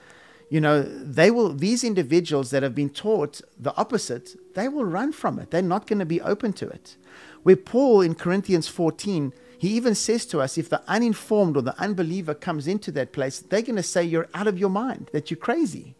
You 0.49 0.61
know, 0.61 0.81
they 0.81 1.29
will, 1.29 1.53
these 1.53 1.83
individuals 1.83 2.51
that 2.51 2.63
have 2.63 2.73
been 2.73 2.89
taught 2.89 3.41
the 3.59 3.75
opposite, 3.75 4.35
they 4.55 4.69
will 4.69 4.85
run 4.85 5.11
from 5.11 5.39
it. 5.39 5.51
They're 5.51 5.61
not 5.61 5.87
going 5.87 5.99
to 5.99 6.05
be 6.05 6.21
open 6.21 6.53
to 6.53 6.67
it. 6.69 6.95
Where 7.43 7.57
Paul 7.57 8.01
in 8.01 8.15
Corinthians 8.15 8.67
14, 8.67 9.33
he 9.59 9.69
even 9.69 9.95
says 9.95 10.25
to 10.27 10.39
us 10.39 10.57
if 10.57 10.69
the 10.69 10.81
uninformed 10.87 11.57
or 11.57 11.61
the 11.61 11.79
unbeliever 11.79 12.33
comes 12.33 12.67
into 12.67 12.91
that 12.93 13.11
place, 13.11 13.39
they're 13.39 13.61
going 13.61 13.75
to 13.75 13.83
say 13.83 14.03
you're 14.03 14.29
out 14.33 14.47
of 14.47 14.57
your 14.57 14.69
mind, 14.69 15.09
that 15.11 15.29
you're 15.29 15.37
crazy. 15.37 15.95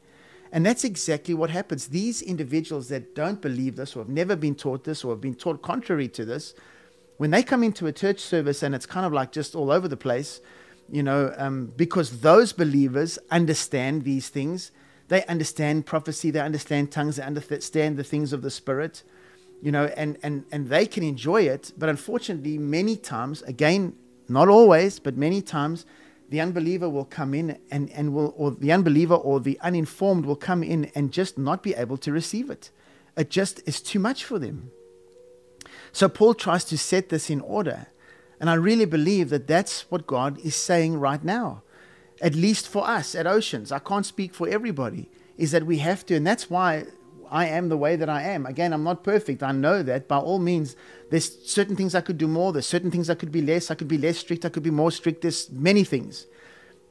And 0.51 0.65
that's 0.65 0.85
exactly 0.85 1.33
what 1.33 1.49
happens. 1.49 1.87
These 1.87 2.21
individuals 2.21 2.87
that 2.87 3.15
don't 3.15 3.41
believe 3.41 3.75
this 3.75 3.95
or 3.95 3.99
have 3.99 4.09
never 4.09 4.35
been 4.35 4.55
taught 4.55 4.85
this 4.85 5.03
or 5.03 5.11
have 5.11 5.21
been 5.21 5.35
taught 5.35 5.61
contrary 5.61 6.07
to 6.09 6.23
this, 6.23 6.53
when 7.17 7.31
they 7.31 7.43
come 7.43 7.63
into 7.63 7.87
a 7.87 7.91
church 7.91 8.19
service 8.19 8.63
and 8.63 8.73
it's 8.73 8.85
kind 8.85 9.05
of 9.05 9.11
like 9.11 9.31
just 9.31 9.55
all 9.55 9.71
over 9.71 9.87
the 9.87 9.97
place, 9.97 10.39
you 10.89 11.03
know, 11.03 11.33
um, 11.37 11.73
because 11.75 12.21
those 12.21 12.53
believers 12.53 13.19
understand 13.29 14.03
these 14.03 14.29
things. 14.29 14.71
They 15.09 15.25
understand 15.25 15.85
prophecy, 15.85 16.31
they 16.31 16.41
understand 16.41 16.91
tongues, 16.91 17.15
they 17.15 17.23
understand 17.23 17.97
the 17.97 18.03
things 18.03 18.33
of 18.33 18.41
the 18.41 18.51
Spirit, 18.51 19.03
you 19.61 19.71
know, 19.71 19.85
and, 19.95 20.17
and, 20.21 20.43
and 20.51 20.67
they 20.67 20.85
can 20.85 21.03
enjoy 21.03 21.43
it. 21.43 21.71
But 21.77 21.87
unfortunately, 21.87 22.57
many 22.57 22.97
times, 22.97 23.41
again, 23.43 23.95
not 24.27 24.49
always, 24.49 24.99
but 24.99 25.15
many 25.15 25.41
times, 25.41 25.85
the 26.29 26.41
unbeliever 26.41 26.89
will 26.89 27.05
come 27.05 27.33
in 27.33 27.57
and, 27.71 27.89
and 27.91 28.13
will, 28.13 28.33
or 28.35 28.51
the 28.51 28.73
unbeliever 28.73 29.15
or 29.15 29.39
the 29.39 29.57
uninformed 29.61 30.25
will 30.25 30.35
come 30.35 30.61
in 30.61 30.91
and 30.93 31.13
just 31.13 31.37
not 31.37 31.63
be 31.63 31.73
able 31.73 31.97
to 31.99 32.11
receive 32.11 32.49
it. 32.49 32.69
It 33.15 33.29
just 33.29 33.61
is 33.65 33.81
too 33.81 33.99
much 33.99 34.25
for 34.25 34.37
them. 34.37 34.71
So 35.93 36.09
Paul 36.09 36.33
tries 36.33 36.65
to 36.65 36.77
set 36.77 37.09
this 37.09 37.29
in 37.29 37.39
order. 37.39 37.87
And 38.39 38.49
I 38.49 38.53
really 38.53 38.85
believe 38.85 39.29
that 39.29 39.47
that's 39.47 39.89
what 39.89 40.07
God 40.07 40.39
is 40.39 40.55
saying 40.55 40.99
right 40.99 41.23
now, 41.23 41.63
at 42.21 42.35
least 42.35 42.67
for 42.67 42.87
us 42.87 43.15
at 43.15 43.25
Oceans. 43.27 43.71
I 43.71 43.79
can't 43.79 44.05
speak 44.05 44.33
for 44.33 44.47
everybody, 44.47 45.09
is 45.37 45.51
that 45.51 45.65
we 45.65 45.79
have 45.79 46.05
to, 46.07 46.15
and 46.15 46.25
that's 46.25 46.49
why 46.49 46.85
I 47.29 47.47
am 47.47 47.69
the 47.69 47.77
way 47.77 47.95
that 47.95 48.09
I 48.09 48.23
am. 48.23 48.45
Again, 48.45 48.73
I'm 48.73 48.83
not 48.83 49.03
perfect. 49.03 49.43
I 49.43 49.51
know 49.51 49.83
that. 49.83 50.07
By 50.07 50.17
all 50.17 50.39
means, 50.39 50.75
there's 51.09 51.45
certain 51.45 51.75
things 51.75 51.95
I 51.95 52.01
could 52.01 52.17
do 52.17 52.27
more. 52.27 52.53
There's 52.53 52.67
certain 52.67 52.91
things 52.91 53.09
I 53.09 53.15
could 53.15 53.31
be 53.31 53.41
less. 53.41 53.71
I 53.71 53.75
could 53.75 53.87
be 53.87 53.97
less 53.97 54.17
strict. 54.17 54.45
I 54.45 54.49
could 54.49 54.63
be 54.63 54.71
more 54.71 54.91
strict. 54.91 55.21
There's 55.21 55.49
many 55.51 55.83
things. 55.83 56.27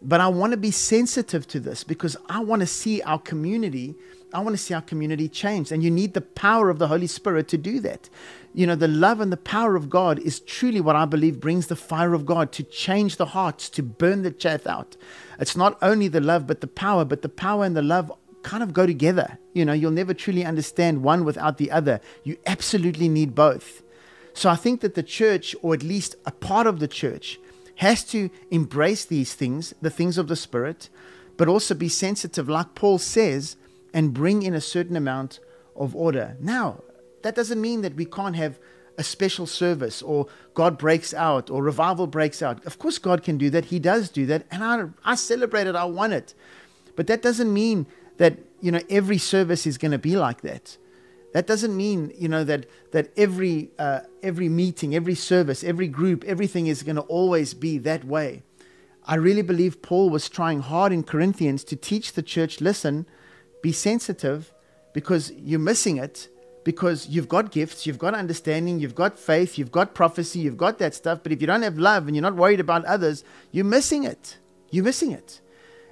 But 0.03 0.21
I 0.21 0.29
want 0.29 0.51
to 0.53 0.57
be 0.57 0.71
sensitive 0.71 1.47
to 1.49 1.61
this 1.61 1.85
because 1.85 2.17
I 2.29 2.41
want 2.41 2.61
to 2.61 2.67
see 2.67 3.01
our 3.03 3.19
community. 3.19 3.95
I 4.35 4.41
want 4.41 4.55
to 4.55 4.63
see 4.63 4.75
our 4.75 4.83
community 4.83 5.29
change. 5.29 5.73
And 5.73 5.83
you 5.83 5.91
need 5.91 6.13
the 6.13 6.21
power 6.21 6.69
of 6.69 6.79
the 6.79 6.89
Holy 6.89 7.07
Spirit 7.07 7.49
to 7.49 7.59
do 7.59 7.81
that 7.81 8.11
you 8.57 8.67
know, 8.67 8.75
the 8.75 8.89
love 8.89 9.21
and 9.21 9.31
the 9.31 9.37
power 9.37 9.77
of 9.77 9.91
God 9.91 10.19
is 10.21 10.41
truly 10.41 10.81
what 10.81 10.97
I 10.97 11.05
believe 11.05 11.41
brings 11.41 11.67
the 11.67 11.77
fire 11.77 12.15
of 12.15 12.25
God 12.25 12.53
to 12.53 12.63
change 12.63 13.17
the 13.17 13.27
hearts, 13.27 13.69
to 13.69 13.83
burn 13.83 14.23
the 14.23 14.31
chaff 14.31 14.67
out. 14.67 14.97
It's 15.39 15.59
not 15.59 15.77
only 15.83 16.09
the 16.09 16.23
love, 16.23 16.47
but 16.47 16.63
the 16.63 16.67
power, 16.67 17.05
but 17.05 17.21
the 17.21 17.29
power 17.29 17.67
and 17.67 17.77
the 17.77 17.83
love 17.83 18.11
kind 18.43 18.63
of 18.63 18.73
go 18.73 18.87
together. 18.87 19.39
You 19.53 19.67
know, 19.67 19.75
you'll 19.75 19.91
never 19.91 20.15
truly 20.15 20.43
understand 20.43 21.03
one 21.03 21.27
without 21.27 21.59
the 21.59 21.71
other. 21.71 22.01
You 22.25 22.39
absolutely 22.47 23.11
need 23.11 23.35
both. 23.35 23.83
So 24.33 24.49
I 24.49 24.57
think 24.57 24.81
that 24.81 24.95
the 24.95 25.03
church, 25.03 25.55
or 25.61 25.75
at 25.75 25.83
least 25.83 26.15
a 26.25 26.31
part 26.31 26.67
of 26.67 26.81
the 26.81 26.89
church, 26.89 27.39
has 27.77 28.05
to 28.05 28.31
embrace 28.51 29.05
these 29.05 29.35
things, 29.35 29.75
the 29.83 29.91
things 29.91 30.17
of 30.17 30.29
the 30.29 30.37
Spirit, 30.37 30.89
but 31.37 31.47
also 31.47 31.75
be 31.75 31.91
sensitive, 31.91 32.49
like 32.49 32.75
Paul 32.75 32.97
says, 32.97 33.57
and 33.93 34.15
bring 34.15 34.43
in 34.43 34.55
a 34.55 34.63
certain 34.63 34.97
amount 34.97 35.41
of 35.75 35.95
order. 35.95 36.39
Now, 36.41 36.81
that 37.27 37.35
doesn't 37.35 37.61
mean 37.61 37.81
that 37.81 37.97
we 37.97 38.05
can't 38.05 38.37
have 38.37 38.57
a 38.97 39.03
special 39.03 39.47
service 39.47 40.01
or 40.01 40.29
God 40.55 40.79
breaks 40.79 41.13
out 41.13 41.51
or 41.51 41.61
revival 41.61 42.07
breaks 42.07 42.41
out. 42.41 42.65
Of 42.65 42.79
course, 42.79 42.99
God 42.99 43.25
can 43.25 43.37
do 43.37 43.51
that. 43.51 43.65
He 43.65 43.81
does 43.81 44.09
do 44.11 44.27
that. 44.27 44.47
And 44.49 44.63
I, 44.63 44.85
I 45.05 45.17
celebrate 45.17 45.67
it. 45.67 45.75
I 45.75 45.87
want 45.87 46.13
it. 46.13 46.35
But 46.95 47.09
that 47.09 47.23
doesn't 47.23 47.53
mean 47.53 47.89
that, 48.19 48.39
you 48.61 48.71
know, 48.71 48.81
every 48.89 49.19
service 49.19 49.67
is 49.67 49.77
going 49.77 49.91
to 49.91 49.99
be 49.99 50.15
like 50.15 50.43
that. 50.43 50.79
That 51.33 51.49
doesn't 51.49 51.77
mean, 51.77 52.13
you 52.17 52.29
know, 52.29 52.45
that, 52.45 52.67
that 52.93 53.11
every, 53.17 53.71
uh, 53.77 54.03
every 54.23 54.49
meeting, 54.49 54.95
every 54.95 55.17
service, 55.17 55.65
every 55.65 55.89
group, 55.89 56.23
everything 56.23 56.69
is 56.69 56.85
going 56.85 56.95
to 56.95 57.03
always 57.03 57.55
be 57.55 57.77
that 57.79 58.05
way. 58.05 58.45
I 59.05 59.17
really 59.17 59.43
believe 59.43 59.83
Paul 59.83 60.11
was 60.11 60.29
trying 60.29 60.61
hard 60.61 60.93
in 60.93 61.03
Corinthians 61.03 61.65
to 61.65 61.75
teach 61.75 62.13
the 62.13 62.23
church 62.23 62.61
listen, 62.61 63.05
be 63.63 63.73
sensitive 63.73 64.53
because 64.95 65.33
you're 65.33 65.59
missing 65.59 65.97
it 65.97 66.29
because 66.67 67.09
you've 67.09 67.29
got 67.29 67.53
gifts, 67.53 67.87
you've 67.87 67.97
got 67.97 68.13
understanding, 68.13 68.81
you've 68.81 68.97
got 68.97 69.21
faith, 69.21 69.57
you've 69.57 69.71
got 69.71 69.95
prophecy, 69.95 70.41
you've 70.41 70.57
got 70.57 70.81
that 70.81 70.97
stuff. 70.97 71.21
But 71.23 71.31
if 71.31 71.41
you 71.41 71.47
don't 71.47 71.63
have 71.63 71.79
love 71.79 72.09
and 72.09 72.17
you're 72.17 72.25
not 72.25 72.35
worried 72.35 72.59
about 72.59 72.85
others, 72.87 73.23
you're 73.53 73.65
missing 73.65 74.03
it. 74.03 74.39
You're 74.73 74.83
missing 74.83 75.13
it. 75.13 75.41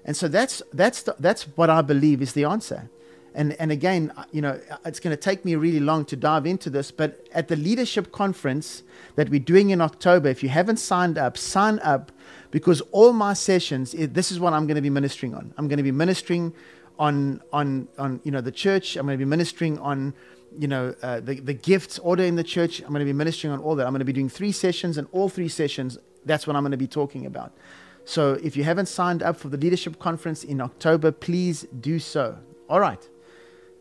And 0.04 0.16
so 0.16 0.26
that's 0.26 0.62
that's 0.72 1.04
the, 1.04 1.14
that's 1.20 1.44
what 1.56 1.70
I 1.70 1.80
believe 1.80 2.20
is 2.20 2.32
the 2.32 2.42
answer. 2.42 2.90
And 3.36 3.52
and 3.60 3.70
again, 3.70 4.12
you 4.32 4.42
know, 4.42 4.60
it's 4.84 4.98
going 4.98 5.16
to 5.16 5.22
take 5.30 5.44
me 5.44 5.54
really 5.54 5.78
long 5.78 6.04
to 6.06 6.16
dive 6.16 6.44
into 6.44 6.70
this, 6.70 6.90
but 6.90 7.24
at 7.32 7.46
the 7.46 7.54
leadership 7.54 8.10
conference 8.10 8.82
that 9.14 9.28
we're 9.28 9.38
doing 9.38 9.70
in 9.70 9.80
October, 9.80 10.28
if 10.28 10.42
you 10.42 10.48
haven't 10.48 10.78
signed 10.78 11.18
up, 11.18 11.38
sign 11.38 11.78
up 11.84 12.10
because 12.50 12.80
all 12.90 13.12
my 13.12 13.32
sessions, 13.32 13.92
this 13.92 14.32
is 14.32 14.40
what 14.40 14.52
I'm 14.52 14.66
going 14.66 14.74
to 14.74 14.82
be 14.82 14.90
ministering 14.90 15.36
on. 15.36 15.54
I'm 15.56 15.68
going 15.68 15.76
to 15.76 15.84
be 15.84 15.92
ministering 15.92 16.52
on 16.98 17.40
on 17.52 17.88
on 17.96 18.20
you 18.24 18.32
know 18.32 18.40
the 18.40 18.52
church. 18.52 18.96
I'm 18.96 19.06
going 19.06 19.18
to 19.18 19.24
be 19.24 19.28
ministering 19.28 19.78
on 19.78 20.14
you 20.58 20.68
know, 20.68 20.94
uh, 21.02 21.20
the, 21.20 21.40
the 21.40 21.54
gifts, 21.54 21.98
order 21.98 22.22
in 22.24 22.36
the 22.36 22.44
church. 22.44 22.80
I'm 22.80 22.88
going 22.88 23.00
to 23.00 23.04
be 23.04 23.12
ministering 23.12 23.52
on 23.52 23.60
all 23.60 23.74
that. 23.76 23.86
I'm 23.86 23.92
going 23.92 24.00
to 24.00 24.04
be 24.04 24.12
doing 24.12 24.28
three 24.28 24.52
sessions, 24.52 24.98
and 24.98 25.08
all 25.12 25.28
three 25.28 25.48
sessions, 25.48 25.98
that's 26.24 26.46
what 26.46 26.56
I'm 26.56 26.62
going 26.62 26.72
to 26.72 26.76
be 26.76 26.86
talking 26.86 27.26
about. 27.26 27.52
So 28.04 28.34
if 28.42 28.56
you 28.56 28.64
haven't 28.64 28.86
signed 28.86 29.22
up 29.22 29.36
for 29.36 29.48
the 29.48 29.56
leadership 29.56 29.98
conference 29.98 30.44
in 30.44 30.60
October, 30.60 31.10
please 31.10 31.66
do 31.80 31.98
so. 31.98 32.38
All 32.68 32.80
right. 32.80 33.08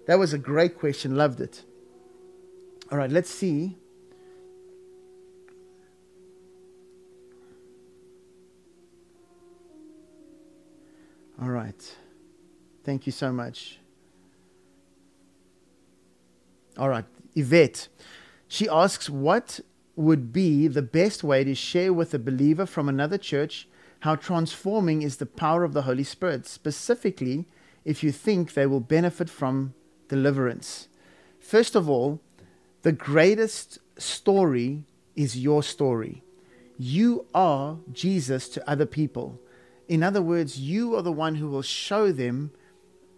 That 0.06 0.20
was 0.20 0.34
a 0.34 0.38
great 0.38 0.78
question. 0.78 1.16
Loved 1.16 1.42
it. 1.42 1.64
All 2.92 2.98
right, 2.98 3.10
let's 3.10 3.30
see. 3.30 3.78
All 11.42 11.50
right. 11.50 11.96
Thank 12.84 13.06
you 13.06 13.12
so 13.12 13.32
much. 13.32 13.80
All 16.78 16.90
right, 16.90 17.06
Yvette. 17.36 17.88
She 18.48 18.68
asks, 18.68 19.10
What 19.10 19.60
would 19.96 20.34
be 20.34 20.68
the 20.68 20.82
best 20.82 21.24
way 21.24 21.44
to 21.44 21.54
share 21.54 21.94
with 21.94 22.14
a 22.14 22.20
believer 22.20 22.66
from 22.66 22.90
another 22.90 23.18
church 23.18 23.68
how 24.00 24.16
transforming 24.16 25.02
is 25.02 25.18
the 25.18 25.26
power 25.26 25.64
of 25.64 25.74
the 25.74 25.84
Holy 25.84 26.04
Spirit, 26.04 26.46
specifically 26.46 27.46
if 27.86 28.04
you 28.04 28.12
think 28.12 28.54
they 28.54 28.66
will 28.66 28.80
benefit 28.80 29.30
from 29.30 29.74
deliverance? 30.08 30.88
First 31.40 31.76
of 31.76 31.90
all, 31.90 32.22
the 32.82 32.92
greatest 32.92 33.80
story 33.98 34.84
is 35.16 35.38
your 35.38 35.64
story. 35.64 36.24
You 36.78 37.26
are 37.34 37.78
Jesus 37.92 38.50
to 38.50 38.70
other 38.70 38.86
people. 38.86 39.40
In 39.88 40.02
other 40.02 40.22
words, 40.22 40.60
you 40.60 40.96
are 40.96 41.02
the 41.02 41.12
one 41.12 41.36
who 41.36 41.50
will 41.50 41.62
show 41.62 42.12
them, 42.12 42.52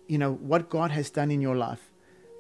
you 0.07 0.17
know, 0.17 0.33
what 0.33 0.69
God 0.69 0.91
has 0.91 1.09
done 1.09 1.31
in 1.31 1.41
your 1.41 1.55
life, 1.55 1.91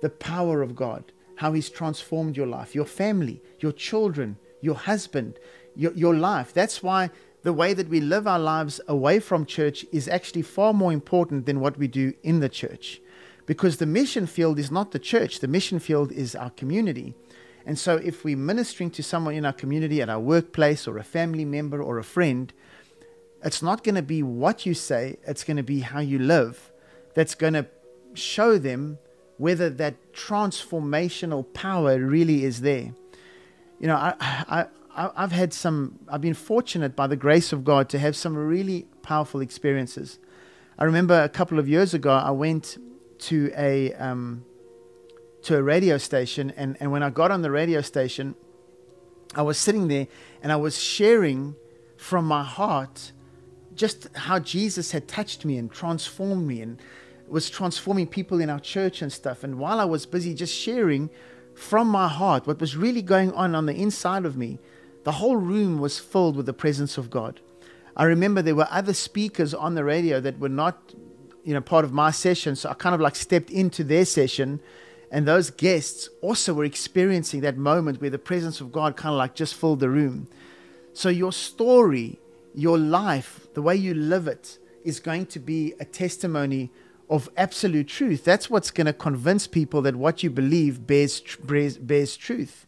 the 0.05 0.09
power 0.11 0.61
of 0.61 0.75
God, 0.75 1.11
how 1.37 1.53
He's 1.53 1.67
transformed 1.67 2.37
your 2.37 2.45
life, 2.45 2.75
your 2.75 2.85
family, 2.85 3.41
your 3.59 3.71
children, 3.71 4.37
your 4.61 4.75
husband, 4.75 5.39
your, 5.75 5.93
your 5.93 6.13
life. 6.13 6.53
That's 6.53 6.83
why 6.83 7.09
the 7.41 7.53
way 7.53 7.73
that 7.73 7.89
we 7.89 7.99
live 7.99 8.27
our 8.27 8.37
lives 8.37 8.79
away 8.87 9.19
from 9.19 9.47
church 9.47 9.83
is 9.91 10.07
actually 10.07 10.43
far 10.43 10.73
more 10.73 10.93
important 10.93 11.47
than 11.47 11.59
what 11.59 11.79
we 11.79 11.87
do 11.87 12.13
in 12.21 12.39
the 12.39 12.49
church. 12.49 13.01
Because 13.47 13.77
the 13.77 13.87
mission 13.87 14.27
field 14.27 14.59
is 14.59 14.69
not 14.69 14.91
the 14.91 14.99
church, 14.99 15.39
the 15.39 15.47
mission 15.47 15.79
field 15.79 16.11
is 16.11 16.35
our 16.35 16.51
community. 16.51 17.15
And 17.65 17.79
so, 17.79 17.95
if 17.95 18.23
we're 18.23 18.37
ministering 18.37 18.91
to 18.91 19.01
someone 19.01 19.33
in 19.33 19.43
our 19.43 19.53
community, 19.53 20.03
at 20.03 20.09
our 20.09 20.19
workplace, 20.19 20.87
or 20.87 20.99
a 20.99 21.03
family 21.03 21.45
member, 21.45 21.81
or 21.81 21.97
a 21.97 22.03
friend, 22.03 22.53
it's 23.43 23.63
not 23.63 23.83
going 23.83 23.95
to 23.95 24.03
be 24.03 24.21
what 24.21 24.67
you 24.67 24.75
say, 24.75 25.17
it's 25.25 25.43
going 25.43 25.57
to 25.57 25.63
be 25.63 25.79
how 25.79 25.99
you 25.99 26.19
live 26.19 26.71
that's 27.15 27.33
going 27.33 27.53
to 27.53 27.65
show 28.13 28.59
them 28.59 28.99
whether 29.37 29.69
that 29.69 30.13
transformational 30.13 31.51
power 31.53 31.99
really 31.99 32.43
is 32.43 32.61
there. 32.61 32.93
You 33.79 33.87
know, 33.87 33.95
I, 33.95 34.15
I, 34.19 34.65
I've 34.95 35.31
had 35.31 35.53
some, 35.53 35.99
I've 36.07 36.21
been 36.21 36.33
fortunate 36.33 36.95
by 36.95 37.07
the 37.07 37.17
grace 37.17 37.51
of 37.51 37.63
God 37.65 37.89
to 37.89 37.99
have 37.99 38.15
some 38.15 38.35
really 38.35 38.87
powerful 39.01 39.41
experiences. 39.41 40.19
I 40.77 40.85
remember 40.85 41.21
a 41.21 41.29
couple 41.29 41.59
of 41.59 41.67
years 41.67 41.93
ago, 41.93 42.11
I 42.11 42.31
went 42.31 42.77
to 43.19 43.51
a, 43.57 43.93
um, 43.93 44.45
to 45.43 45.57
a 45.57 45.63
radio 45.63 45.97
station, 45.97 46.53
and, 46.55 46.77
and 46.79 46.91
when 46.91 47.03
I 47.03 47.09
got 47.09 47.31
on 47.31 47.41
the 47.41 47.51
radio 47.51 47.81
station, 47.81 48.35
I 49.35 49.41
was 49.41 49.57
sitting 49.57 49.89
there 49.89 50.07
and 50.41 50.51
I 50.51 50.55
was 50.55 50.81
sharing 50.81 51.55
from 51.97 52.25
my 52.25 52.43
heart 52.43 53.11
just 53.75 54.07
how 54.15 54.39
Jesus 54.39 54.91
had 54.91 55.07
touched 55.07 55.43
me 55.43 55.57
and 55.57 55.69
transformed 55.69 56.47
me 56.47 56.61
and 56.61 56.79
was 57.27 57.49
transforming 57.49 58.07
people 58.07 58.39
in 58.39 58.49
our 58.49 58.59
church 58.59 59.01
and 59.01 59.11
stuff. 59.11 59.43
And 59.43 59.57
while 59.57 59.79
I 59.79 59.85
was 59.85 60.05
busy 60.05 60.33
just 60.33 60.53
sharing 60.53 61.09
from 61.53 61.87
my 61.87 62.07
heart 62.07 62.47
what 62.47 62.59
was 62.59 62.75
really 62.75 63.01
going 63.01 63.31
on 63.33 63.55
on 63.55 63.65
the 63.65 63.75
inside 63.75 64.25
of 64.25 64.37
me, 64.37 64.59
the 65.03 65.13
whole 65.13 65.37
room 65.37 65.79
was 65.79 65.99
filled 65.99 66.35
with 66.35 66.45
the 66.45 66.53
presence 66.53 66.97
of 66.97 67.09
God. 67.09 67.39
I 67.95 68.03
remember 68.05 68.41
there 68.41 68.55
were 68.55 68.67
other 68.69 68.93
speakers 68.93 69.53
on 69.53 69.75
the 69.75 69.83
radio 69.83 70.19
that 70.19 70.39
were 70.39 70.49
not, 70.49 70.93
you 71.43 71.53
know, 71.53 71.61
part 71.61 71.85
of 71.85 71.93
my 71.93 72.11
session. 72.11 72.55
So 72.55 72.69
I 72.69 72.73
kind 72.73 72.93
of 72.93 73.01
like 73.01 73.15
stepped 73.15 73.49
into 73.49 73.83
their 73.83 74.05
session. 74.05 74.59
And 75.11 75.27
those 75.27 75.49
guests 75.49 76.09
also 76.21 76.53
were 76.53 76.65
experiencing 76.65 77.41
that 77.41 77.57
moment 77.57 78.01
where 78.01 78.09
the 78.09 78.19
presence 78.19 78.59
of 78.59 78.71
God 78.71 78.97
kind 78.97 79.13
of 79.13 79.17
like 79.17 79.35
just 79.35 79.55
filled 79.55 79.79
the 79.79 79.89
room. 79.89 80.27
So 80.93 81.09
your 81.09 81.31
story 81.31 82.19
your 82.55 82.77
life, 82.77 83.47
the 83.53 83.61
way 83.61 83.75
you 83.75 83.93
live 83.93 84.27
it, 84.27 84.57
is 84.83 84.99
going 84.99 85.25
to 85.27 85.39
be 85.39 85.73
a 85.79 85.85
testimony 85.85 86.71
of 87.09 87.29
absolute 87.37 87.87
truth. 87.87 88.23
That's 88.23 88.49
what's 88.49 88.71
going 88.71 88.87
to 88.87 88.93
convince 88.93 89.47
people 89.47 89.81
that 89.83 89.95
what 89.95 90.23
you 90.23 90.29
believe 90.29 90.87
bears, 90.87 91.21
bears, 91.43 91.77
bears 91.77 92.17
truth. 92.17 92.65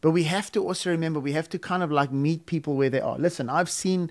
But 0.00 0.12
we 0.12 0.24
have 0.24 0.52
to 0.52 0.64
also 0.64 0.90
remember 0.90 1.18
we 1.18 1.32
have 1.32 1.48
to 1.50 1.58
kind 1.58 1.82
of 1.82 1.90
like 1.90 2.12
meet 2.12 2.46
people 2.46 2.74
where 2.74 2.90
they 2.90 3.00
are. 3.00 3.18
Listen, 3.18 3.48
I've 3.48 3.70
seen 3.70 4.10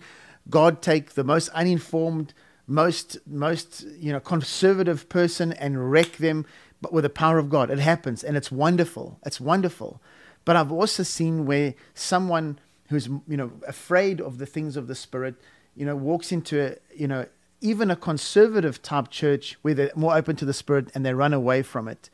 God 0.50 0.82
take 0.82 1.12
the 1.12 1.24
most 1.24 1.50
uninformed, 1.50 2.34
most 2.68 3.18
most 3.26 3.84
you 3.98 4.12
know 4.12 4.20
conservative 4.20 5.08
person 5.08 5.54
and 5.54 5.92
wreck 5.92 6.18
them, 6.18 6.46
but 6.82 6.92
with 6.92 7.04
the 7.04 7.10
power 7.10 7.38
of 7.38 7.50
God. 7.50 7.70
It 7.70 7.80
happens, 7.80 8.24
and 8.24 8.36
it's 8.36 8.52
wonderful. 8.52 9.20
It's 9.26 9.40
wonderful. 9.40 10.02
But 10.46 10.56
I've 10.56 10.72
also 10.72 11.04
seen 11.04 11.46
where 11.46 11.74
someone 11.94 12.60
who's 12.90 13.08
you 13.08 13.38
know 13.38 13.52
afraid 13.68 14.20
of 14.20 14.38
the 14.38 14.46
things 14.46 14.76
of 14.76 14.88
the 14.88 14.96
spirit, 14.96 15.36
you 15.76 15.86
know, 15.86 15.96
walks 15.96 16.32
into 16.32 16.62
a 16.62 16.76
you 16.94 17.08
know 17.08 17.26
even 17.62 17.90
a 17.90 17.96
conservative 17.96 18.82
type 18.82 19.10
church 19.10 19.58
where 19.62 19.74
they're 19.74 19.92
more 19.96 20.16
open 20.16 20.36
to 20.38 20.46
the 20.46 20.54
spirit 20.54 20.90
and 20.94 21.06
they 21.06 21.14
run 21.14 21.34
away 21.34 21.62
from 21.62 21.88
it. 21.88 22.10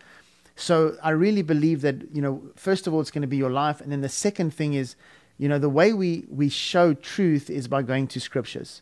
So 0.56 0.96
I 1.04 1.10
really 1.12 1.42
believe 1.42 1.82
that 1.82 2.14
you 2.14 2.22
know 2.22 2.44
first 2.56 2.88
of 2.88 2.94
all 2.94 3.02
it's 3.02 3.12
going 3.12 3.24
to 3.24 3.28
be 3.28 3.38
your 3.38 3.50
life, 3.50 3.82
and 3.82 3.92
then 3.92 4.02
the 4.02 4.10
second 4.10 4.54
thing 4.54 4.74
is 4.74 4.96
you 5.38 5.50
know 5.50 5.60
the 5.60 5.70
way 5.70 5.94
we 5.94 6.26
we 6.30 6.50
show 6.50 6.94
truth 6.94 7.50
is 7.50 7.68
by 7.68 7.82
going 7.82 8.08
to 8.08 8.20
scriptures. 8.20 8.82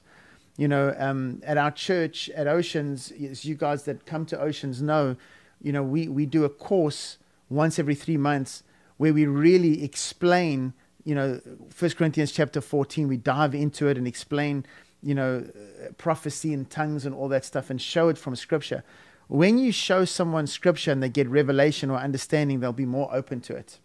You 0.57 0.67
know, 0.67 0.93
um, 0.97 1.41
at 1.45 1.57
our 1.57 1.71
church 1.71 2.29
at 2.31 2.45
Oceans, 2.45 3.11
as 3.11 3.45
you 3.45 3.55
guys 3.55 3.83
that 3.83 4.05
come 4.05 4.25
to 4.27 4.39
Oceans 4.39 4.81
know, 4.81 5.15
you 5.61 5.71
know 5.71 5.81
we 5.81 6.07
we 6.09 6.25
do 6.25 6.43
a 6.43 6.49
course 6.49 7.17
once 7.49 7.79
every 7.79 7.95
three 7.95 8.17
months 8.17 8.63
where 8.97 9.13
we 9.13 9.25
really 9.25 9.83
explain 9.83 10.73
you 11.03 11.15
know, 11.15 11.41
First 11.69 11.97
Corinthians 11.97 12.31
chapter 12.31 12.61
14, 12.61 13.07
we 13.07 13.17
dive 13.17 13.55
into 13.55 13.87
it 13.87 13.97
and 13.97 14.07
explain, 14.07 14.65
you 15.03 15.15
know, 15.15 15.45
uh, 15.45 15.91
prophecy 15.97 16.53
and 16.53 16.69
tongues 16.69 17.05
and 17.05 17.15
all 17.15 17.27
that 17.29 17.45
stuff 17.45 17.69
and 17.69 17.81
show 17.81 18.09
it 18.09 18.17
from 18.17 18.35
Scripture. 18.35 18.83
When 19.27 19.57
you 19.57 19.71
show 19.71 20.05
someone 20.05 20.47
Scripture 20.47 20.91
and 20.91 21.01
they 21.01 21.09
get 21.09 21.27
revelation 21.29 21.89
or 21.89 21.97
understanding, 21.97 22.59
they'll 22.59 22.73
be 22.73 22.85
more 22.85 23.09
open 23.13 23.41
to 23.41 23.55
it. 23.55 23.79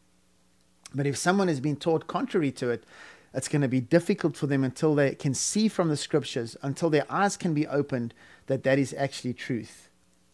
But 0.94 1.06
if 1.06 1.16
someone 1.16 1.48
has 1.48 1.60
been 1.60 1.76
taught 1.76 2.06
contrary 2.06 2.50
to 2.52 2.70
it, 2.70 2.84
it's 3.32 3.48
going 3.48 3.62
to 3.62 3.68
be 3.68 3.80
difficult 3.80 4.36
for 4.36 4.46
them 4.46 4.64
until 4.64 4.94
they 4.94 5.14
can 5.14 5.34
see 5.34 5.68
from 5.68 5.88
the 5.88 5.96
Scriptures, 5.96 6.56
until 6.62 6.90
their 6.90 7.06
eyes 7.10 7.36
can 7.36 7.54
be 7.54 7.66
opened 7.66 8.14
that 8.46 8.62
that 8.64 8.78
is 8.78 8.94
actually 8.96 9.34
truth. 9.34 9.88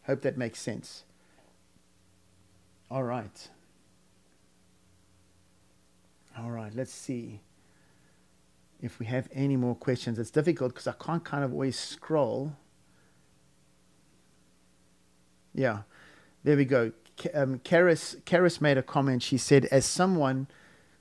Hope 0.06 0.22
that 0.22 0.36
makes 0.36 0.60
sense. 0.60 1.04
All 2.90 3.02
right. 3.02 3.48
All 6.38 6.50
right, 6.50 6.74
let's 6.74 6.92
see 6.92 7.40
if 8.82 8.98
we 8.98 9.06
have 9.06 9.28
any 9.32 9.56
more 9.56 9.76
questions. 9.76 10.18
It's 10.18 10.30
difficult 10.30 10.74
because 10.74 10.88
I 10.88 10.92
can't 10.92 11.24
kind 11.24 11.44
of 11.44 11.52
always 11.52 11.78
scroll. 11.78 12.52
Yeah, 15.54 15.82
there 16.42 16.56
we 16.56 16.64
go. 16.64 16.92
Um, 17.32 17.60
Karis, 17.60 18.20
Karis 18.22 18.60
made 18.60 18.76
a 18.76 18.82
comment. 18.82 19.22
She 19.22 19.38
said, 19.38 19.66
as 19.66 19.86
someone 19.86 20.48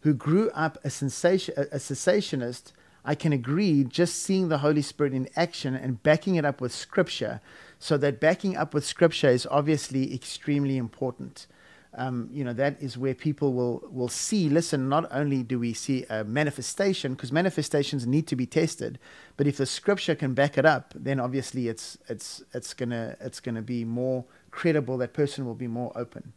who 0.02 0.14
grew 0.14 0.52
up 0.52 0.78
a, 0.84 0.90
sensation, 0.90 1.56
a 1.58 1.78
cessationist, 1.78 2.72
I 3.04 3.16
can 3.16 3.34
agree 3.34 3.84
just 3.84 4.22
seeing 4.22 4.50
the 4.50 4.60
Holy 4.60 4.84
Spirit 4.84 5.14
in 5.14 5.28
action 5.36 5.74
and 5.74 6.04
backing 6.04 6.36
it 6.36 6.46
up 6.46 6.62
with 6.62 6.72
Scripture. 6.72 7.42
So 7.80 7.98
that 7.98 8.20
backing 8.20 8.56
up 8.56 8.76
with 8.76 8.86
Scripture 8.86 9.30
is 9.30 9.48
obviously 9.50 10.14
extremely 10.14 10.78
important 10.78 11.48
um, 11.94 12.30
you 12.32 12.44
know, 12.44 12.54
that 12.54 12.82
is 12.82 12.98
where 12.98 13.14
people 13.14 13.54
will, 13.54 13.84
will 13.92 14.08
see, 14.08 14.48
listen, 14.48 14.88
not 14.88 15.08
only 15.12 15.44
do 15.44 15.60
we 15.60 15.74
see 15.74 16.06
a 16.10 16.24
manifestation, 16.24 17.14
because 17.14 17.32
manifestations 17.32 18.08
need 18.08 18.28
to 18.28 18.36
be 18.36 18.46
tested, 18.46 18.98
but 19.36 19.46
if 19.46 19.58
the 19.58 19.66
scripture 19.66 20.16
can 20.16 20.34
back 20.34 20.58
it 20.58 20.66
up, 20.66 20.94
then 20.96 21.20
obviously 21.20 21.68
it's, 21.68 21.98
it's, 22.08 22.42
it's 22.54 22.74
going 22.74 22.92
to 22.92 23.18
it's 23.20 23.42
gonna 23.42 23.62
be 23.62 23.84
more 23.84 24.24
credible. 24.52 24.98
That 24.98 25.14
person 25.14 25.46
will 25.46 25.56
be 25.56 25.68
more 25.68 25.92
open. 25.96 26.32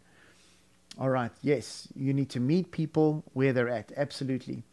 All 0.99 1.11
right, 1.11 1.31
yes, 1.43 1.89
you 1.95 2.13
need 2.13 2.31
to 2.31 2.41
meet 2.41 2.71
people 2.71 3.25
where 3.33 3.53
they're 3.53 3.69
at. 3.69 3.93
Absolutely. 3.97 4.65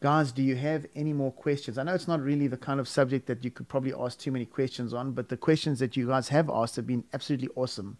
Guys, 0.00 0.32
do 0.32 0.42
you 0.42 0.56
have 0.56 0.86
any 0.94 1.14
more 1.14 1.32
questions? 1.32 1.78
I 1.78 1.82
know 1.82 1.94
it's 1.94 2.08
not 2.08 2.20
really 2.20 2.46
the 2.46 2.58
kind 2.58 2.80
of 2.80 2.88
subject 2.88 3.26
that 3.26 3.42
you 3.42 3.50
could 3.50 3.68
probably 3.68 3.94
ask 3.98 4.18
too 4.18 4.30
many 4.30 4.44
questions 4.44 4.92
on, 4.92 5.12
but 5.12 5.30
the 5.30 5.36
questions 5.38 5.78
that 5.78 5.96
you 5.96 6.06
guys 6.08 6.28
have 6.28 6.50
asked 6.50 6.76
have 6.76 6.86
been 6.86 7.04
absolutely 7.14 7.48
awesome. 7.56 7.96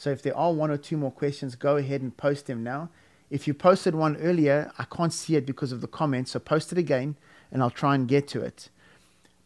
So 0.00 0.08
if 0.08 0.22
there 0.22 0.34
are 0.34 0.50
one 0.50 0.70
or 0.70 0.78
two 0.78 0.96
more 0.96 1.10
questions, 1.10 1.56
go 1.56 1.76
ahead 1.76 2.00
and 2.00 2.16
post 2.16 2.46
them 2.46 2.64
now. 2.64 2.88
If 3.28 3.46
you 3.46 3.52
posted 3.52 3.94
one 3.94 4.16
earlier, 4.16 4.72
I 4.78 4.84
can't 4.84 5.12
see 5.12 5.36
it 5.36 5.44
because 5.44 5.72
of 5.72 5.82
the 5.82 5.86
comments, 5.86 6.30
so 6.30 6.38
post 6.38 6.72
it 6.72 6.78
again 6.78 7.16
and 7.52 7.62
I'll 7.62 7.68
try 7.68 7.96
and 7.96 8.08
get 8.08 8.26
to 8.28 8.40
it. 8.40 8.70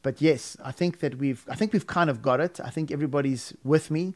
But 0.02 0.22
yes, 0.22 0.56
I 0.62 0.70
think 0.70 1.00
that 1.00 1.18
we've 1.18 1.44
I 1.48 1.56
think 1.56 1.72
we've 1.72 1.88
kind 1.88 2.08
of 2.08 2.22
got 2.22 2.38
it. 2.38 2.60
I 2.62 2.70
think 2.70 2.92
everybody's 2.92 3.52
with 3.64 3.90
me. 3.90 4.14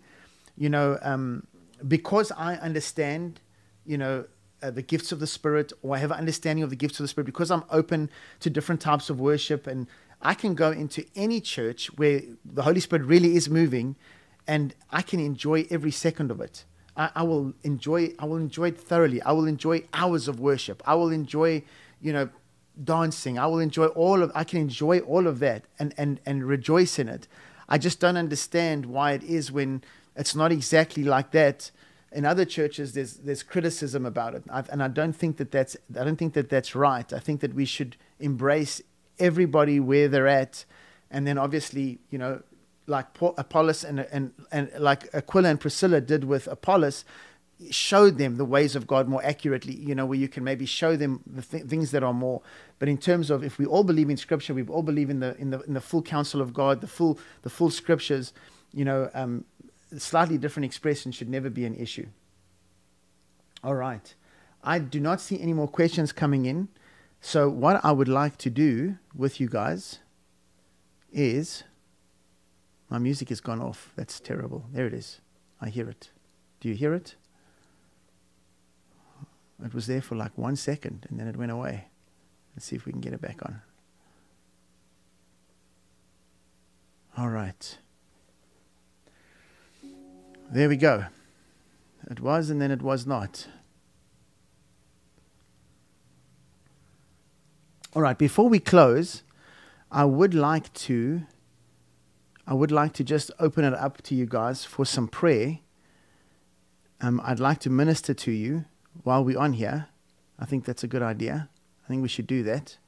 You 0.56 0.68
know, 0.68 0.96
um, 1.02 1.44
because 1.88 2.30
I 2.30 2.54
understand, 2.54 3.40
you 3.84 3.98
know, 3.98 4.26
uh, 4.62 4.70
the 4.70 4.82
gifts 4.82 5.10
of 5.10 5.18
the 5.18 5.26
Spirit, 5.26 5.72
or 5.82 5.96
I 5.96 5.98
have 5.98 6.12
an 6.12 6.18
understanding 6.18 6.62
of 6.62 6.70
the 6.70 6.76
gifts 6.76 7.00
of 7.00 7.04
the 7.04 7.08
Spirit, 7.08 7.26
because 7.26 7.50
I'm 7.50 7.64
open 7.68 8.10
to 8.38 8.48
different 8.48 8.80
types 8.80 9.10
of 9.10 9.18
worship, 9.18 9.66
and 9.66 9.88
I 10.22 10.34
can 10.34 10.54
go 10.54 10.70
into 10.70 11.04
any 11.16 11.40
church 11.40 11.88
where 11.96 12.22
the 12.44 12.62
Holy 12.62 12.78
Spirit 12.78 13.04
really 13.06 13.34
is 13.34 13.50
moving, 13.50 13.96
and 14.48 14.74
I 14.90 15.02
can 15.02 15.20
enjoy 15.20 15.66
every 15.70 15.90
second 15.90 16.30
of 16.30 16.40
it. 16.40 16.64
I, 16.96 17.10
I 17.16 17.22
will 17.22 17.52
enjoy. 17.62 18.14
I 18.18 18.24
will 18.24 18.38
enjoy 18.38 18.68
it 18.68 18.80
thoroughly. 18.80 19.22
I 19.22 19.32
will 19.32 19.46
enjoy 19.46 19.84
hours 19.92 20.26
of 20.26 20.40
worship. 20.40 20.82
I 20.86 20.94
will 20.94 21.10
enjoy, 21.10 21.62
you 22.00 22.12
know, 22.12 22.30
dancing. 22.82 23.38
I 23.38 23.46
will 23.46 23.60
enjoy 23.60 23.86
all 23.88 24.22
of. 24.22 24.32
I 24.34 24.44
can 24.44 24.58
enjoy 24.58 25.00
all 25.00 25.26
of 25.26 25.38
that 25.40 25.64
and 25.78 25.94
and 25.96 26.18
and 26.26 26.44
rejoice 26.44 26.98
in 26.98 27.08
it. 27.08 27.28
I 27.68 27.76
just 27.78 28.00
don't 28.00 28.16
understand 28.16 28.86
why 28.86 29.12
it 29.12 29.22
is 29.22 29.52
when 29.52 29.84
it's 30.16 30.34
not 30.34 30.50
exactly 30.50 31.04
like 31.04 31.30
that. 31.32 31.70
In 32.10 32.24
other 32.24 32.46
churches, 32.46 32.94
there's 32.94 33.14
there's 33.18 33.42
criticism 33.42 34.06
about 34.06 34.34
it, 34.34 34.42
I've, 34.48 34.70
and 34.70 34.82
I 34.82 34.88
don't 34.88 35.12
think 35.12 35.36
that 35.36 35.50
that's 35.50 35.76
I 35.90 36.04
don't 36.04 36.16
think 36.16 36.32
that 36.32 36.48
that's 36.48 36.74
right. 36.74 37.12
I 37.12 37.18
think 37.18 37.42
that 37.42 37.52
we 37.54 37.66
should 37.66 37.96
embrace 38.18 38.80
everybody 39.18 39.78
where 39.78 40.08
they're 40.08 40.26
at, 40.26 40.64
and 41.10 41.26
then 41.26 41.36
obviously, 41.36 41.98
you 42.08 42.16
know, 42.16 42.42
like 42.88 43.06
Apollos 43.20 43.84
and 43.84 44.00
and 44.00 44.32
and 44.50 44.70
like 44.78 45.14
Aquila 45.14 45.50
and 45.50 45.60
Priscilla 45.60 46.00
did 46.00 46.24
with 46.24 46.46
Apollos, 46.48 47.04
showed 47.70 48.18
them 48.18 48.36
the 48.36 48.44
ways 48.44 48.74
of 48.74 48.86
God 48.86 49.08
more 49.08 49.24
accurately. 49.24 49.74
You 49.74 49.94
know, 49.94 50.06
where 50.06 50.18
you 50.18 50.28
can 50.28 50.42
maybe 50.42 50.66
show 50.66 50.96
them 50.96 51.20
the 51.26 51.42
th- 51.42 51.64
things 51.64 51.90
that 51.92 52.02
are 52.02 52.14
more. 52.14 52.42
But 52.78 52.88
in 52.88 52.98
terms 52.98 53.30
of 53.30 53.44
if 53.44 53.58
we 53.58 53.66
all 53.66 53.84
believe 53.84 54.10
in 54.10 54.16
Scripture, 54.16 54.54
we 54.54 54.64
all 54.64 54.82
believe 54.82 55.10
in 55.10 55.20
the 55.20 55.36
in 55.36 55.50
the 55.50 55.60
in 55.62 55.74
the 55.74 55.80
full 55.80 56.02
counsel 56.02 56.40
of 56.40 56.52
God, 56.52 56.80
the 56.80 56.86
full 56.86 57.18
the 57.42 57.50
full 57.50 57.70
Scriptures. 57.70 58.32
You 58.72 58.84
know, 58.84 59.10
um, 59.14 59.44
slightly 59.96 60.38
different 60.38 60.66
expression 60.66 61.12
should 61.12 61.28
never 61.28 61.50
be 61.50 61.64
an 61.64 61.74
issue. 61.74 62.06
All 63.64 63.74
right. 63.74 64.14
I 64.62 64.78
do 64.78 65.00
not 65.00 65.20
see 65.20 65.40
any 65.40 65.52
more 65.52 65.68
questions 65.68 66.12
coming 66.12 66.44
in. 66.46 66.68
So, 67.20 67.48
what 67.48 67.84
I 67.84 67.92
would 67.92 68.08
like 68.08 68.38
to 68.38 68.50
do 68.50 68.98
with 69.14 69.40
you 69.40 69.48
guys 69.48 69.98
is 71.12 71.64
my 72.90 72.98
music 72.98 73.28
has 73.28 73.40
gone 73.40 73.60
off. 73.60 73.92
That's 73.96 74.20
terrible. 74.20 74.64
There 74.72 74.86
it 74.86 74.94
is. 74.94 75.20
I 75.60 75.68
hear 75.68 75.88
it. 75.88 76.10
Do 76.60 76.68
you 76.68 76.74
hear 76.74 76.94
it? 76.94 77.16
It 79.64 79.74
was 79.74 79.86
there 79.86 80.00
for 80.00 80.14
like 80.14 80.36
one 80.38 80.56
second 80.56 81.06
and 81.10 81.18
then 81.18 81.26
it 81.28 81.36
went 81.36 81.50
away. 81.50 81.88
Let's 82.54 82.66
see 82.66 82.76
if 82.76 82.86
we 82.86 82.92
can 82.92 83.00
get 83.00 83.12
it 83.12 83.20
back 83.20 83.42
on. 83.42 83.60
All 87.16 87.28
right. 87.28 87.78
There 90.50 90.68
we 90.68 90.76
go. 90.76 91.06
It 92.10 92.20
was 92.20 92.48
and 92.48 92.60
then 92.60 92.70
it 92.70 92.80
was 92.80 93.06
not. 93.06 93.48
All 97.94 98.02
right, 98.02 98.16
before 98.16 98.48
we 98.48 98.60
close, 98.60 99.22
I 99.90 100.04
would 100.04 100.34
like 100.34 100.72
to 100.74 101.22
I 102.48 102.54
would 102.54 102.72
like 102.72 102.94
to 102.94 103.04
just 103.04 103.30
open 103.38 103.62
it 103.62 103.74
up 103.74 104.00
to 104.04 104.14
you 104.14 104.24
guys 104.24 104.64
for 104.64 104.86
some 104.86 105.06
prayer. 105.06 105.58
Um, 106.98 107.20
I'd 107.22 107.40
like 107.40 107.58
to 107.60 107.70
minister 107.70 108.14
to 108.14 108.32
you 108.32 108.64
while 109.02 109.22
we're 109.22 109.38
on 109.38 109.52
here. 109.52 109.88
I 110.38 110.46
think 110.46 110.64
that's 110.64 110.82
a 110.82 110.88
good 110.88 111.02
idea. 111.02 111.50
I 111.84 111.88
think 111.88 112.00
we 112.00 112.08
should 112.08 112.26
do 112.26 112.42
that. 112.44 112.78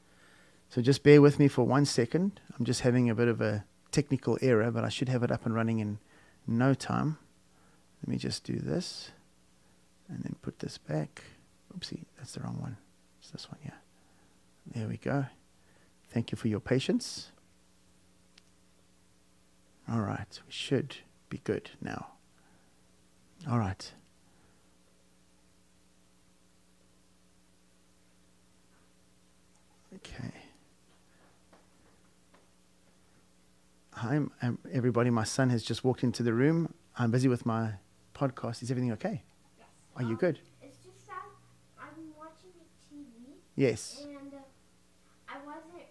So 0.70 0.80
just 0.80 1.02
bear 1.02 1.20
with 1.20 1.38
me 1.38 1.46
for 1.46 1.66
one 1.66 1.84
second. 1.84 2.40
I'm 2.58 2.64
just 2.64 2.80
having 2.80 3.10
a 3.10 3.14
bit 3.14 3.28
of 3.28 3.42
a 3.42 3.64
technical 3.92 4.38
error, 4.40 4.70
but 4.70 4.82
I 4.82 4.88
should 4.88 5.10
have 5.10 5.22
it 5.22 5.30
up 5.30 5.44
and 5.44 5.54
running 5.54 5.78
in 5.78 5.98
no 6.46 6.72
time. 6.72 7.18
Let 8.02 8.08
me 8.08 8.16
just 8.16 8.44
do 8.44 8.56
this 8.56 9.10
and 10.08 10.22
then 10.22 10.36
put 10.40 10.60
this 10.60 10.78
back. 10.78 11.22
Oopsie, 11.76 12.04
that's 12.16 12.32
the 12.32 12.40
wrong 12.40 12.56
one. 12.62 12.78
It's 13.20 13.30
this 13.30 13.46
one, 13.50 13.60
yeah. 13.62 13.76
There 14.74 14.88
we 14.88 14.96
go. 14.96 15.26
Thank 16.08 16.32
you 16.32 16.36
for 16.36 16.48
your 16.48 16.60
patience. 16.60 17.30
All 19.90 20.00
right, 20.00 20.40
we 20.46 20.52
should 20.52 20.96
be 21.28 21.38
good 21.44 21.70
now. 21.80 22.12
All 23.50 23.58
right. 23.58 23.92
Okay. 29.96 30.30
Hi, 33.94 34.16
um, 34.42 34.58
everybody. 34.72 35.10
My 35.10 35.24
son 35.24 35.50
has 35.50 35.62
just 35.62 35.84
walked 35.84 36.04
into 36.04 36.22
the 36.22 36.32
room. 36.32 36.72
I'm 36.96 37.10
busy 37.10 37.28
with 37.28 37.44
my 37.44 37.72
podcast. 38.14 38.62
Is 38.62 38.70
everything 38.70 38.92
okay? 38.92 39.22
Yes. 39.58 39.66
Are 39.96 40.02
you 40.02 40.10
Um, 40.10 40.16
good? 40.16 40.38
It's 40.62 40.78
just 40.84 41.06
that 41.08 41.24
I'm 41.78 42.14
watching 42.16 42.50
the 42.56 42.64
TV 42.96 43.34
Yes. 43.56 44.06
and 44.08 44.32
uh, 44.32 44.38
I 45.28 45.38
wasn't. 45.44 45.84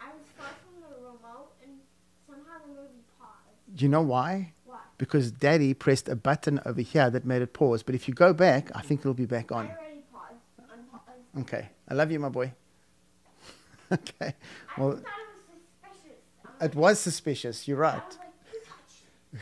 I 0.00 0.08
was 0.14 0.24
far 0.38 0.48
from 0.62 0.80
the 0.80 0.96
remote 1.04 1.52
and 1.62 1.80
somehow 2.26 2.58
the 2.66 2.68
movie 2.68 3.04
paused. 3.18 3.69
Do 3.80 3.86
you 3.86 3.88
know 3.88 4.02
why? 4.02 4.52
Why? 4.66 4.76
Because 4.98 5.32
daddy 5.32 5.72
pressed 5.72 6.06
a 6.06 6.14
button 6.14 6.60
over 6.66 6.82
here 6.82 7.08
that 7.08 7.24
made 7.24 7.40
it 7.40 7.54
pause. 7.54 7.82
But 7.82 7.94
if 7.94 8.08
you 8.08 8.12
go 8.12 8.34
back, 8.34 8.70
I 8.74 8.82
think 8.82 9.00
it'll 9.00 9.14
be 9.14 9.24
back 9.24 9.50
on. 9.50 9.68
I 9.68 9.70
already 9.70 10.02
paused. 10.12 10.34
Unpaused. 10.58 11.48
Okay. 11.48 11.70
I 11.88 11.94
love 11.94 12.12
you, 12.12 12.18
my 12.18 12.28
boy. 12.28 12.52
okay. 13.92 14.34
Well, 14.76 14.90
it 14.90 14.98
was 14.98 15.08
suspicious. 15.80 16.60
It 16.60 16.74
was 16.74 17.00
suspicious. 17.00 17.68
You're 17.68 17.78
right. 17.78 18.02
was 18.04 18.18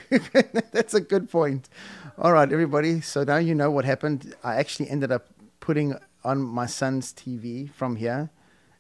like, 0.07 0.12
you 0.12 0.18
touched. 0.20 0.70
That's 0.72 0.95
a 0.95 1.01
good 1.01 1.28
point. 1.28 1.68
All 2.16 2.32
right, 2.32 2.53
everybody. 2.53 3.01
So 3.01 3.24
now 3.24 3.39
you 3.39 3.57
know 3.57 3.72
what 3.72 3.84
happened. 3.84 4.36
I 4.45 4.55
actually 4.55 4.89
ended 4.89 5.11
up 5.11 5.26
putting 5.59 5.97
on 6.22 6.43
my 6.43 6.66
son's 6.66 7.12
TV 7.12 7.72
from 7.72 7.97
here, 7.97 8.30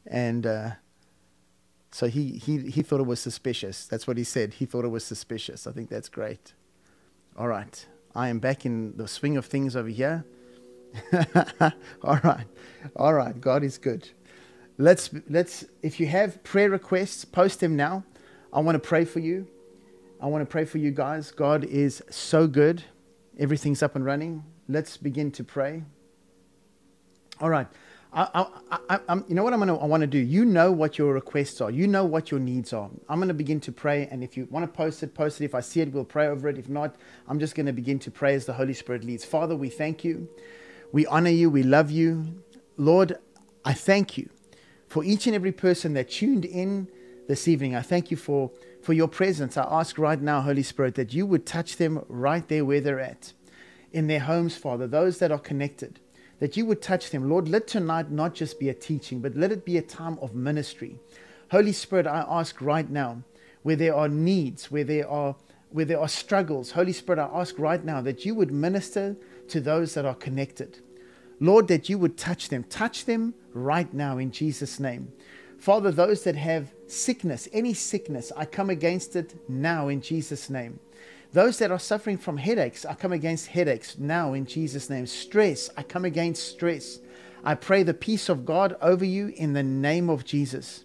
and 0.06 0.46
uh, 0.46 0.70
so 1.90 2.06
he, 2.06 2.32
he 2.32 2.70
he 2.70 2.82
thought 2.82 3.00
it 3.00 3.06
was 3.06 3.20
suspicious. 3.20 3.86
That's 3.86 4.06
what 4.06 4.16
he 4.16 4.24
said. 4.24 4.54
He 4.54 4.66
thought 4.66 4.84
it 4.84 4.88
was 4.88 5.04
suspicious. 5.04 5.66
I 5.66 5.72
think 5.72 5.88
that's 5.88 6.08
great. 6.08 6.52
All 7.36 7.48
right, 7.48 7.86
I 8.14 8.28
am 8.28 8.38
back 8.38 8.66
in 8.66 8.96
the 8.96 9.08
swing 9.08 9.36
of 9.36 9.46
things 9.46 9.74
over 9.74 9.88
here. 9.88 10.24
all 12.02 12.20
right, 12.22 12.46
all 12.96 13.14
right. 13.14 13.40
God 13.40 13.62
is 13.62 13.78
good. 13.78 14.08
Let's 14.76 15.10
let's. 15.28 15.64
If 15.82 15.98
you 15.98 16.06
have 16.06 16.42
prayer 16.44 16.70
requests, 16.70 17.24
post 17.24 17.60
them 17.60 17.76
now. 17.76 18.04
I 18.52 18.60
want 18.60 18.74
to 18.74 18.86
pray 18.86 19.04
for 19.04 19.20
you. 19.20 19.46
I 20.20 20.26
want 20.26 20.42
to 20.42 20.50
pray 20.50 20.64
for 20.64 20.78
you 20.78 20.90
guys. 20.90 21.30
God 21.30 21.64
is 21.64 22.02
so 22.10 22.46
good. 22.46 22.82
Everything's 23.38 23.82
up 23.82 23.94
and 23.96 24.04
running. 24.04 24.44
Let's 24.68 24.96
begin 24.96 25.30
to 25.32 25.44
pray. 25.44 25.84
All 27.40 27.48
right. 27.48 27.68
I, 28.18 28.46
I, 28.88 28.98
I, 29.08 29.14
you 29.28 29.34
know 29.36 29.44
what 29.44 29.52
I'm 29.52 29.60
gonna, 29.60 29.78
I 29.78 29.84
want 29.86 30.00
to 30.00 30.08
do? 30.08 30.18
You 30.18 30.44
know 30.44 30.72
what 30.72 30.98
your 30.98 31.12
requests 31.14 31.60
are. 31.60 31.70
You 31.70 31.86
know 31.86 32.04
what 32.04 32.32
your 32.32 32.40
needs 32.40 32.72
are. 32.72 32.90
I'm 33.08 33.18
going 33.18 33.28
to 33.28 33.34
begin 33.34 33.60
to 33.60 33.70
pray. 33.70 34.08
And 34.10 34.24
if 34.24 34.36
you 34.36 34.48
want 34.50 34.64
to 34.64 34.76
post 34.76 35.04
it, 35.04 35.14
post 35.14 35.40
it. 35.40 35.44
If 35.44 35.54
I 35.54 35.60
see 35.60 35.82
it, 35.82 35.92
we'll 35.92 36.04
pray 36.04 36.26
over 36.26 36.48
it. 36.48 36.58
If 36.58 36.68
not, 36.68 36.96
I'm 37.28 37.38
just 37.38 37.54
going 37.54 37.66
to 37.66 37.72
begin 37.72 38.00
to 38.00 38.10
pray 38.10 38.34
as 38.34 38.44
the 38.44 38.54
Holy 38.54 38.74
Spirit 38.74 39.04
leads. 39.04 39.24
Father, 39.24 39.54
we 39.54 39.68
thank 39.68 40.02
you. 40.02 40.28
We 40.90 41.06
honor 41.06 41.30
you. 41.30 41.48
We 41.48 41.62
love 41.62 41.92
you. 41.92 42.42
Lord, 42.76 43.18
I 43.64 43.72
thank 43.72 44.18
you 44.18 44.28
for 44.88 45.04
each 45.04 45.26
and 45.26 45.36
every 45.36 45.52
person 45.52 45.94
that 45.94 46.10
tuned 46.10 46.44
in 46.44 46.88
this 47.28 47.46
evening. 47.46 47.76
I 47.76 47.82
thank 47.82 48.10
you 48.10 48.16
for, 48.16 48.50
for 48.82 48.94
your 48.94 49.08
presence. 49.08 49.56
I 49.56 49.66
ask 49.70 49.96
right 49.96 50.20
now, 50.20 50.40
Holy 50.40 50.64
Spirit, 50.64 50.96
that 50.96 51.14
you 51.14 51.24
would 51.26 51.46
touch 51.46 51.76
them 51.76 52.04
right 52.08 52.46
there 52.48 52.64
where 52.64 52.80
they're 52.80 53.00
at, 53.00 53.32
in 53.92 54.06
their 54.06 54.20
homes, 54.20 54.56
Father, 54.56 54.86
those 54.86 55.18
that 55.18 55.30
are 55.30 55.38
connected, 55.38 56.00
that 56.40 56.56
you 56.56 56.66
would 56.66 56.82
touch 56.82 57.10
them. 57.10 57.28
Lord, 57.28 57.48
let 57.48 57.66
tonight 57.66 58.10
not 58.10 58.34
just 58.34 58.58
be 58.58 58.68
a 58.68 58.74
teaching, 58.74 59.20
but 59.20 59.36
let 59.36 59.52
it 59.52 59.64
be 59.64 59.76
a 59.76 59.82
time 59.82 60.18
of 60.20 60.34
ministry. 60.34 60.98
Holy 61.50 61.72
Spirit, 61.72 62.06
I 62.06 62.24
ask 62.28 62.60
right 62.60 62.88
now, 62.88 63.22
where 63.62 63.76
there 63.76 63.94
are 63.94 64.08
needs, 64.08 64.70
where 64.70 64.84
there 64.84 65.08
are 65.08 65.36
where 65.70 65.84
there 65.84 66.00
are 66.00 66.08
struggles, 66.08 66.70
Holy 66.70 66.92
Spirit, 66.92 67.20
I 67.20 67.28
ask 67.40 67.58
right 67.58 67.84
now 67.84 68.00
that 68.00 68.24
you 68.24 68.34
would 68.34 68.50
minister 68.50 69.16
to 69.48 69.60
those 69.60 69.94
that 69.94 70.06
are 70.06 70.14
connected. 70.14 70.78
Lord, 71.40 71.68
that 71.68 71.88
you 71.88 71.98
would 71.98 72.16
touch 72.16 72.48
them. 72.48 72.64
Touch 72.64 73.04
them 73.04 73.34
right 73.52 73.92
now 73.92 74.18
in 74.18 74.30
Jesus' 74.30 74.80
name. 74.80 75.12
Father, 75.58 75.90
those 75.90 76.24
that 76.24 76.36
have 76.36 76.72
sickness, 76.86 77.48
any 77.52 77.74
sickness, 77.74 78.32
I 78.36 78.44
come 78.44 78.70
against 78.70 79.16
it 79.16 79.34
now 79.48 79.88
in 79.88 80.00
Jesus' 80.00 80.48
name. 80.48 80.80
Those 81.32 81.58
that 81.58 81.70
are 81.70 81.78
suffering 81.78 82.16
from 82.16 82.38
headaches, 82.38 82.86
I 82.86 82.94
come 82.94 83.12
against 83.12 83.48
headaches 83.48 83.98
now 83.98 84.32
in 84.32 84.46
Jesus' 84.46 84.88
name. 84.88 85.06
Stress, 85.06 85.68
I 85.76 85.82
come 85.82 86.04
against 86.04 86.48
stress. 86.48 87.00
I 87.44 87.54
pray 87.54 87.82
the 87.82 87.94
peace 87.94 88.28
of 88.28 88.46
God 88.46 88.76
over 88.80 89.04
you 89.04 89.32
in 89.36 89.52
the 89.52 89.62
name 89.62 90.08
of 90.08 90.24
Jesus. 90.24 90.84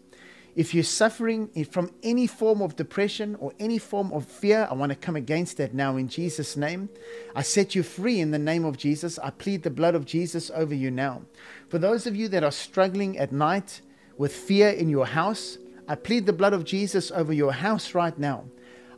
If 0.56 0.74
you're 0.74 0.84
suffering 0.84 1.50
from 1.72 1.92
any 2.04 2.28
form 2.28 2.62
of 2.62 2.76
depression 2.76 3.36
or 3.40 3.54
any 3.60 3.80
form 3.80 4.14
of 4.14 4.26
fear, 4.26 4.68
I 4.70 4.76
want 4.76 4.92
to 4.92 4.96
come 4.96 5.16
against 5.16 5.58
that 5.58 5.74
now 5.74 5.98
in 5.98 6.08
Jesus' 6.08 6.56
name. 6.56 6.90
I 7.36 7.42
set 7.42 7.74
you 7.74 7.82
free 7.82 8.20
in 8.20 8.30
the 8.30 8.38
name 8.38 8.64
of 8.64 8.78
Jesus. 8.78 9.18
I 9.18 9.32
plead 9.32 9.64
the 9.64 9.72
blood 9.72 9.96
of 9.96 10.06
Jesus 10.06 10.52
over 10.54 10.76
you 10.76 10.92
now. 10.92 11.24
For 11.70 11.80
those 11.80 12.06
of 12.06 12.16
you 12.16 12.28
that 12.28 12.44
are 12.44 12.52
struggling 12.52 13.18
at 13.18 13.32
night 13.32 13.82
with 14.18 14.36
fear 14.36 14.70
in 14.70 14.90
your 14.90 15.08
house, 15.08 15.58
I 15.88 15.96
plead 15.96 16.28
the 16.28 16.34
blood 16.34 16.54
of 16.54 16.66
Jesus 16.66 17.12
over 17.12 17.34
your 17.34 17.54
house 17.54 17.96
right 17.96 18.18
now. 18.20 18.46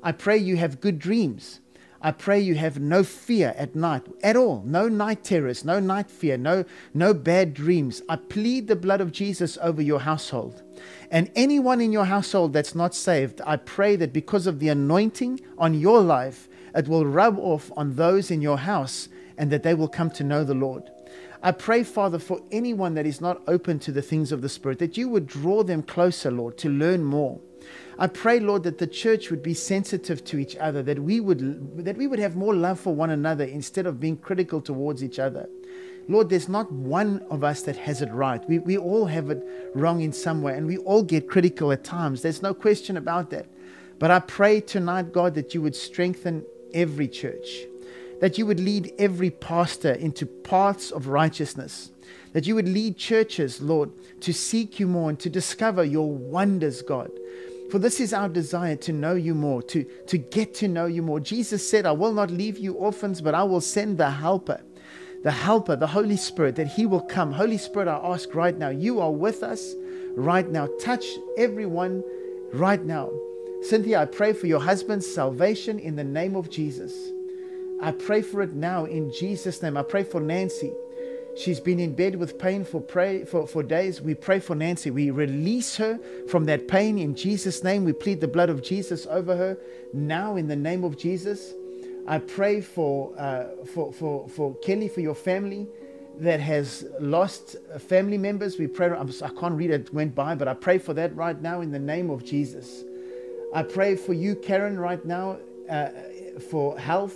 I 0.06 0.12
pray 0.12 0.38
you 0.38 0.56
have 0.58 0.82
good 0.82 1.00
dreams. 1.00 1.62
I 2.00 2.12
pray 2.12 2.40
you 2.40 2.54
have 2.54 2.80
no 2.80 3.04
fear 3.04 3.56
at 3.58 3.76
night 3.76 4.04
at 4.22 4.36
all. 4.36 4.62
No 4.64 4.88
night 4.88 5.24
terrors, 5.24 5.66
no 5.66 5.80
night 5.80 6.12
fear, 6.12 6.38
no, 6.38 6.64
no 6.94 7.12
bad 7.12 7.56
dreams. 7.56 8.04
I 8.08 8.18
plead 8.18 8.68
the 8.68 8.76
blood 8.76 9.02
of 9.02 9.12
Jesus 9.12 9.58
over 9.64 9.82
your 9.82 10.02
household. 10.02 10.62
And 11.10 11.32
anyone 11.36 11.82
in 11.82 11.92
your 11.92 12.06
household 12.06 12.54
that's 12.54 12.76
not 12.76 12.94
saved, 12.94 13.42
I 13.48 13.58
pray 13.58 13.96
that 13.96 14.14
because 14.14 14.46
of 14.46 14.60
the 14.60 14.70
anointing 14.70 15.42
on 15.58 15.74
your 15.74 16.02
life, 16.02 16.48
it 16.76 16.88
will 16.88 17.08
rub 17.08 17.40
off 17.40 17.72
on 17.76 17.96
those 17.96 18.30
in 18.30 18.44
your 18.44 18.60
house 18.60 19.10
and 19.40 19.52
that 19.52 19.64
they 19.64 19.74
will 19.74 19.88
come 19.88 20.12
to 20.12 20.24
know 20.24 20.44
the 20.44 20.54
Lord. 20.54 20.84
I 21.42 21.52
pray, 21.52 21.84
Father, 21.84 22.20
for 22.20 22.40
anyone 22.52 22.94
that 22.94 23.08
is 23.08 23.22
not 23.22 23.42
open 23.48 23.80
to 23.80 23.92
the 23.92 24.04
things 24.04 24.32
of 24.32 24.44
the 24.44 24.50
Spirit, 24.50 24.78
that 24.78 24.98
you 24.98 25.10
would 25.10 25.26
draw 25.26 25.64
them 25.64 25.82
closer, 25.82 26.30
Lord, 26.30 26.60
to 26.60 26.70
learn 26.70 27.04
more. 27.04 27.40
I 27.98 28.08
pray, 28.08 28.40
Lord, 28.40 28.64
that 28.64 28.78
the 28.78 28.88
church 28.88 29.30
would 29.30 29.42
be 29.42 29.54
sensitive 29.54 30.24
to 30.26 30.38
each 30.38 30.56
other, 30.58 30.84
that 30.84 31.00
we 31.00 31.20
would 31.20 31.86
that 31.86 31.98
we 31.98 32.08
would 32.08 32.20
have 32.20 32.36
more 32.36 32.54
love 32.54 32.80
for 32.80 32.94
one 32.94 33.10
another 33.10 33.46
instead 33.46 33.86
of 33.86 34.00
being 34.00 34.18
critical 34.18 34.62
towards 34.62 35.04
each 35.04 35.20
other. 35.20 35.48
Lord, 36.08 36.30
there's 36.30 36.50
not 36.50 36.72
one 36.72 37.26
of 37.32 37.44
us 37.44 37.64
that 37.64 37.78
has 37.78 38.02
it 38.02 38.12
right. 38.12 38.48
We, 38.48 38.60
we 38.60 38.78
all 38.78 39.06
have 39.06 39.32
it 39.32 39.44
wrong 39.74 40.02
in 40.02 40.14
some 40.14 40.42
way, 40.42 40.56
and 40.56 40.68
we 40.68 40.78
all 40.78 41.04
get 41.04 41.28
critical 41.28 41.72
at 41.72 41.84
times. 41.84 42.22
There's 42.22 42.44
no 42.44 42.54
question 42.54 42.98
about 42.98 43.32
that. 43.32 43.48
But 43.98 44.12
I 44.12 44.20
pray 44.20 44.62
tonight, 44.62 45.12
God, 45.12 45.34
that 45.36 45.54
you 45.54 45.62
would 45.62 45.76
strengthen 45.76 46.46
every 46.74 47.08
church, 47.08 47.48
that 48.20 48.38
you 48.38 48.46
would 48.46 48.60
lead 48.60 48.94
every 49.00 49.32
pastor 49.32 49.94
into 49.94 50.26
paths 50.26 50.92
of 50.92 51.08
righteousness, 51.08 51.92
that 52.34 52.46
you 52.46 52.54
would 52.56 52.68
lead 52.68 52.98
churches, 52.98 53.62
Lord, 53.62 53.90
to 54.22 54.34
seek 54.34 54.80
you 54.80 54.88
more 54.88 55.10
and 55.10 55.20
to 55.22 55.30
discover 55.30 55.84
your 55.84 56.12
wonders, 56.12 56.82
God. 56.82 57.10
For 57.72 57.80
this 57.80 58.00
is 58.00 58.14
our 58.14 58.30
desire 58.30 58.76
to 58.78 58.94
know 58.94 59.16
you 59.16 59.34
more, 59.34 59.62
to, 59.64 59.84
to 60.08 60.18
get 60.18 60.54
to 60.56 60.68
know 60.68 60.86
you 60.86 61.02
more. 61.02 61.20
Jesus 61.20 61.68
said, 61.68 61.86
I 61.86 61.92
will 61.92 62.14
not 62.14 62.30
leave 62.30 62.58
you 62.58 62.74
orphans, 62.74 63.22
but 63.22 63.34
I 63.34 63.44
will 63.44 63.62
send 63.62 63.98
the 63.98 64.10
helper, 64.10 64.62
the 65.24 65.32
helper, 65.32 65.76
the 65.76 65.88
Holy 65.88 66.18
Spirit, 66.18 66.56
that 66.58 66.68
he 66.68 66.86
will 66.86 67.02
come. 67.02 67.32
Holy 67.32 67.58
Spirit, 67.58 67.88
I 67.88 67.96
ask 67.96 68.34
right 68.36 68.58
now, 68.58 68.70
you 68.70 69.00
are 69.00 69.12
with 69.12 69.42
us 69.42 69.74
right 70.16 70.48
now. 70.48 70.68
Touch 70.80 71.06
everyone 71.38 72.04
right 72.54 72.84
now. 72.84 73.12
Cynthia, 73.64 74.02
I 74.02 74.06
pray 74.06 74.34
for 74.34 74.46
your 74.46 74.60
husband's 74.60 75.12
salvation 75.12 75.80
in 75.80 75.96
the 75.96 76.04
name 76.04 76.36
of 76.36 76.50
Jesus. 76.52 76.94
I 77.82 77.92
pray 77.92 78.22
for 78.22 78.42
it 78.42 78.54
now 78.54 78.86
in 78.86 79.12
Jesus' 79.12 79.62
name. 79.62 79.76
I 79.76 79.84
pray 79.84 80.04
for 80.04 80.22
Nancy. 80.22 80.72
She's 81.36 81.60
been 81.60 81.80
in 81.80 81.94
bed 81.94 82.16
with 82.16 82.40
pain 82.40 82.64
for, 82.64 82.80
pray, 82.80 83.26
for, 83.26 83.46
for 83.46 83.62
days. 83.62 84.02
We 84.02 84.16
pray 84.16 84.40
for 84.40 84.56
Nancy. 84.56 84.90
We 84.90 85.12
release 85.12 85.76
her 85.76 86.00
from 86.30 86.46
that 86.46 86.68
pain 86.68 86.98
in 86.98 87.14
Jesus' 87.14 87.64
name. 87.64 87.84
We 87.84 87.92
plead 87.92 88.22
the 88.22 88.28
blood 88.28 88.50
of 88.50 88.64
Jesus 88.64 89.06
over 89.08 89.36
her 89.36 89.58
now 89.94 90.38
in 90.38 90.48
the 90.48 90.56
name 90.56 90.86
of 90.86 90.98
Jesus. 90.98 91.54
I 92.08 92.20
pray 92.20 92.62
for, 92.62 93.14
uh, 93.18 93.66
for, 93.74 93.92
for, 93.92 94.30
for 94.30 94.56
Kelly, 94.56 94.88
for 94.88 95.02
your 95.02 95.16
family 95.16 95.68
that 96.20 96.40
has 96.40 96.86
lost 97.02 97.58
family 97.80 98.18
members. 98.18 98.58
We 98.58 98.68
pray, 98.68 98.90
I'm, 98.92 99.12
I 99.22 99.30
can't 99.30 99.56
read 99.56 99.72
it, 99.72 99.94
went 99.94 100.16
by, 100.16 100.36
but 100.36 100.48
I 100.48 100.54
pray 100.54 100.78
for 100.78 100.94
that 100.94 101.14
right 101.16 101.40
now 101.42 101.62
in 101.62 101.72
the 101.72 101.80
name 101.80 102.10
of 102.10 102.24
Jesus. 102.24 102.84
I 103.54 103.64
pray 103.64 103.96
for 103.96 104.14
you, 104.14 104.36
Karen, 104.36 104.80
right 104.80 105.04
now 105.04 105.40
uh, 105.70 105.90
for 106.50 106.80
health 106.80 107.16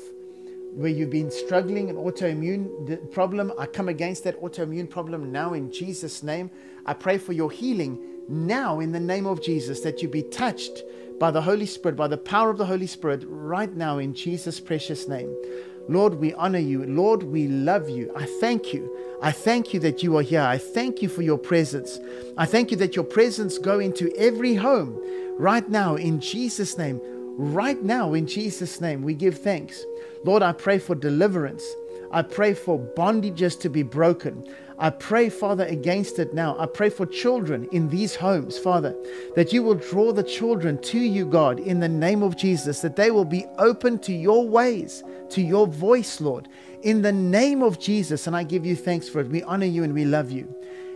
where 0.74 0.90
you've 0.90 1.10
been 1.10 1.32
struggling 1.32 1.90
an 1.90 1.96
autoimmune 1.96 3.12
problem. 3.12 3.52
I 3.60 3.66
come 3.66 3.90
against 3.90 4.24
that 4.24 4.42
autoimmune 4.42 4.90
problem 4.90 5.32
now 5.32 5.54
in 5.54 5.72
Jesus' 5.72 6.24
name. 6.24 6.50
I 6.86 6.94
pray 6.94 7.18
for 7.18 7.34
your 7.34 7.52
healing 7.52 8.00
now 8.28 8.80
in 8.80 8.92
the 8.92 9.00
name 9.00 9.26
of 9.26 9.42
Jesus 9.42 9.82
that 9.82 10.02
you 10.02 10.08
be 10.08 10.24
touched 10.24 10.84
by 11.20 11.32
the 11.32 11.42
Holy 11.42 11.66
Spirit, 11.66 11.96
by 11.96 12.08
the 12.08 12.18
power 12.18 12.50
of 12.50 12.58
the 12.58 12.66
Holy 12.66 12.88
Spirit, 12.88 13.24
right 13.28 13.74
now 13.76 13.98
in 13.98 14.14
Jesus' 14.14 14.60
precious 14.60 15.08
name. 15.08 15.36
Lord, 15.90 16.16
we 16.16 16.34
honor 16.36 16.60
you. 16.60 16.86
Lord, 16.86 17.24
we 17.24 17.48
love 17.48 17.90
you. 17.90 18.14
I 18.16 18.26
thank 18.26 18.74
you. 18.74 18.96
I 19.22 19.32
thank 19.32 19.74
you 19.74 19.80
that 19.82 20.04
you 20.04 20.18
are 20.18 20.22
here. 20.22 20.42
I 20.42 20.60
thank 20.60 21.02
you 21.02 21.10
for 21.10 21.24
your 21.24 21.38
presence. 21.38 22.00
I 22.38 22.46
thank 22.46 22.70
you 22.70 22.78
that 22.78 22.96
your 22.96 23.06
presence 23.06 23.58
go 23.58 23.80
into 23.80 24.16
every 24.16 24.54
home 24.54 25.02
right 25.38 25.68
now 25.68 25.96
in 25.96 26.22
Jesus' 26.22 26.78
name. 26.78 27.02
Right 27.42 27.82
now 27.82 28.16
in 28.16 28.28
Jesus' 28.28 28.82
name, 28.82 29.02
we 29.02 29.14
give 29.14 29.38
thanks. 29.38 29.86
Lord, 30.26 30.44
I 30.44 30.52
pray 30.52 30.78
for 30.78 30.94
deliverance. 30.94 31.64
I 32.12 32.22
pray 32.22 32.54
for 32.54 32.78
bondages 32.98 33.58
to 33.62 33.70
be 33.70 33.82
broken. 33.82 34.46
I 34.78 34.90
pray, 34.90 35.30
Father, 35.30 35.64
against 35.64 36.20
it 36.20 36.34
now. 36.34 36.60
I 36.60 36.66
pray 36.66 36.90
for 36.90 37.06
children 37.06 37.70
in 37.72 37.88
these 37.88 38.14
homes, 38.14 38.60
Father, 38.60 38.94
that 39.38 39.54
you 39.54 39.64
will 39.64 39.76
draw 39.76 40.12
the 40.12 40.22
children 40.22 40.82
to 40.82 41.00
you, 41.00 41.26
God, 41.26 41.62
in 41.62 41.80
the 41.80 41.88
name 41.88 42.24
of 42.24 42.36
Jesus, 42.36 42.82
that 42.82 42.98
they 42.98 43.10
will 43.10 43.24
be 43.24 43.46
open 43.58 44.00
to 44.00 44.12
your 44.12 44.46
ways, 44.46 45.02
to 45.30 45.42
your 45.42 45.66
voice, 45.66 46.20
Lord, 46.20 46.50
in 46.82 47.02
the 47.02 47.14
name 47.14 47.64
of 47.64 47.80
Jesus. 47.80 48.28
And 48.28 48.36
I 48.36 48.44
give 48.44 48.66
you 48.66 48.76
thanks 48.76 49.08
for 49.08 49.22
it. 49.22 49.30
We 49.30 49.44
honor 49.44 49.66
you 49.66 49.86
and 49.86 49.94
we 49.94 50.04
love 50.04 50.30
you. 50.30 50.54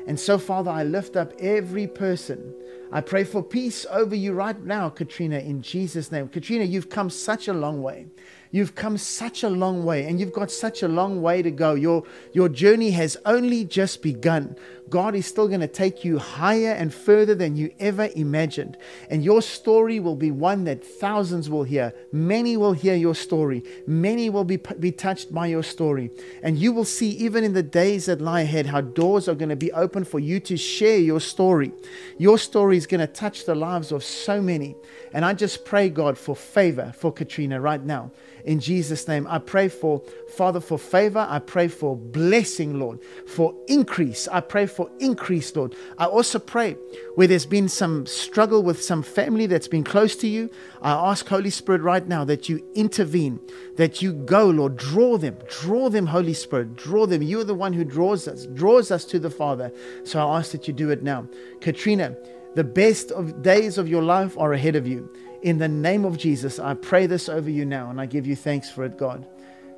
And 0.07 0.19
so, 0.19 0.37
Father, 0.37 0.71
I 0.71 0.83
lift 0.83 1.15
up 1.15 1.31
every 1.39 1.87
person. 1.87 2.53
I 2.93 3.01
pray 3.01 3.23
for 3.23 3.41
peace 3.41 3.87
over 3.89 4.13
you 4.13 4.33
right 4.33 4.63
now, 4.63 4.87
Katrina, 4.87 5.39
in 5.39 5.63
Jesus' 5.63 6.11
name. 6.11 6.27
Katrina, 6.27 6.63
you've 6.63 6.89
come 6.89 7.09
such 7.09 7.47
a 7.47 7.53
long 7.53 7.81
way. 7.81 8.05
You've 8.51 8.75
come 8.75 8.99
such 8.99 9.41
a 9.41 9.49
long 9.49 9.83
way 9.83 10.05
and 10.05 10.19
you've 10.19 10.31
got 10.31 10.51
such 10.51 10.83
a 10.83 10.87
long 10.87 11.19
way 11.19 11.41
to 11.41 11.49
go. 11.49 11.73
Your, 11.73 12.03
your 12.33 12.49
journey 12.49 12.91
has 12.91 13.17
only 13.25 13.65
just 13.65 14.03
begun. 14.03 14.55
God 14.89 15.15
is 15.15 15.25
still 15.25 15.47
going 15.47 15.61
to 15.61 15.67
take 15.67 16.03
you 16.03 16.19
higher 16.19 16.71
and 16.71 16.93
further 16.93 17.35
than 17.35 17.55
you 17.55 17.73
ever 17.79 18.09
imagined. 18.15 18.77
And 19.09 19.23
your 19.23 19.41
story 19.41 19.99
will 19.99 20.15
be 20.15 20.31
one 20.31 20.65
that 20.65 20.85
thousands 20.85 21.49
will 21.49 21.63
hear. 21.63 21.93
Many 22.11 22.57
will 22.57 22.73
hear 22.73 22.95
your 22.95 23.15
story. 23.15 23.63
Many 23.87 24.29
will 24.29 24.43
be, 24.43 24.57
be 24.57 24.91
touched 24.91 25.33
by 25.33 25.47
your 25.47 25.63
story. 25.63 26.11
And 26.41 26.57
you 26.57 26.71
will 26.71 26.85
see, 26.85 27.09
even 27.11 27.43
in 27.43 27.53
the 27.53 27.63
days 27.63 28.05
that 28.05 28.21
lie 28.21 28.41
ahead, 28.41 28.67
how 28.67 28.81
doors 28.81 29.27
are 29.27 29.35
going 29.35 29.49
to 29.49 29.55
be 29.55 29.71
open 29.71 30.03
for 30.03 30.19
you 30.19 30.39
to 30.41 30.57
share 30.57 30.99
your 30.99 31.19
story. 31.19 31.71
Your 32.17 32.37
story 32.37 32.77
is 32.77 32.87
going 32.87 33.01
to 33.01 33.07
touch 33.07 33.45
the 33.45 33.55
lives 33.55 33.91
of 33.91 34.03
so 34.03 34.41
many. 34.41 34.75
And 35.13 35.25
I 35.25 35.33
just 35.33 35.65
pray, 35.65 35.89
God, 35.89 36.17
for 36.17 36.35
favor 36.35 36.93
for 36.97 37.11
Katrina 37.11 37.59
right 37.59 37.83
now 37.83 38.11
in 38.45 38.59
Jesus' 38.59 39.07
name. 39.07 39.25
I 39.29 39.39
pray 39.39 39.67
for, 39.67 40.01
Father, 40.35 40.59
for 40.59 40.77
favor. 40.77 41.25
I 41.29 41.39
pray 41.39 41.67
for 41.67 41.95
blessing, 41.95 42.79
Lord, 42.79 42.99
for 43.27 43.55
increase. 43.67 44.27
I 44.27 44.41
pray 44.41 44.65
for 44.73 44.89
increase, 44.99 45.55
Lord. 45.55 45.75
I 45.97 46.05
also 46.05 46.39
pray 46.39 46.73
where 47.15 47.27
there's 47.27 47.45
been 47.45 47.69
some 47.69 48.05
struggle 48.05 48.63
with 48.63 48.83
some 48.83 49.03
family 49.03 49.45
that's 49.45 49.67
been 49.67 49.83
close 49.83 50.15
to 50.17 50.27
you. 50.27 50.49
I 50.81 50.91
ask, 50.91 51.27
Holy 51.27 51.49
Spirit, 51.49 51.81
right 51.81 52.07
now 52.07 52.23
that 52.25 52.49
you 52.49 52.65
intervene, 52.75 53.39
that 53.77 54.01
you 54.01 54.13
go, 54.13 54.45
Lord, 54.49 54.77
draw 54.77 55.17
them, 55.17 55.37
draw 55.49 55.89
them, 55.89 56.07
Holy 56.07 56.33
Spirit, 56.33 56.75
draw 56.75 57.05
them. 57.05 57.21
You 57.21 57.41
are 57.41 57.45
the 57.45 57.53
one 57.53 57.73
who 57.73 57.83
draws 57.83 58.27
us, 58.27 58.45
draws 58.47 58.91
us 58.91 59.05
to 59.05 59.19
the 59.19 59.29
Father. 59.29 59.71
So 60.03 60.19
I 60.19 60.39
ask 60.39 60.51
that 60.51 60.67
you 60.67 60.73
do 60.73 60.89
it 60.89 61.03
now. 61.03 61.27
Katrina, 61.61 62.15
the 62.55 62.63
best 62.63 63.11
of 63.11 63.41
days 63.41 63.77
of 63.77 63.87
your 63.87 64.03
life 64.03 64.37
are 64.37 64.53
ahead 64.53 64.75
of 64.75 64.87
you. 64.87 65.11
In 65.41 65.57
the 65.57 65.67
name 65.67 66.05
of 66.05 66.17
Jesus, 66.17 66.59
I 66.59 66.73
pray 66.73 67.05
this 67.05 67.27
over 67.27 67.49
you 67.49 67.65
now 67.65 67.89
and 67.89 67.99
I 67.99 68.05
give 68.05 68.25
you 68.25 68.35
thanks 68.35 68.69
for 68.69 68.85
it, 68.85 68.97
God. 68.97 69.27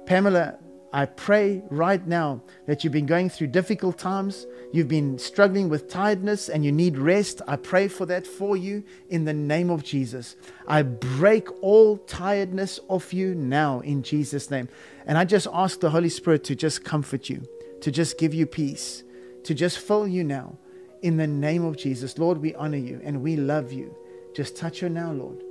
Pamela, 0.05 0.59
I 0.93 1.05
pray 1.05 1.61
right 1.69 2.05
now 2.07 2.41
that 2.67 2.83
you've 2.83 2.93
been 2.93 3.05
going 3.05 3.29
through 3.29 3.47
difficult 3.47 3.97
times, 3.97 4.47
you've 4.71 4.88
been 4.88 5.19
struggling 5.19 5.67
with 5.67 5.89
tiredness, 5.89 6.47
and 6.47 6.63
you 6.63 6.71
need 6.71 6.97
rest. 6.97 7.41
I 7.47 7.57
pray 7.57 7.88
for 7.88 8.05
that 8.05 8.25
for 8.25 8.55
you 8.55 8.83
in 9.09 9.25
the 9.25 9.33
name 9.33 9.69
of 9.69 9.83
Jesus. 9.83 10.36
I 10.67 10.83
break 10.83 11.47
all 11.61 11.97
tiredness 11.97 12.79
off 12.88 13.13
you 13.13 13.36
now 13.36 13.81
in 13.81 14.03
Jesus' 14.03 14.49
name. 14.49 14.69
And 15.05 15.17
I 15.17 15.25
just 15.25 15.47
ask 15.51 15.79
the 15.79 15.89
Holy 15.89 16.09
Spirit 16.09 16.43
to 16.45 16.55
just 16.55 16.83
comfort 16.83 17.29
you, 17.29 17.43
to 17.81 17.91
just 17.91 18.17
give 18.17 18.33
you 18.33 18.45
peace, 18.45 19.03
to 19.43 19.53
just 19.53 19.79
fill 19.79 20.07
you 20.07 20.23
now 20.23 20.57
in 21.01 21.17
the 21.17 21.27
name 21.27 21.65
of 21.65 21.77
Jesus. 21.77 22.17
Lord, 22.17 22.38
we 22.38 22.55
honor 22.55 22.77
you 22.77 23.01
and 23.03 23.21
we 23.21 23.36
love 23.36 23.71
you. 23.71 23.95
Just 24.33 24.57
touch 24.57 24.79
her 24.79 24.89
now, 24.89 25.11
Lord. 25.11 25.43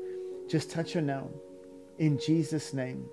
Just 0.48 0.70
touch 0.70 0.94
her 0.94 1.00
now. 1.00 1.28
In 1.98 2.18
Jesus' 2.18 2.72
name. 2.72 3.08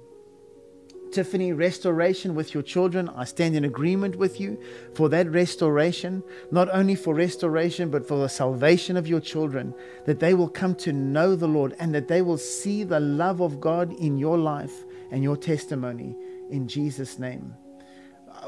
Tiffany, 1.12 1.54
restoration 1.54 2.36
with 2.36 2.54
your 2.54 2.64
children. 2.64 3.10
I 3.10 3.26
stand 3.26 3.56
in 3.56 3.66
agreement 3.66 4.16
with 4.16 4.40
you 4.40 4.60
for 4.94 5.10
that 5.10 5.30
restoration, 5.30 6.24
not 6.52 6.70
only 6.74 6.96
for 6.96 7.14
restoration, 7.14 7.90
but 7.90 8.08
for 8.08 8.18
the 8.18 8.30
salvation 8.30 8.98
of 8.98 9.08
your 9.08 9.20
children, 9.20 9.74
that 10.06 10.20
they 10.20 10.34
will 10.34 10.50
come 10.50 10.76
to 10.76 10.94
know 10.94 11.36
the 11.36 11.48
Lord 11.48 11.76
and 11.80 11.94
that 11.94 12.08
they 12.08 12.22
will 12.22 12.38
see 12.38 12.84
the 12.84 13.00
love 13.00 13.42
of 13.42 13.60
God 13.60 13.92
in 13.94 14.18
your 14.18 14.38
life 14.38 14.86
and 15.12 15.24
your 15.24 15.38
testimony 15.38 16.16
in 16.50 16.68
Jesus' 16.68 17.20
name 17.20 17.54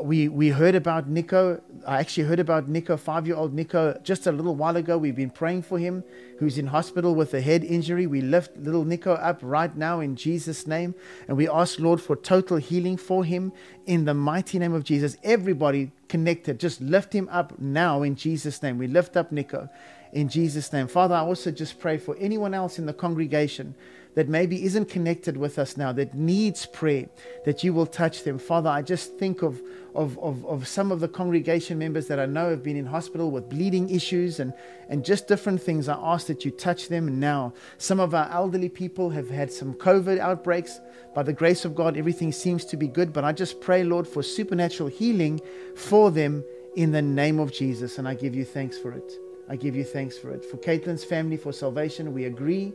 we 0.04 0.28
we 0.28 0.50
heard 0.50 0.76
about 0.76 1.08
Nico. 1.08 1.62
I 1.88 2.00
actually 2.00 2.26
heard 2.26 2.40
about 2.40 2.68
Nico, 2.68 2.98
five-year-old 2.98 3.54
Nico, 3.54 3.98
just 4.04 4.28
a 4.28 4.32
little 4.34 4.54
while 4.54 4.76
ago. 4.76 4.98
We've 4.98 5.16
been 5.16 5.30
praying 5.30 5.62
for 5.62 5.80
him, 5.80 6.04
who's 6.40 6.58
in 6.58 6.68
hospital 6.68 7.16
with 7.16 7.34
a 7.34 7.40
head 7.40 7.64
injury. 7.64 8.06
We 8.06 8.20
lift 8.20 8.58
little 8.58 8.84
Nico 8.84 9.14
up 9.14 9.40
right 9.42 9.74
now 9.76 10.02
in 10.02 10.18
Jesus' 10.18 10.68
name, 10.68 10.94
and 11.30 11.38
we 11.38 11.48
ask 11.48 11.80
Lord 11.80 12.02
for 12.02 12.18
total 12.18 12.58
healing 12.58 12.98
for 12.98 13.24
him 13.24 13.54
in 13.86 14.04
the 14.04 14.14
mighty 14.14 14.60
name 14.60 14.74
of 14.74 14.84
Jesus. 14.84 15.16
Everybody 15.24 15.92
connected, 16.10 16.60
just 16.60 16.82
lift 16.82 17.14
him 17.14 17.30
up 17.32 17.58
now 17.60 18.04
in 18.04 18.16
Jesus' 18.16 18.62
name. 18.62 18.78
We 18.78 18.88
lift 18.88 19.16
up 19.16 19.32
Nico 19.32 19.70
in 20.12 20.28
Jesus' 20.28 20.72
name. 20.74 20.88
Father, 20.88 21.16
I 21.16 21.22
also 21.22 21.50
just 21.50 21.80
pray 21.80 21.98
for 21.98 22.16
anyone 22.18 22.54
else 22.54 22.78
in 22.78 22.86
the 22.86 22.94
congregation 22.94 23.74
that 24.16 24.30
maybe 24.30 24.64
isn't 24.64 24.90
connected 24.90 25.36
with 25.38 25.58
us 25.58 25.76
now, 25.78 25.92
that 25.92 26.14
needs 26.14 26.66
prayer, 26.66 27.08
that 27.46 27.64
you 27.64 27.74
will 27.74 27.86
touch 27.86 28.24
them. 28.24 28.38
Father, 28.38 28.70
I 28.70 28.82
just 28.82 29.18
think 29.18 29.42
of, 29.42 29.62
of, 29.96 30.18
of, 30.20 30.46
of 30.46 30.68
some 30.68 30.92
of 30.92 31.00
the 31.00 31.08
congregation 31.08 31.80
members 31.80 32.08
that 32.08 32.20
I 32.20 32.26
know 32.26 32.50
have 32.50 32.64
been 32.64 32.78
in 32.78 32.86
hospital 32.86 33.32
with 33.32 33.50
bleeding 33.50 33.90
issues 33.90 34.40
and, 34.40 34.54
and 34.90 35.04
just 35.04 35.28
different 35.28 35.62
things. 35.62 35.90
I 35.90 36.00
ask 36.02 36.28
that 36.28 36.46
you 36.46 36.52
touch 36.52 36.90
them 36.90 37.20
now. 37.20 37.54
Some 37.78 38.00
of 38.00 38.14
our 38.14 38.30
elderly 38.32 38.70
people 38.70 39.10
have 39.10 39.30
had 39.30 39.52
some 39.52 39.74
COVID 39.74 40.20
outbreaks. 40.20 40.80
By 41.16 41.24
the 41.24 41.34
grace 41.34 41.66
of 41.66 41.76
God, 41.76 41.98
everything 41.98 42.32
seems 42.32 42.66
to 42.66 42.78
be 42.78 42.88
good, 42.88 43.14
but 43.14 43.24
I 43.24 43.34
just 43.34 43.62
pray, 43.62 43.84
Lord, 43.84 44.08
for 44.08 44.24
supernatural 44.24 44.90
healing 44.90 45.42
for 45.76 46.12
them 46.12 46.44
in 46.76 46.92
the 46.92 47.02
name 47.02 47.40
of 47.40 47.54
Jesus, 47.54 48.00
and 48.00 48.08
I 48.08 48.16
give 48.16 48.34
you 48.34 48.46
thanks 48.46 48.78
for 48.78 48.92
it. 48.92 49.14
I 49.48 49.56
give 49.56 49.76
you 49.76 49.84
thanks 49.84 50.18
for 50.18 50.32
it. 50.32 50.44
For 50.44 50.58
Caitlin's 50.58 51.04
family, 51.04 51.38
for 51.38 51.52
salvation, 51.52 52.14
we 52.14 52.26
agree 52.26 52.74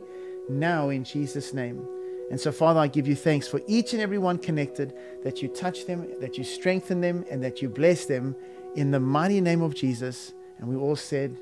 now 0.49 0.89
in 0.89 1.03
Jesus' 1.03 1.53
name. 1.53 1.85
And 2.29 2.39
so, 2.39 2.51
Father, 2.51 2.79
I 2.79 2.87
give 2.87 3.07
you 3.07 3.15
thanks 3.15 3.47
for 3.47 3.61
each 3.67 3.93
and 3.93 4.01
every 4.01 4.17
one 4.17 4.37
connected, 4.37 4.93
that 5.23 5.41
you 5.41 5.47
touch 5.49 5.85
them, 5.85 6.07
that 6.19 6.37
you 6.37 6.43
strengthen 6.43 7.01
them, 7.01 7.25
and 7.29 7.43
that 7.43 7.61
you 7.61 7.69
bless 7.69 8.05
them 8.05 8.35
in 8.75 8.91
the 8.91 8.99
mighty 8.99 9.41
name 9.41 9.61
of 9.61 9.73
Jesus. 9.73 10.33
And 10.59 10.67
we 10.67 10.75
all 10.75 10.95
said, 10.95 11.37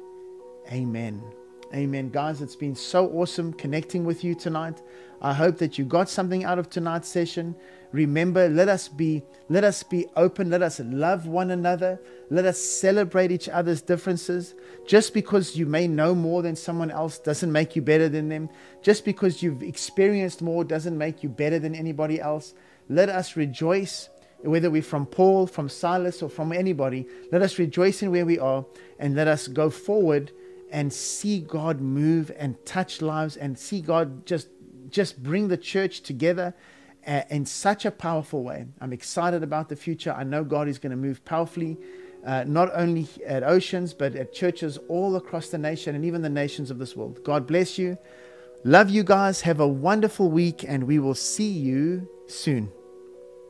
Amen. 0.72 1.22
Amen. 1.74 2.10
Guys, 2.10 2.42
it's 2.42 2.56
been 2.56 2.76
so 2.76 3.10
awesome 3.10 3.52
connecting 3.54 4.06
with 4.06 4.24
you 4.24 4.36
tonight. 4.36 4.82
I 5.22 5.34
hope 5.34 5.58
that 5.58 5.78
you 5.78 5.84
got 5.84 6.10
something 6.10 6.46
out 6.46 6.60
of 6.60 6.70
tonight's 6.70 7.10
session. 7.10 7.56
Remember, 7.92 8.50
let 8.50 8.68
us 8.68 8.88
be 8.88 9.24
let 9.50 9.64
us 9.64 9.82
be 9.82 10.08
open, 10.16 10.50
let 10.50 10.62
us 10.62 10.82
love 10.82 11.26
one 11.26 11.52
another, 11.52 12.00
let 12.30 12.46
us 12.46 12.60
celebrate 12.60 13.32
each 13.32 13.48
other's 13.48 13.82
differences. 13.82 14.56
Just 14.86 15.14
because 15.14 15.56
you 15.56 15.66
may 15.66 15.88
know 15.88 16.14
more 16.14 16.42
than 16.42 16.56
someone 16.56 16.92
else 16.92 17.18
doesn't 17.18 17.52
make 17.52 17.76
you 17.76 17.82
better 17.82 18.10
than 18.10 18.28
them. 18.28 18.50
Just 18.82 19.06
because 19.06 19.42
you've 19.42 19.64
experienced 19.64 20.42
more 20.42 20.66
doesn't 20.66 20.98
make 20.98 21.24
you 21.24 21.30
better 21.30 21.60
than 21.60 21.76
anybody 21.76 22.20
else. 22.20 22.54
Let 22.90 23.08
us 23.10 23.38
rejoice 23.38 24.10
whether 24.42 24.70
we're 24.70 24.82
from 24.82 25.06
Paul, 25.06 25.48
from 25.48 25.70
Silas, 25.70 26.22
or 26.22 26.30
from 26.30 26.54
anybody, 26.54 27.08
let 27.32 27.42
us 27.42 27.58
rejoice 27.58 28.04
in 28.04 28.12
where 28.12 28.26
we 28.26 28.38
are 28.38 28.66
and 29.00 29.16
let 29.16 29.28
us 29.28 29.48
go 29.48 29.70
forward 29.70 30.32
and 30.72 30.92
see 30.92 31.40
God 31.40 31.82
move 31.82 32.32
and 32.38 32.64
touch 32.66 33.02
lives 33.02 33.38
and 33.38 33.58
see 33.58 33.82
God 33.82 34.26
just 34.26 34.50
just 34.90 35.22
bring 35.22 35.50
the 35.50 35.58
church 35.58 36.02
together 36.02 36.54
in 37.08 37.46
such 37.46 37.86
a 37.86 37.92
powerful 37.92 38.44
way. 38.44 38.66
I'm 38.82 38.94
excited 38.94 39.42
about 39.42 39.70
the 39.70 39.76
future. 39.76 40.12
I 40.12 40.24
know 40.24 40.44
God 40.44 40.68
is 40.68 40.78
going 40.78 40.92
to 40.92 40.98
move 40.98 41.24
powerfully, 41.24 41.78
uh, 42.26 42.44
not 42.46 42.70
only 42.74 43.08
at 43.26 43.44
Oceans, 43.44 43.94
but 43.94 44.16
at 44.16 44.34
churches 44.34 44.78
all 44.90 45.16
across 45.16 45.50
the 45.50 45.58
nation 45.58 45.96
and 45.96 46.04
even 46.04 46.22
the 46.22 46.30
nations 46.30 46.70
of 46.70 46.80
this 46.80 46.96
world. 46.96 47.24
God 47.24 47.48
bless 47.48 47.78
you. 47.78 47.98
Love 48.64 48.90
you 48.90 49.04
guys. 49.04 49.42
Have 49.42 49.60
a 49.60 49.68
wonderful 49.68 50.30
week, 50.30 50.66
and 50.68 50.84
we 50.84 51.00
will 51.00 51.16
see 51.16 51.50
you 51.50 52.10
soon. 52.28 52.72